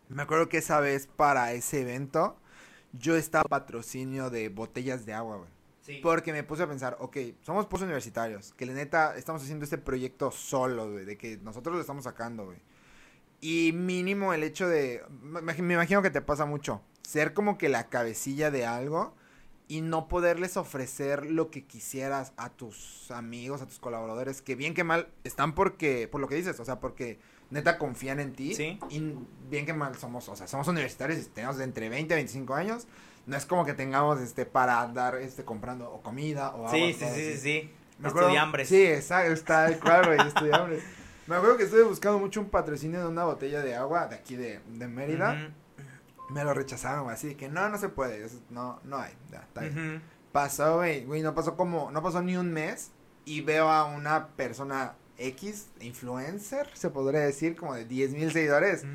Me 0.07 0.23
acuerdo 0.23 0.49
que 0.49 0.57
esa 0.57 0.79
vez 0.79 1.05
para 1.05 1.51
ese 1.53 1.81
evento 1.81 2.35
yo 2.93 3.15
estaba 3.15 3.43
patrocinio 3.43 4.31
de 4.31 4.49
botellas 4.49 5.05
de 5.05 5.13
agua, 5.13 5.37
güey. 5.37 5.49
Sí. 5.89 5.99
Porque 6.03 6.31
me 6.31 6.43
puse 6.43 6.61
a 6.61 6.67
pensar, 6.67 6.97
ok, 6.99 7.17
somos 7.41 7.65
post 7.65 7.83
universitarios, 7.83 8.53
que 8.53 8.67
la 8.67 8.73
neta 8.73 9.17
estamos 9.17 9.41
haciendo 9.41 9.63
este 9.63 9.79
proyecto 9.79 10.29
solo, 10.29 10.91
güey, 10.91 11.03
de 11.03 11.17
que 11.17 11.37
nosotros 11.37 11.73
lo 11.73 11.81
estamos 11.81 12.03
sacando, 12.03 12.45
güey. 12.45 12.59
Y 13.41 13.71
mínimo 13.73 14.33
el 14.33 14.43
hecho 14.43 14.67
de, 14.67 15.01
me, 15.09 15.53
imagino 15.57 16.03
que 16.03 16.11
te 16.11 16.21
pasa 16.21 16.45
mucho, 16.45 16.83
ser 17.01 17.33
como 17.33 17.57
que 17.57 17.69
la 17.69 17.89
cabecilla 17.89 18.51
de 18.51 18.67
algo 18.67 19.15
y 19.67 19.81
no 19.81 20.07
poderles 20.07 20.57
ofrecer 20.57 21.25
lo 21.25 21.49
que 21.49 21.65
quisieras 21.65 22.33
a 22.37 22.51
tus 22.51 23.09
amigos, 23.09 23.63
a 23.63 23.65
tus 23.65 23.79
colaboradores, 23.79 24.43
que 24.43 24.53
bien 24.55 24.75
que 24.75 24.83
mal 24.83 25.09
están 25.23 25.55
porque, 25.55 26.07
por 26.07 26.21
lo 26.21 26.27
que 26.27 26.35
dices, 26.35 26.59
o 26.59 26.65
sea, 26.65 26.79
porque 26.79 27.19
neta 27.49 27.79
confían 27.79 28.19
en 28.19 28.33
ti. 28.33 28.53
Sí. 28.53 28.79
Y 28.91 29.15
bien 29.49 29.65
que 29.65 29.73
mal 29.73 29.95
somos, 29.95 30.29
o 30.29 30.35
sea, 30.35 30.47
somos 30.47 30.67
universitarios 30.67 31.27
tenemos 31.29 31.57
de 31.57 31.63
entre 31.63 31.89
20 31.89 32.13
a 32.13 32.17
25 32.17 32.53
años. 32.53 32.87
No 33.29 33.37
es 33.37 33.45
como 33.45 33.63
que 33.65 33.73
tengamos 33.73 34.19
este 34.19 34.45
para 34.45 34.81
andar 34.81 35.15
este 35.15 35.45
comprando 35.45 35.91
o 35.91 36.01
comida 36.01 36.49
o 36.49 36.65
agua. 36.67 36.71
Sí, 36.71 36.93
sí, 36.93 37.05
sí, 37.13 37.33
sí, 37.33 37.37
sí. 37.37 37.73
Me 37.99 38.09
acuerdo- 38.09 38.27
Estudiambres. 38.29 38.67
Sí, 38.69 38.83
exacto, 38.85 39.31
está 39.31 39.67
el 39.67 39.79
cual, 39.79 40.05
güey, 40.07 40.27
estudiambres. 40.27 40.83
Me 41.27 41.35
acuerdo 41.35 41.57
que 41.57 41.63
estuve 41.65 41.83
buscando 41.83 42.17
mucho 42.17 42.41
un 42.41 42.49
patrocinio 42.49 42.99
de 43.01 43.07
una 43.07 43.23
botella 43.25 43.61
de 43.61 43.75
agua 43.75 44.07
de 44.07 44.15
aquí 44.15 44.35
de, 44.35 44.59
de 44.67 44.87
Mérida. 44.87 45.51
Me 46.31 46.43
lo 46.43 46.53
rechazaron, 46.53 47.09
así 47.09 47.35
que 47.35 47.49
no, 47.49 47.69
no 47.69 47.77
se 47.77 47.89
puede, 47.89 48.23
eso 48.25 48.39
no, 48.49 48.79
no 48.83 48.97
hay, 48.97 49.13
ya, 49.31 49.39
está 49.39 49.61
bien. 49.61 49.95
ujú. 49.97 50.01
Pasó, 50.31 50.77
güey, 50.77 51.05
güey, 51.05 51.21
no 51.23 51.33
pasó 51.33 51.55
como, 51.57 51.89
no 51.91 52.01
pasó 52.03 52.21
ni 52.21 52.35
un 52.37 52.51
mes 52.53 52.91
y 53.25 53.41
veo 53.41 53.69
a 53.69 53.85
una 53.85 54.27
persona 54.27 54.93
X, 55.19 55.67
influencer, 55.81 56.69
se 56.73 56.89
podría 56.89 57.19
decir, 57.21 57.55
como 57.55 57.73
de 57.75 57.85
10 57.85 58.11
mil 58.13 58.31
seguidores, 58.31 58.85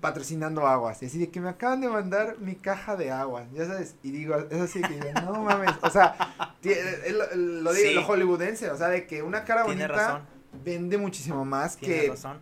patrocinando 0.00 0.66
aguas. 0.66 1.02
Y 1.02 1.06
así 1.06 1.18
de 1.18 1.30
que 1.30 1.40
me 1.40 1.48
acaban 1.48 1.80
de 1.80 1.88
mandar 1.88 2.36
mi 2.40 2.54
caja 2.56 2.96
de 2.96 3.10
agua, 3.10 3.46
ya 3.54 3.66
sabes, 3.66 3.94
y 4.02 4.10
digo, 4.10 4.34
es 4.50 4.60
así 4.60 4.80
que 4.82 4.94
digo, 4.94 5.08
no 5.24 5.42
mames, 5.42 5.70
o 5.82 5.90
sea, 5.90 6.14
ti- 6.60 6.70
es 6.72 7.12
lo, 7.12 7.24
lo 7.34 7.72
digo, 7.72 7.88
Sí. 7.88 7.94
lo 7.94 8.04
hollywoodense, 8.04 8.70
o 8.70 8.76
sea, 8.76 8.88
de 8.88 9.06
que 9.06 9.22
una 9.22 9.44
cara 9.44 9.64
Tiene 9.64 9.86
bonita 9.86 10.06
razón. 10.06 10.22
vende 10.64 10.98
muchísimo 10.98 11.44
más 11.44 11.76
Tiene 11.76 12.00
que 12.02 12.08
razón. 12.10 12.40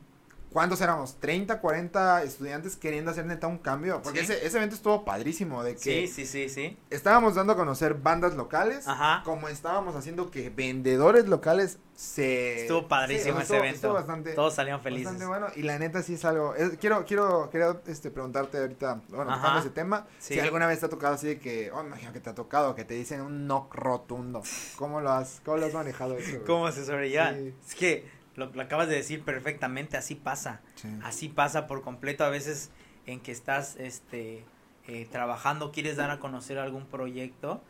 ¿Cuántos 0.57 0.81
éramos? 0.81 1.17
30, 1.21 1.61
40 1.61 2.23
estudiantes 2.23 2.77
queriendo 2.77 3.11
hacer 3.11 3.27
neta 3.27 3.47
un 3.47 3.59
cambio. 3.59 4.01
Porque 4.01 4.21
Sí. 4.25 4.33
ese, 4.33 4.47
ese 4.47 4.57
evento 4.57 4.75
estuvo 4.75 5.05
padrísimo. 5.05 5.63
De 5.63 5.75
que 5.75 5.79
Sí, 5.79 6.09
sí, 6.09 6.25
sí, 6.25 6.49
sí. 6.49 6.79
estábamos 6.89 7.35
dando 7.35 7.53
a 7.53 7.57
conocer 7.57 7.93
bandas 7.93 8.35
locales. 8.37 8.89
Ajá. 8.89 9.21
Como 9.23 9.49
estábamos 9.51 9.95
haciendo 9.97 10.31
que 10.31 10.49
vendedores 10.49 11.29
locales 11.29 11.79
se. 11.95 12.63
Estuvo 12.63 12.89
padrísimo 12.89 13.25
Sí, 13.25 13.31
o 13.31 13.35
sea, 13.35 13.43
ese 13.43 13.43
estuvo- 13.43 13.59
evento. 13.59 13.75
estuvo 13.77 13.93
bastante, 13.93 14.33
Todos 14.33 14.55
salieron 14.55 14.81
felices. 14.81 15.05
bastante 15.05 15.27
bueno. 15.27 15.47
Y 15.57 15.63
la 15.63 15.79
neta 15.79 16.03
sí 16.03 16.15
es 16.15 16.25
algo. 16.25 16.55
es- 16.55 16.79
quiero, 16.79 17.05
quiero, 17.05 17.49
quiero 17.51 17.83
este, 17.87 18.11
preguntarte 18.11 18.57
ahorita, 18.57 19.03
bueno, 19.09 19.31
Ajá. 19.33 19.41
tocando 19.43 19.61
ese 19.61 19.71
tema. 19.71 20.07
Sí. 20.19 20.33
Si 20.35 20.41
alguna 20.41 20.67
vez 20.67 20.81
te 20.81 20.87
ha 20.87 20.89
tocado 20.89 21.17
así 21.17 21.27
de 21.27 21.39
que, 21.39 21.71
oh, 21.71 21.83
imagino 21.83 22.15
que 22.15 22.21
te 22.21 22.31
ha 22.31 22.35
tocado, 22.35 22.75
que 22.75 22.85
te 22.87 22.95
dicen 22.95 23.21
un 23.21 23.47
no 23.47 23.69
rotundo. 23.75 24.43
¿Cómo 24.77 25.03
lo 25.03 25.11
has, 25.13 25.43
cómo 25.45 25.59
lo 25.59 25.67
has 25.67 25.75
manejado 25.75 26.17
eso? 26.17 26.39
¿Cómo 26.47 26.73
se 26.73 26.87
sobrellevan? 26.87 27.35
Sí. 27.37 27.55
Es 27.69 27.75
que 27.75 28.16
lo, 28.37 28.47
lo 28.53 28.63
acabas 28.63 28.89
de 28.89 28.95
decir 28.97 29.23
perfectamente, 29.23 29.97
así 29.97 30.15
pasa. 30.15 30.61
Sí. 30.77 30.89
Así 31.03 31.29
pasa 31.29 31.67
por 31.67 31.83
completo 31.83 32.25
a 32.25 32.29
veces 32.29 32.71
en 33.07 33.21
que 33.21 33.33
estás 33.33 33.77
este 33.77 34.45
eh, 34.87 35.09
trabajando, 35.11 35.73
quieres 35.73 35.97
dar 35.97 36.11
a 36.11 36.19
conocer 36.21 36.59
algún 36.59 36.87
proyecto 36.87 37.63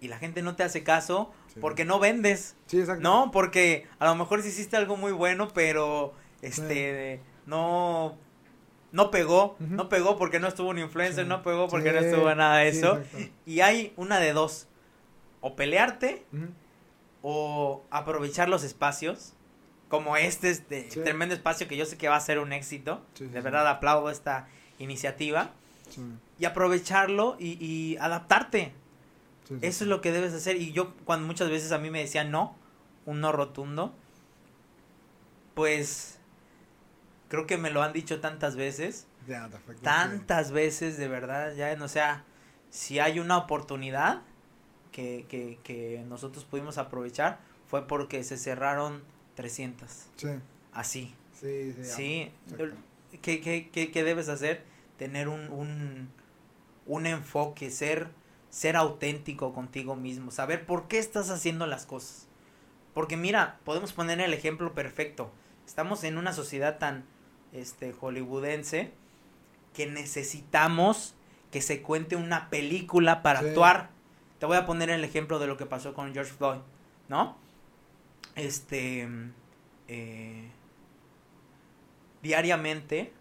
y 0.00 0.08
la 0.08 0.18
gente 0.18 0.42
no 0.42 0.56
te 0.56 0.62
hace 0.62 0.82
caso 0.82 1.32
Sí. 1.52 1.60
porque 1.60 1.84
no 1.84 1.98
vendes. 1.98 2.56
Sí, 2.66 2.80
exacto. 2.80 3.02
No, 3.02 3.30
porque 3.30 3.86
a 3.98 4.06
lo 4.06 4.14
mejor 4.14 4.40
sí 4.42 4.48
hiciste 4.48 4.76
algo 4.78 4.96
muy 4.96 5.12
bueno, 5.12 5.48
pero 5.48 6.14
este 6.40 7.20
no 7.46 8.16
no 8.90 9.10
pegó, 9.10 9.56
no 9.58 9.88
pegó 9.88 10.16
porque 10.18 10.38
no 10.40 10.48
estuvo 10.48 10.68
un 10.70 10.78
influencer, 10.78 11.24
Sí. 11.24 11.28
no 11.28 11.42
pegó 11.42 11.68
porque 11.68 11.92
no 11.92 11.98
estuvo 12.00 12.34
nada 12.34 12.58
de 12.58 12.68
eso. 12.68 13.00
Y 13.46 13.60
hay 13.60 13.92
una 13.96 14.18
de 14.18 14.32
dos, 14.34 14.66
o 15.40 15.56
pelearte 15.56 16.24
o 17.22 17.82
aprovechar 17.90 18.48
los 18.48 18.64
espacios 18.64 19.34
como 19.92 20.16
este, 20.16 20.48
este 20.48 20.90
Sí. 20.90 21.00
tremendo 21.00 21.34
espacio 21.34 21.68
que 21.68 21.76
yo 21.76 21.84
sé 21.84 21.98
que 21.98 22.08
va 22.08 22.16
a 22.16 22.20
ser 22.20 22.38
un 22.38 22.54
éxito. 22.54 23.04
Sí, 23.12 23.26
de 23.26 23.42
verdad 23.42 23.68
aplaudo 23.68 24.08
esta 24.08 24.48
iniciativa 24.78 25.50
y 26.38 26.46
aprovecharlo 26.46 27.36
y, 27.38 27.62
y 27.62 27.98
adaptarte. 27.98 28.72
Eso 29.60 29.84
es 29.84 29.88
lo 29.90 30.00
que 30.00 30.10
debes 30.10 30.32
hacer. 30.32 30.56
Y 30.56 30.72
yo 30.72 30.94
cuando 31.04 31.26
muchas 31.26 31.50
veces 31.50 31.72
a 31.72 31.78
mí 31.78 31.90
me 31.90 31.98
decían 32.00 32.30
no, 32.30 32.56
un 33.04 33.20
no 33.20 33.32
rotundo, 33.32 33.94
pues 35.52 36.18
creo 37.28 37.46
que 37.46 37.58
me 37.58 37.68
lo 37.68 37.82
han 37.82 37.92
dicho 37.92 38.18
tantas 38.18 38.56
veces, 38.56 39.06
perfecto, 39.26 39.82
tantas 39.82 40.52
veces 40.52 40.96
de 40.96 41.08
verdad, 41.08 41.54
ya, 41.54 41.76
o 41.82 41.88
sea, 41.88 42.24
si 42.70 42.98
hay 42.98 43.18
una 43.20 43.36
oportunidad 43.36 44.22
que, 44.90 45.26
que, 45.28 45.58
que 45.62 46.02
nosotros 46.08 46.46
pudimos 46.46 46.78
aprovechar, 46.78 47.40
fue 47.68 47.86
porque 47.86 48.24
se 48.24 48.38
cerraron 48.38 49.02
300, 49.34 49.90
Sí, 50.16 50.28
así. 50.72 51.14
sí, 51.38 51.74
sí. 51.84 52.30
¿qué, 53.22 53.40
qué, 53.40 53.68
qué, 53.72 53.90
qué 53.90 54.04
debes 54.04 54.28
hacer? 54.28 54.64
Tener 54.98 55.28
un, 55.28 55.48
un, 55.50 56.08
un 56.86 57.06
enfoque, 57.06 57.70
ser, 57.70 58.08
ser 58.50 58.76
auténtico 58.76 59.52
contigo 59.52 59.96
mismo, 59.96 60.30
saber 60.30 60.66
por 60.66 60.88
qué 60.88 60.98
estás 60.98 61.30
haciendo 61.30 61.66
las 61.66 61.86
cosas. 61.86 62.28
Porque 62.94 63.16
mira, 63.16 63.58
podemos 63.64 63.92
poner 63.92 64.20
el 64.20 64.34
ejemplo 64.34 64.74
perfecto. 64.74 65.30
Estamos 65.66 66.04
en 66.04 66.18
una 66.18 66.32
sociedad 66.32 66.78
tan 66.78 67.04
este, 67.52 67.92
hollywoodense 67.92 68.92
que 69.74 69.86
necesitamos 69.86 71.14
que 71.50 71.62
se 71.62 71.82
cuente 71.82 72.16
una 72.16 72.50
película 72.50 73.22
para 73.22 73.40
Sí. 73.40 73.46
actuar. 73.48 73.90
Te 74.38 74.46
voy 74.46 74.56
a 74.56 74.66
poner 74.66 74.90
el 74.90 75.04
ejemplo 75.04 75.38
de 75.38 75.46
lo 75.46 75.56
que 75.56 75.66
pasó 75.66 75.94
con 75.94 76.12
George 76.12 76.32
Floyd, 76.32 76.60
¿no? 77.08 77.36
Este, 78.34 79.08
eh, 79.88 80.50
diariamente 82.22 83.12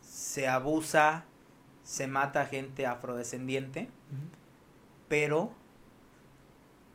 se 0.00 0.48
abusa, 0.48 1.24
se 1.82 2.06
mata 2.06 2.46
gente 2.46 2.86
afrodescendiente, 2.86 3.88
pero 5.08 5.52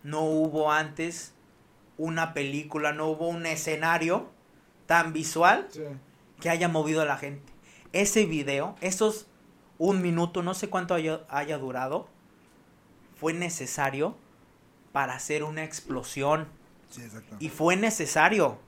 no 0.03 0.23
hubo 0.23 0.71
antes 0.71 1.33
una 1.97 2.33
película, 2.33 2.93
no 2.93 3.07
hubo 3.07 3.27
un 3.27 3.45
escenario 3.45 4.29
tan 4.87 5.13
visual 5.13 5.67
Sí, 5.69 5.83
que 6.39 6.49
haya 6.49 6.67
movido 6.67 7.01
a 7.01 7.05
la 7.05 7.17
gente. 7.17 7.53
Ese 7.93 8.25
video, 8.25 8.75
esos 8.81 9.27
un 9.77 10.01
minuto, 10.01 10.43
no 10.43 10.53
sé 10.53 10.69
cuánto 10.69 10.93
haya, 10.93 11.21
haya 11.29 11.57
durado, 11.57 12.07
fue 13.15 13.33
necesario 13.33 14.15
para 14.91 15.15
hacer 15.15 15.43
una 15.43 15.63
explosión. 15.63 16.47
Sí. 16.91 17.01
Y 17.39 17.49
fue 17.49 17.75
necesario, 17.75 18.59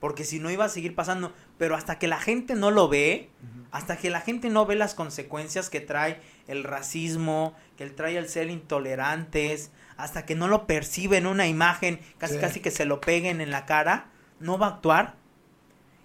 porque 0.00 0.24
si 0.24 0.38
no 0.40 0.50
iba 0.50 0.64
a 0.64 0.68
seguir 0.68 0.94
pasando. 0.94 1.32
Pero 1.58 1.74
hasta 1.76 1.98
que 1.98 2.08
la 2.08 2.18
gente 2.20 2.54
no 2.54 2.70
lo 2.70 2.88
ve, 2.88 3.30
hasta 3.70 3.96
que 3.96 4.10
la 4.10 4.20
gente 4.20 4.48
no 4.48 4.64
ve 4.66 4.74
las 4.76 4.94
consecuencias 4.94 5.70
que 5.70 5.80
trae 5.80 6.20
el 6.46 6.64
racismo, 6.64 7.54
que 7.76 7.88
trae 7.90 8.16
el 8.16 8.28
ser 8.28 8.48
intolerantes, 8.50 9.70
hasta 9.96 10.24
que 10.24 10.34
no 10.34 10.48
lo 10.48 10.66
percibe 10.66 11.16
en 11.16 11.26
una 11.26 11.46
imagen, 11.48 12.00
casi 12.18 12.34
Sí. 12.34 12.40
casi 12.40 12.60
que 12.60 12.70
se 12.70 12.84
lo 12.84 13.00
peguen 13.00 13.40
en 13.40 13.50
la 13.50 13.66
cara, 13.66 14.06
no 14.40 14.58
va 14.58 14.66
a 14.66 14.70
actuar. 14.70 15.16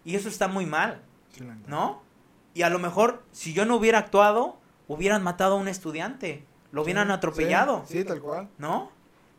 Y 0.03 0.15
eso 0.15 0.27
está 0.27 0.47
muy 0.47 0.65
mal, 0.65 1.01
Sí. 1.31 1.43
¿no? 1.67 2.01
Y 2.55 2.63
a 2.63 2.69
lo 2.69 2.79
mejor, 2.79 3.23
si 3.31 3.53
yo 3.53 3.65
no 3.65 3.75
hubiera 3.75 3.99
actuado, 3.99 4.57
hubieran 4.87 5.23
matado 5.23 5.55
a 5.55 5.57
un 5.57 5.67
estudiante, 5.67 6.45
lo 6.71 6.81
hubieran 6.81 7.11
atropellado. 7.11 7.85
Sí, 7.87 8.03
tal 8.03 8.19
cual. 8.21 8.49
¿no? 8.57 8.91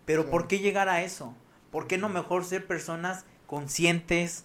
Pero. 0.05 0.31
¿por 0.31 0.47
qué 0.49 0.59
llegar 0.61 0.89
a 0.89 1.03
eso? 1.03 1.35
¿Por 1.75 1.89
qué 1.89 1.99
no 1.99 2.09
mejor 2.09 2.45
ser 2.45 2.69
personas 2.69 3.25
conscientes, 3.49 4.45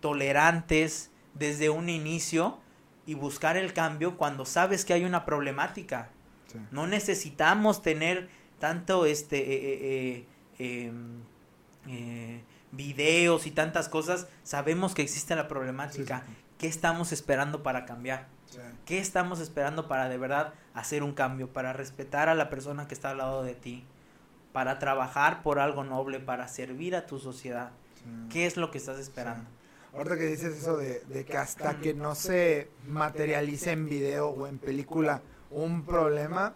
tolerantes 0.00 1.10
desde 1.32 1.70
un 1.70 1.88
inicio 1.88 2.58
y 3.06 3.14
buscar 3.14 3.56
el 3.56 3.72
cambio 3.72 4.18
cuando 4.18 4.44
sabes 4.44 4.84
que 4.84 4.92
hay 4.92 5.06
una 5.06 5.24
problemática? 5.24 6.10
Sí. 6.48 6.58
No 6.70 6.86
necesitamos 6.86 7.80
tener 7.80 8.28
tanto 8.58 9.06
este 9.06 9.38
eh, 9.38 9.78
eh, 10.18 10.26
eh, 10.58 10.92
em, 11.86 12.42
videos 12.70 13.46
y 13.46 13.50
tantas 13.50 13.88
cosas. 13.88 14.26
Sabemos 14.42 14.94
que 14.94 15.00
existe 15.00 15.34
la 15.34 15.48
problemática. 15.48 16.20
Sí, 16.26 16.32
sí. 16.32 16.38
¿Qué 16.58 16.66
estamos 16.66 17.12
esperando 17.12 17.62
para 17.62 17.86
cambiar? 17.86 18.28
¿Qué 18.84 18.98
estamos 18.98 19.40
esperando 19.40 19.88
para 19.88 20.10
de 20.10 20.18
verdad 20.18 20.52
hacer 20.74 21.02
un 21.02 21.14
cambio? 21.14 21.50
Para 21.50 21.72
respetar 21.72 22.28
a 22.28 22.34
la 22.34 22.50
persona 22.50 22.88
que 22.88 22.92
está 22.92 23.08
al 23.08 23.16
lado 23.16 23.42
de 23.42 23.54
ti. 23.54 23.86
Para 24.52 24.78
trabajar 24.78 25.42
por 25.42 25.58
algo 25.58 25.84
noble, 25.84 26.20
para 26.20 26.48
servir 26.48 26.94
a 26.94 27.06
tu 27.06 27.18
sociedad. 27.18 27.70
Sí. 27.96 28.02
¿Qué 28.30 28.46
es 28.46 28.56
lo 28.56 28.70
que 28.70 28.78
estás 28.78 28.98
esperando? 28.98 29.44
Ahorita 29.94 30.16
que 30.16 30.26
dices 30.26 30.56
eso 30.56 30.76
de, 30.76 31.00
de 31.08 31.24
que 31.24 31.36
hasta 31.36 31.78
que 31.78 31.94
no 31.94 32.14
se 32.14 32.68
materialice 32.88 33.72
en 33.72 33.88
video 33.88 34.28
o 34.28 34.46
en 34.46 34.58
película 34.58 35.20
un 35.50 35.84
problema, 35.84 36.54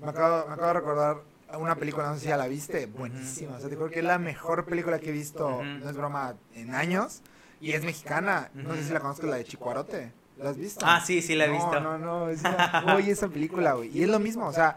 me 0.00 0.08
acabo, 0.08 0.46
me 0.46 0.54
acabo 0.54 0.68
de 0.68 0.72
recordar 0.74 1.16
una 1.58 1.76
película, 1.76 2.08
no 2.08 2.14
sé 2.14 2.20
si 2.22 2.26
ya 2.28 2.36
la 2.36 2.48
viste, 2.48 2.86
buenísima. 2.86 3.56
O 3.56 3.60
sea, 3.60 3.68
te 3.68 3.76
creo 3.76 3.90
que 3.90 4.00
es 4.00 4.04
la 4.04 4.18
mejor 4.18 4.64
película 4.64 4.98
que 4.98 5.10
he 5.10 5.12
visto, 5.12 5.62
no 5.62 5.88
es 5.88 5.96
broma, 5.96 6.34
en 6.54 6.74
años. 6.74 7.22
Y 7.60 7.72
es 7.72 7.84
mexicana. 7.84 8.50
No 8.54 8.74
sé 8.74 8.84
si 8.84 8.92
la 8.92 9.00
conozco, 9.00 9.26
la 9.26 9.36
de 9.36 9.44
Chicuarote. 9.44 10.12
¿La 10.38 10.50
has 10.50 10.58
visto? 10.58 10.84
Ah, 10.86 11.02
sí, 11.04 11.22
sí 11.22 11.34
la 11.34 11.46
he 11.46 11.48
no, 11.48 11.54
visto. 11.54 11.80
No, 11.80 11.98
no, 11.98 12.28
es 12.28 12.40
una 12.40 12.82
joya 12.82 13.12
esa 13.12 13.28
película, 13.28 13.72
güey. 13.72 13.96
Y 13.96 14.02
es 14.02 14.08
lo 14.08 14.18
mismo, 14.18 14.46
o 14.46 14.52
sea, 14.52 14.76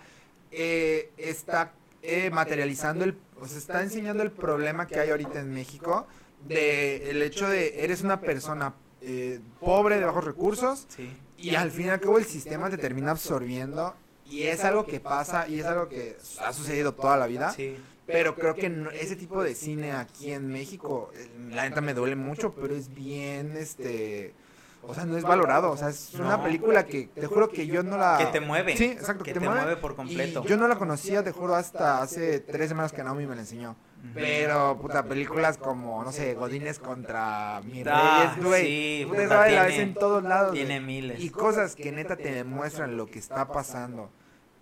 eh, 0.51 1.11
está 1.17 1.73
eh, 2.01 2.29
materializando 2.31 3.03
el, 3.05 3.15
o 3.39 3.45
sea, 3.47 3.57
está 3.57 3.83
enseñando 3.83 4.23
el 4.23 4.31
problema 4.31 4.87
que 4.87 4.99
hay 4.99 5.09
ahorita 5.09 5.39
en 5.39 5.51
México 5.53 6.07
de 6.47 7.09
el 7.09 7.21
hecho 7.21 7.47
de 7.49 7.83
eres 7.83 8.01
una 8.01 8.21
persona 8.21 8.73
eh, 9.01 9.39
pobre 9.59 9.97
de 9.99 10.05
bajos 10.05 10.23
recursos 10.23 10.85
Sí. 10.89 11.09
y 11.37 11.55
al 11.55 11.71
fin 11.71 11.87
y 11.87 11.89
al 11.89 11.99
cabo 11.99 12.17
el 12.17 12.25
sistema 12.25 12.69
te 12.69 12.77
termina 12.77 13.11
absorbiendo 13.11 13.95
Y 14.29 14.43
es 14.43 14.63
algo 14.63 14.85
que 14.85 14.99
pasa 14.99 15.47
y 15.47 15.59
es 15.59 15.65
algo 15.65 15.89
que 15.89 16.15
ha 16.45 16.53
sucedido 16.53 16.93
toda 16.93 17.17
la 17.17 17.25
vida. 17.27 17.51
Sí. 17.51 17.77
Pero 18.05 18.35
creo 18.35 18.53
que 18.55 18.69
no- 18.69 18.91
ese 18.91 19.15
tipo 19.15 19.41
de 19.43 19.53
cine 19.55 19.91
aquí 19.91 20.31
en 20.31 20.47
México, 20.49 21.11
eh, 21.15 21.27
la 21.51 21.67
neta 21.67 21.81
me 21.81 21.93
duele 21.93 22.15
mucho, 22.15 22.53
pero 22.53 22.75
es 22.75 22.93
bien, 22.93 23.55
este... 23.57 24.33
O 24.81 24.93
sea, 24.95 25.05
no 25.05 25.17
es 25.17 25.23
valorado. 25.23 25.71
O 25.71 25.77
sea, 25.77 25.89
es 25.89 26.13
una 26.15 26.41
película 26.43 26.85
que 26.85 27.07
te 27.07 27.27
juro 27.27 27.49
que 27.49 27.67
yo 27.67 27.83
no 27.83 27.97
la... 27.97 28.17
Que 28.17 28.25
te 28.27 28.39
mueve. 28.39 28.75
Sí, 28.75 28.85
exacto, 28.85 29.23
Que 29.23 29.33
te 29.33 29.39
te 29.39 29.45
mueve. 29.45 29.61
mueve 29.61 29.77
por 29.81 29.95
completo. 29.95 30.41
Y 30.43 30.47
yo 30.47 30.57
no 30.57 30.67
la 30.67 30.77
conocía, 30.77 31.23
te 31.23 31.31
juro, 31.31 31.55
hasta 31.55 32.01
hace 32.01 32.39
tres 32.39 32.69
semanas 32.69 32.91
que 32.91 33.03
Naomi 33.03 33.27
me 33.27 33.35
la 33.35 33.41
enseñó. 33.41 33.75
Pero, 34.13 34.77
puta, 34.81 35.03
películas 35.03 35.57
como, 35.57 36.03
no 36.03 36.11
sé, 36.11 36.33
Godines 36.33 36.79
contra 36.79 37.61
Mi 37.65 37.83
Ah, 37.85 38.31
Reyes, 38.33 38.45
güey. 38.47 38.63
sí, 38.65 39.05
puta, 39.05 39.23
puta, 39.23 39.25
esa 39.25 39.51
la 39.55 39.61
ves 39.63 39.67
tiene- 39.75 39.83
en 39.83 39.93
todos 39.93 40.23
lados. 40.23 40.53
tiene 40.53 40.79
miles. 40.79 41.19
Y 41.19 41.29
cosas 41.29 41.75
que 41.75 41.91
neta 41.91 42.15
te 42.15 42.31
demuestran 42.33 42.95
lo 42.97 43.05
que 43.07 43.19
está 43.19 43.47
pasando. 43.51 44.09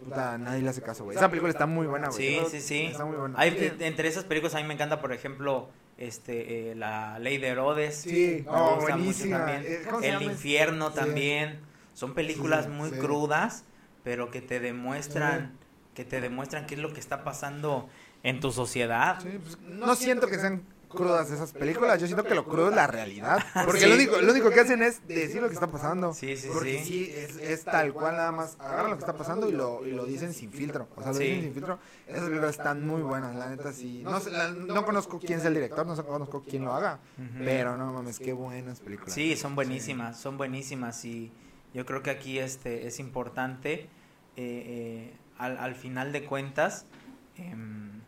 Puta, 0.03 0.37
nadie 0.37 0.61
le 0.61 0.69
hace 0.69 0.81
caso, 0.81 1.03
güey. 1.05 1.17
Esa 1.17 1.29
película 1.29 1.51
está 1.51 1.65
muy 1.67 1.87
buena, 1.87 2.09
güey. 2.09 2.17
Sí, 2.17 2.41
sí, 2.51 2.61
sí. 2.61 2.85
Está 2.87 3.05
muy 3.05 3.15
buena. 3.15 3.35
Hay, 3.37 3.75
entre 3.79 4.07
esas 4.07 4.23
películas 4.25 4.55
a 4.55 4.57
mí 4.57 4.63
me 4.63 4.73
encanta, 4.73 4.99
por 5.01 5.11
ejemplo, 5.13 5.69
este, 5.97 6.71
eh, 6.71 6.75
La 6.75 7.19
Ley 7.19 7.37
de 7.37 7.47
Herodes. 7.47 7.95
Sí, 7.95 8.43
Me 8.45 8.51
oh, 8.51 8.75
gusta 8.75 8.95
mucho 8.95 8.97
buenísima. 8.97 9.37
también. 9.45 9.63
Eh, 9.65 9.81
¿cómo 9.85 9.99
se 10.01 10.09
El 10.09 10.21
infierno 10.23 10.89
Sí. 10.89 10.95
también. 10.95 11.59
Son 11.93 12.13
películas 12.13 12.65
Sí, 12.65 12.71
muy 12.71 12.89
sí. 12.91 12.97
crudas, 12.97 13.63
pero 14.03 14.29
que 14.29 14.41
te 14.41 14.59
demuestran, 14.59 15.57
que 15.95 16.05
te 16.05 16.21
demuestran 16.21 16.65
qué 16.67 16.75
es 16.75 16.81
lo 16.81 16.93
que 16.93 16.99
está 16.99 17.23
pasando 17.23 17.89
en 18.23 18.39
tu 18.39 18.51
sociedad. 18.51 19.19
Sí, 19.21 19.29
pues, 19.41 19.57
no 19.61 19.95
siento 19.95 20.27
que 20.27 20.37
sean 20.37 20.61
crudas 20.87 21.29
esas 21.31 21.51
películas, 21.51 21.99
yo 21.99 22.07
siento 22.07 22.23
que 22.23 22.33
lo 22.35 22.45
crudo 22.45 22.69
es 22.69 22.75
la 22.75 22.87
realidad. 22.87 23.37
Porque 23.65 23.81
Sí. 23.81 23.87
lo, 23.87 23.95
único, 23.95 24.21
lo 24.21 24.31
único 24.31 24.49
que 24.49 24.59
hacen 24.61 24.81
es 24.81 25.05
decir 25.07 25.41
lo 25.41 25.47
que 25.47 25.53
está 25.53 25.69
pasando. 25.69 26.13
Sí, 26.13 26.35
sí, 26.37 26.47
Porque 26.53 26.79
sí. 26.79 26.85
sí, 26.85 27.13
es, 27.15 27.35
es 27.37 27.63
tal 27.65 27.93
cual 27.93 28.15
nada 28.15 28.31
más. 28.31 28.55
Agarran 28.59 28.91
lo 28.91 28.97
que 28.97 29.01
está 29.01 29.15
pasando 29.17 29.49
y 29.49 29.51
lo, 29.51 29.85
y 29.85 29.91
lo 29.91 30.05
dicen 30.05 30.33
sin 30.33 30.51
filtro. 30.51 30.87
O 30.95 31.01
sea, 31.03 31.11
lo 31.11 31.19
dicen 31.19 31.41
sin 31.41 31.53
filtro. 31.53 31.79
Esas 32.07 32.23
películas 32.23 32.51
están 32.51 32.87
muy 32.87 33.01
buenas, 33.01 33.35
la 33.35 33.49
neta 33.49 33.73
sí. 33.73 34.01
No, 34.03 34.19
la- 34.31 34.51
no 34.51 34.85
conozco 34.85 35.19
quién 35.19 35.39
es 35.39 35.45
el 35.45 35.53
director, 35.53 35.85
no 35.85 35.95
conozco 36.05 36.43
quién 36.47 36.63
lo 36.65 36.73
haga. 36.73 36.99
Pero 37.39 37.77
no 37.77 37.91
mames, 37.93 38.19
qué 38.19 38.33
buenas 38.33 38.79
películas. 38.79 39.13
Sí, 39.13 39.35
son 39.35 39.55
buenísimas, 39.55 40.19
son 40.19 40.37
buenísimas 40.37 41.03
y 41.05 41.31
yo 41.73 41.85
creo 41.85 42.01
que 42.01 42.09
aquí 42.11 42.39
este 42.39 42.87
es 42.87 42.99
importante 42.99 43.73
eh, 43.73 43.87
eh, 44.37 45.13
al, 45.37 45.57
al 45.57 45.75
final 45.75 46.11
de 46.13 46.23
cuentas, 46.25 46.85
em, 47.35 48.01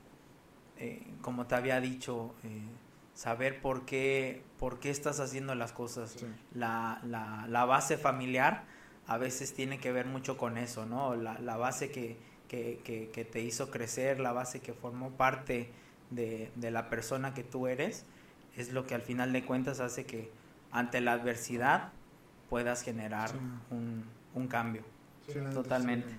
eh, 0.80 1.04
como 1.22 1.46
te 1.48 1.56
había 1.56 1.80
dicho, 1.82 2.34
eh, 2.44 2.62
saber 3.14 3.62
por 3.62 3.86
qué, 3.86 4.44
por 4.58 4.80
qué 4.80 4.90
estás 4.90 5.20
haciendo 5.20 5.54
las 5.56 5.72
cosas. 5.74 6.12
Sí. 6.18 6.26
La, 6.54 7.02
la, 7.04 7.46
la 7.48 7.66
base 7.66 7.98
familiar 7.98 8.64
a 9.08 9.18
veces 9.18 9.54
tiene 9.54 9.80
que 9.80 9.92
ver 9.92 10.06
mucho 10.06 10.38
con 10.38 10.58
eso, 10.58 10.86
¿no? 10.86 11.16
La, 11.16 11.38
la 11.40 11.58
base 11.58 11.92
que, 11.92 12.18
que, 12.48 12.80
que, 12.84 13.10
que 13.12 13.26
te 13.26 13.42
hizo 13.42 13.70
crecer, 13.72 14.20
la 14.20 14.32
base 14.32 14.62
que 14.62 14.74
formó 14.74 15.12
parte 15.12 15.70
de, 16.12 16.52
de 16.56 16.72
la 16.72 16.90
persona 16.90 17.34
que 17.34 17.44
tú 17.44 17.68
eres, 17.68 18.06
es 18.56 18.72
lo 18.72 18.86
que 18.88 18.96
al 18.96 19.02
final 19.02 19.34
de 19.34 19.46
cuentas 19.46 19.80
hace 19.80 20.06
que 20.06 20.32
ante 20.72 21.02
la 21.02 21.14
adversidad 21.14 21.92
puedas 22.50 22.84
generar 22.84 23.30
Sí. 23.30 23.36
un, 23.72 24.06
un 24.34 24.48
cambio. 24.48 24.84
Sí, 25.28 25.40
Totalmente. 25.54 26.14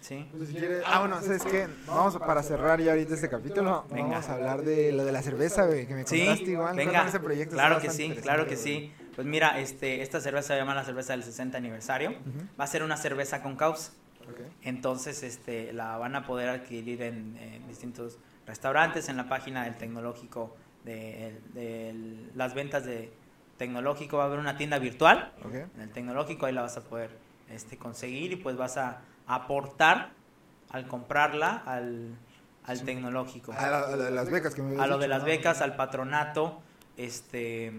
Sí. 0.00 0.18
¿Sí? 0.18 0.28
Pues 0.36 0.48
si 0.50 0.54
quieres- 0.56 0.82
Ah, 0.86 1.00
bueno, 1.00 1.20
¿sabes 1.20 1.44
qué? 1.44 1.68
Vamos 1.86 2.14
a- 2.14 2.20
para 2.20 2.42
cerrar 2.42 2.80
ya 2.80 2.92
ahorita 2.92 3.14
este 3.14 3.28
capítulo. 3.28 3.84
Venga. 3.90 4.08
Vamos 4.08 4.28
a 4.28 4.34
hablar 4.34 4.62
de 4.62 4.92
lo 4.92 5.04
de 5.04 5.12
la 5.12 5.22
cerveza, 5.22 5.66
güey, 5.66 5.86
que 5.86 5.94
me 5.94 6.06
Sí, 6.06 6.18
contaste 6.24 6.50
igual. 6.52 6.76
venga, 6.76 7.06
ese 7.08 7.20
proyecto, 7.20 7.54
claro 7.54 7.80
que 7.80 7.90
sí, 7.90 8.14
claro 8.22 8.46
que 8.46 8.56
sí. 8.56 8.92
Pues 9.14 9.26
mira, 9.26 9.58
este, 9.58 10.00
esta 10.02 10.20
cerveza 10.20 10.54
se 10.54 10.56
llama 10.60 10.74
la 10.76 10.84
cerveza 10.84 11.12
del 11.12 11.24
60 11.24 11.58
aniversario. 11.58 12.14
Va 12.58 12.64
a 12.64 12.66
ser 12.68 12.82
una 12.82 12.96
cerveza 12.96 13.42
con 13.42 13.56
causa. 13.56 13.92
ok. 14.30 14.40
Entonces, 14.62 15.22
este, 15.22 15.72
la 15.72 15.96
van 15.96 16.14
a 16.14 16.26
poder 16.26 16.48
adquirir 16.50 17.02
en, 17.02 17.36
en 17.38 17.66
distintos 17.66 18.18
restaurantes, 18.46 19.08
en 19.08 19.16
la 19.16 19.28
página 19.28 19.64
del 19.64 19.76
tecnológico, 19.76 20.54
de, 20.84 21.40
de 21.54 21.94
las 22.36 22.54
ventas 22.54 22.84
de 22.84 23.10
tecnológico. 23.56 24.18
Va 24.18 24.24
a 24.24 24.26
haber 24.26 24.38
una 24.38 24.56
tienda 24.56 24.78
virtual 24.78 25.32
en 25.74 25.80
el 25.80 25.90
tecnológico, 25.90 26.46
ahí 26.46 26.52
la 26.52 26.62
vas 26.62 26.76
a 26.76 26.82
poder 26.82 27.10
este, 27.50 27.76
conseguir 27.76 28.32
y 28.32 28.36
pues 28.36 28.56
vas 28.56 28.76
a 28.76 29.00
aportar 29.28 30.10
al 30.70 30.88
comprarla 30.88 31.62
al, 31.64 32.14
al 32.64 32.82
tecnológico. 32.82 33.52
A, 33.52 33.70
la- 33.96 34.10
las 34.10 34.30
becas 34.30 34.54
que 34.54 34.62
me 34.62 34.68
habías 34.70 34.82
A 34.82 34.86
lo 34.86 34.98
de 34.98 35.08
las 35.08 35.20
¿no? 35.20 35.26
becas, 35.26 35.60
al 35.62 35.76
patronato, 35.76 36.60
este, 36.96 37.72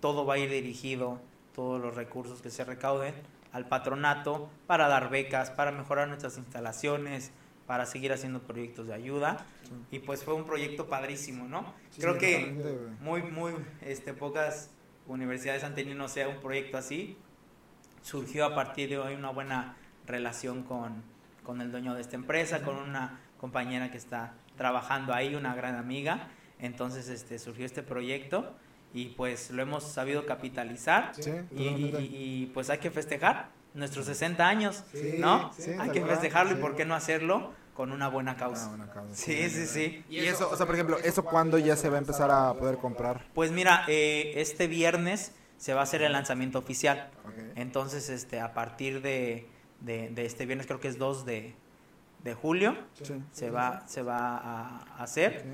todo 0.00 0.24
va 0.24 0.34
a 0.34 0.38
ir 0.38 0.50
dirigido, 0.50 1.20
todos 1.54 1.80
los 1.80 1.94
recursos 1.94 2.42
que 2.42 2.50
se 2.50 2.64
recauden 2.64 3.14
al 3.52 3.66
patronato 3.66 4.50
para 4.66 4.88
dar 4.88 5.08
becas, 5.10 5.50
para 5.50 5.72
mejorar 5.72 6.08
nuestras 6.08 6.36
instalaciones, 6.36 7.30
para 7.66 7.86
seguir 7.86 8.12
haciendo 8.12 8.40
proyectos 8.40 8.86
de 8.86 8.94
ayuda. 8.94 9.44
Y 9.90 10.00
pues 10.00 10.22
fue 10.24 10.34
un 10.34 10.44
proyecto 10.44 10.86
padrísimo, 10.88 11.46
¿no? 11.46 11.72
Sí, 11.90 12.00
Creo 12.00 12.18
que 12.18 12.54
muy, 13.00 13.22
muy, 13.22 13.54
este, 13.82 14.12
pocas 14.12 14.70
universidades 15.06 15.64
han 15.64 15.74
tenido, 15.74 15.96
no 15.96 16.08
sé, 16.08 16.26
un 16.26 16.40
proyecto 16.40 16.76
así. 16.76 17.16
Surgió 18.02 18.44
a 18.46 18.54
partir 18.54 18.88
de 18.90 18.98
hoy 18.98 19.14
una 19.14 19.30
buena 19.30 19.76
relación 20.06 20.62
con, 20.62 21.02
con 21.42 21.60
el 21.60 21.70
dueño 21.70 21.94
de 21.94 22.00
esta 22.00 22.16
empresa, 22.16 22.62
con 22.62 22.76
una 22.76 23.20
compañera 23.38 23.90
que 23.90 23.98
está 23.98 24.34
trabajando 24.56 25.12
ahí, 25.14 25.34
una 25.34 25.54
gran 25.54 25.74
amiga. 25.76 26.28
Entonces, 26.58 27.08
este, 27.08 27.38
surgió 27.38 27.66
este 27.66 27.82
proyecto 27.82 28.54
y 28.94 29.06
pues 29.10 29.50
lo 29.50 29.60
hemos 29.62 29.84
sabido 29.84 30.24
capitalizar 30.26 31.12
Sí, 31.14 31.30
y, 31.54 31.62
y- 31.64 32.42
y- 32.42 32.50
pues 32.54 32.70
hay 32.70 32.78
que 32.78 32.90
festejar 32.90 33.50
nuestros 33.74 34.06
60 34.06 34.46
años, 34.48 34.84
Sí, 34.92 35.16
¿no? 35.18 35.52
sí, 35.52 35.72
hay 35.78 35.90
que 35.90 36.02
festejarlo 36.04 36.52
sí. 36.52 36.58
y 36.58 36.60
por 36.62 36.76
qué 36.76 36.86
no 36.86 36.94
hacerlo 36.94 37.52
con 37.74 37.92
una 37.92 38.08
buena 38.08 38.36
causa. 38.36 38.64
Ah, 38.66 38.68
buena 38.70 38.90
causa, 38.90 39.14
Sí, 39.14 39.50
sí, 39.50 39.66
sí. 39.66 40.04
Y 40.08 40.20
eso, 40.20 40.48
o 40.50 40.56
sea, 40.56 40.64
por 40.64 40.74
ejemplo, 40.76 40.96
¿eso 41.04 41.22
cuándo 41.26 41.58
ya 41.58 41.76
se 41.76 41.90
va 41.90 41.96
a 41.96 41.98
empezar 41.98 42.30
a 42.30 42.54
poder 42.54 42.78
comprar? 42.78 43.26
Pues 43.34 43.52
mira, 43.52 43.84
eh, 43.86 44.32
este 44.36 44.66
viernes 44.66 45.32
se 45.58 45.74
va 45.74 45.80
a 45.80 45.82
hacer 45.82 46.00
el 46.00 46.12
lanzamiento 46.12 46.58
oficial. 46.58 47.10
Ok. 47.26 47.34
Entonces, 47.56 48.08
este, 48.08 48.40
a 48.40 48.54
partir 48.54 49.02
de, 49.02 49.46
de- 49.86 50.10
de 50.10 50.26
este 50.26 50.44
viernes, 50.44 50.66
creo 50.66 50.80
que 50.80 50.88
es 50.88 50.98
2 50.98 51.24
de, 51.24 51.54
de 52.24 52.34
julio, 52.34 52.76
Sí. 53.02 53.14
se 53.32 53.50
va, 53.50 53.84
se 53.86 54.02
va 54.02 54.36
a 54.36 55.02
hacer 55.02 55.44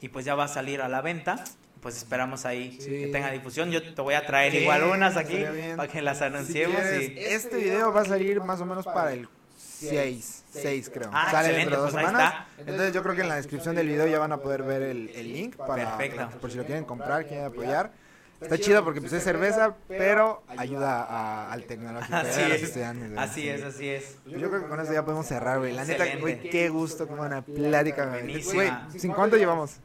y 0.00 0.08
pues 0.08 0.24
ya 0.26 0.34
va 0.34 0.44
a 0.44 0.48
salir 0.48 0.82
a 0.82 0.88
la 0.88 1.00
venta. 1.00 1.42
Pues 1.80 1.96
esperamos 1.98 2.44
ahí 2.46 2.78
Sí. 2.80 2.90
que 2.90 3.06
tenga 3.12 3.30
difusión. 3.30 3.70
Yo 3.70 3.94
te 3.94 4.02
voy 4.02 4.14
a 4.14 4.26
traer 4.26 4.50
Sí, 4.50 4.58
igual 4.58 4.82
unas 4.84 5.16
aquí 5.16 5.44
para 5.76 5.88
que 5.90 6.02
las 6.02 6.18
Si 6.18 6.24
anunciemos. 6.24 6.76
quieres, 6.80 7.10
y... 7.10 7.18
Este 7.18 7.56
video 7.58 7.92
va 7.92 8.00
a 8.00 8.04
salir 8.04 8.40
más 8.42 8.60
o 8.60 8.66
menos 8.66 8.84
para 8.84 9.12
el 9.12 9.28
6, 9.56 10.42
6 10.50 10.90
creo. 10.92 11.10
Ah, 11.12 11.30
Sale 11.30 11.48
excelente, 11.50 11.58
dentro 11.58 11.76
de 11.76 11.82
dos 11.82 11.92
pues 11.92 12.04
ahí 12.04 12.10
semanas. 12.10 12.34
está. 12.50 12.60
Entonces 12.62 12.92
yo 12.94 13.02
creo 13.02 13.14
que 13.14 13.20
en 13.22 13.28
la 13.28 13.36
descripción 13.36 13.76
del 13.76 13.86
video 13.86 14.06
ya 14.08 14.18
van 14.18 14.32
a 14.32 14.38
poder 14.38 14.62
ver 14.64 14.82
el, 14.82 15.10
el 15.10 15.32
link 15.32 15.54
para, 15.56 15.96
Perfecto. 15.96 16.28
por 16.40 16.50
si 16.50 16.56
lo 16.56 16.64
quieren 16.64 16.84
comprar, 16.84 17.26
quieren 17.26 17.44
apoyar. 17.46 17.92
Está 18.40 18.58
chido 18.58 18.84
porque 18.84 19.00
pues 19.00 19.12
es 19.14 19.22
cerveza, 19.24 19.74
pero 19.88 20.42
ayuda 20.58 21.02
a- 21.04 21.52
al 21.52 21.64
tecnológico, 21.64 22.14
Así 22.16 22.40
a 22.42 22.48
los 22.48 22.58
es, 22.58 22.62
estudiantes. 22.64 23.16
así 23.16 23.48
es, 23.48 23.62
así 23.62 23.88
es. 23.88 24.16
Yo 24.26 24.36
creo 24.50 24.62
que 24.62 24.68
con 24.68 24.78
eso 24.80 24.92
ya 24.92 25.04
podemos 25.04 25.26
cerrar, 25.26 25.58
güey. 25.58 25.72
La 25.72 25.84
neta, 25.84 26.04
güey, 26.20 26.40
qué 26.50 26.68
gusto, 26.68 27.06
qué 27.08 27.14
buena 27.14 27.42
plática, 27.42 28.06
güey. 28.06 28.42
Güey, 28.44 28.70
¿sin 28.98 29.12
cuánto 29.12 29.36
llevamos? 29.36 29.78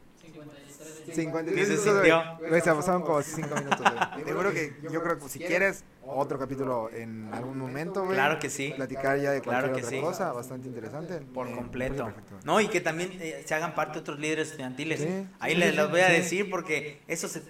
53 1.06 1.14
53 1.14 1.68
Ni 1.68 1.76
se 1.76 1.90
minutos, 1.90 2.48
güey. 2.48 2.60
se 2.60 2.74
pasaron 2.74 3.02
como 3.02 3.22
5 3.22 3.48
minutos, 3.56 3.80
güey. 3.80 4.24
Te 4.24 4.32
juro 4.32 4.52
que 4.52 4.72
yo 4.90 5.02
creo 5.02 5.18
que 5.18 5.28
si 5.28 5.38
quieres 5.40 5.84
otro 6.04 6.38
capítulo 6.38 6.90
en 6.92 7.28
algún 7.32 7.58
momento, 7.58 8.02
güey. 8.04 8.14
Claro 8.14 8.38
que 8.38 8.48
sí. 8.50 8.72
Platicar 8.76 9.18
ya 9.18 9.32
de 9.32 9.42
cualquier 9.42 9.70
Claro 9.72 9.74
que 9.74 9.84
otra 9.86 9.90
sí. 9.98 10.00
cosa, 10.00 10.32
bastante 10.32 10.68
interesante. 10.68 11.18
Por 11.18 11.48
Eh, 11.48 11.54
completo. 11.54 12.12
No, 12.44 12.60
y 12.60 12.68
que 12.68 12.80
también 12.80 13.10
eh, 13.20 13.42
se 13.46 13.54
hagan 13.54 13.74
parte 13.74 13.98
otros 13.98 14.18
líderes 14.20 14.48
estudiantiles. 14.48 15.00
Sí, 15.00 15.26
Ahí 15.40 15.54
sí, 15.54 15.58
les 15.58 15.74
los 15.74 15.90
voy 15.90 16.00
a 16.00 16.08
decir 16.08 16.48
porque 16.50 17.00
eso 17.08 17.28
se, 17.28 17.42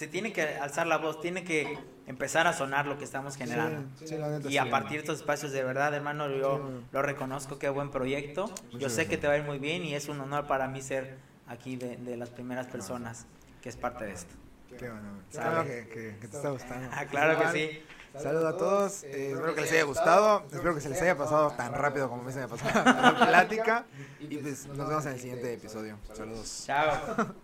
se 0.00 0.08
tiene 0.08 0.32
que 0.32 0.42
alzar 0.56 0.86
la 0.86 0.96
voz, 0.96 1.20
tiene 1.20 1.44
que 1.44 1.78
empezar 2.06 2.46
a 2.46 2.54
sonar 2.54 2.86
lo 2.86 2.96
que 2.96 3.04
estamos 3.04 3.36
generando. 3.36 3.82
Sí, 3.98 4.08
sí, 4.08 4.16
la 4.16 4.30
neta, 4.30 4.48
Y 4.48 4.52
sí, 4.52 4.58
a 4.58 4.70
partir 4.70 4.92
de 4.92 4.98
estos 5.00 5.18
espacios, 5.18 5.52
de 5.52 5.62
verdad, 5.62 5.92
hermano, 5.94 6.26
yo 6.30 6.56
Sí. 6.56 6.86
lo 6.92 7.02
reconozco, 7.02 7.58
qué 7.58 7.68
buen 7.68 7.90
proyecto. 7.90 8.46
Yo 8.72 8.88
sé 8.88 9.06
que 9.08 9.18
te 9.18 9.26
va 9.28 9.34
a 9.34 9.36
ir 9.36 9.44
muy 9.44 9.58
bien 9.58 9.84
y 9.84 9.94
es 9.94 10.08
un 10.08 10.18
honor 10.20 10.46
para 10.46 10.68
mí 10.68 10.80
ser 10.80 11.18
aquí 11.46 11.76
de, 11.76 11.98
de 11.98 12.16
las 12.16 12.30
primeras 12.30 12.66
personas 12.66 13.26
que 13.60 13.68
es 13.68 13.76
parte 13.76 14.06
de 14.06 14.12
esto. 14.12 14.34
Qué 14.78 14.88
bueno, 14.88 15.20
bueno 15.34 15.64
que, 15.64 15.86
que- 15.88 16.16
que 16.18 16.28
te 16.28 16.36
está 16.36 16.48
gustando. 16.48 16.88
Ah, 16.92 17.04
claro 17.04 17.38
que 17.38 17.48
sí. 17.52 17.82
Saludos 18.18 18.54
a 18.54 18.56
todos, 18.56 19.04
eh, 19.04 19.32
espero 19.32 19.54
que 19.54 19.60
les 19.60 19.70
haya 19.72 19.84
gustado, 19.84 20.44
espero 20.50 20.74
que 20.74 20.80
se 20.80 20.88
les 20.88 21.00
haya 21.02 21.16
pasado 21.16 21.50
tan 21.52 21.72
rápido 21.74 22.08
como 22.08 22.22
a 22.22 22.24
mí 22.24 22.32
se 22.32 22.40
me 22.40 22.48
pasó 22.48 22.64
la 22.74 23.26
plática 23.28 23.84
y 24.18 24.38
pues 24.38 24.66
nos 24.66 24.88
vemos 24.88 25.04
en 25.06 25.12
el 25.12 25.20
siguiente 25.20 25.52
episodio. 25.54 25.96
Saludos. 26.14 26.64
Chao. 26.66 27.34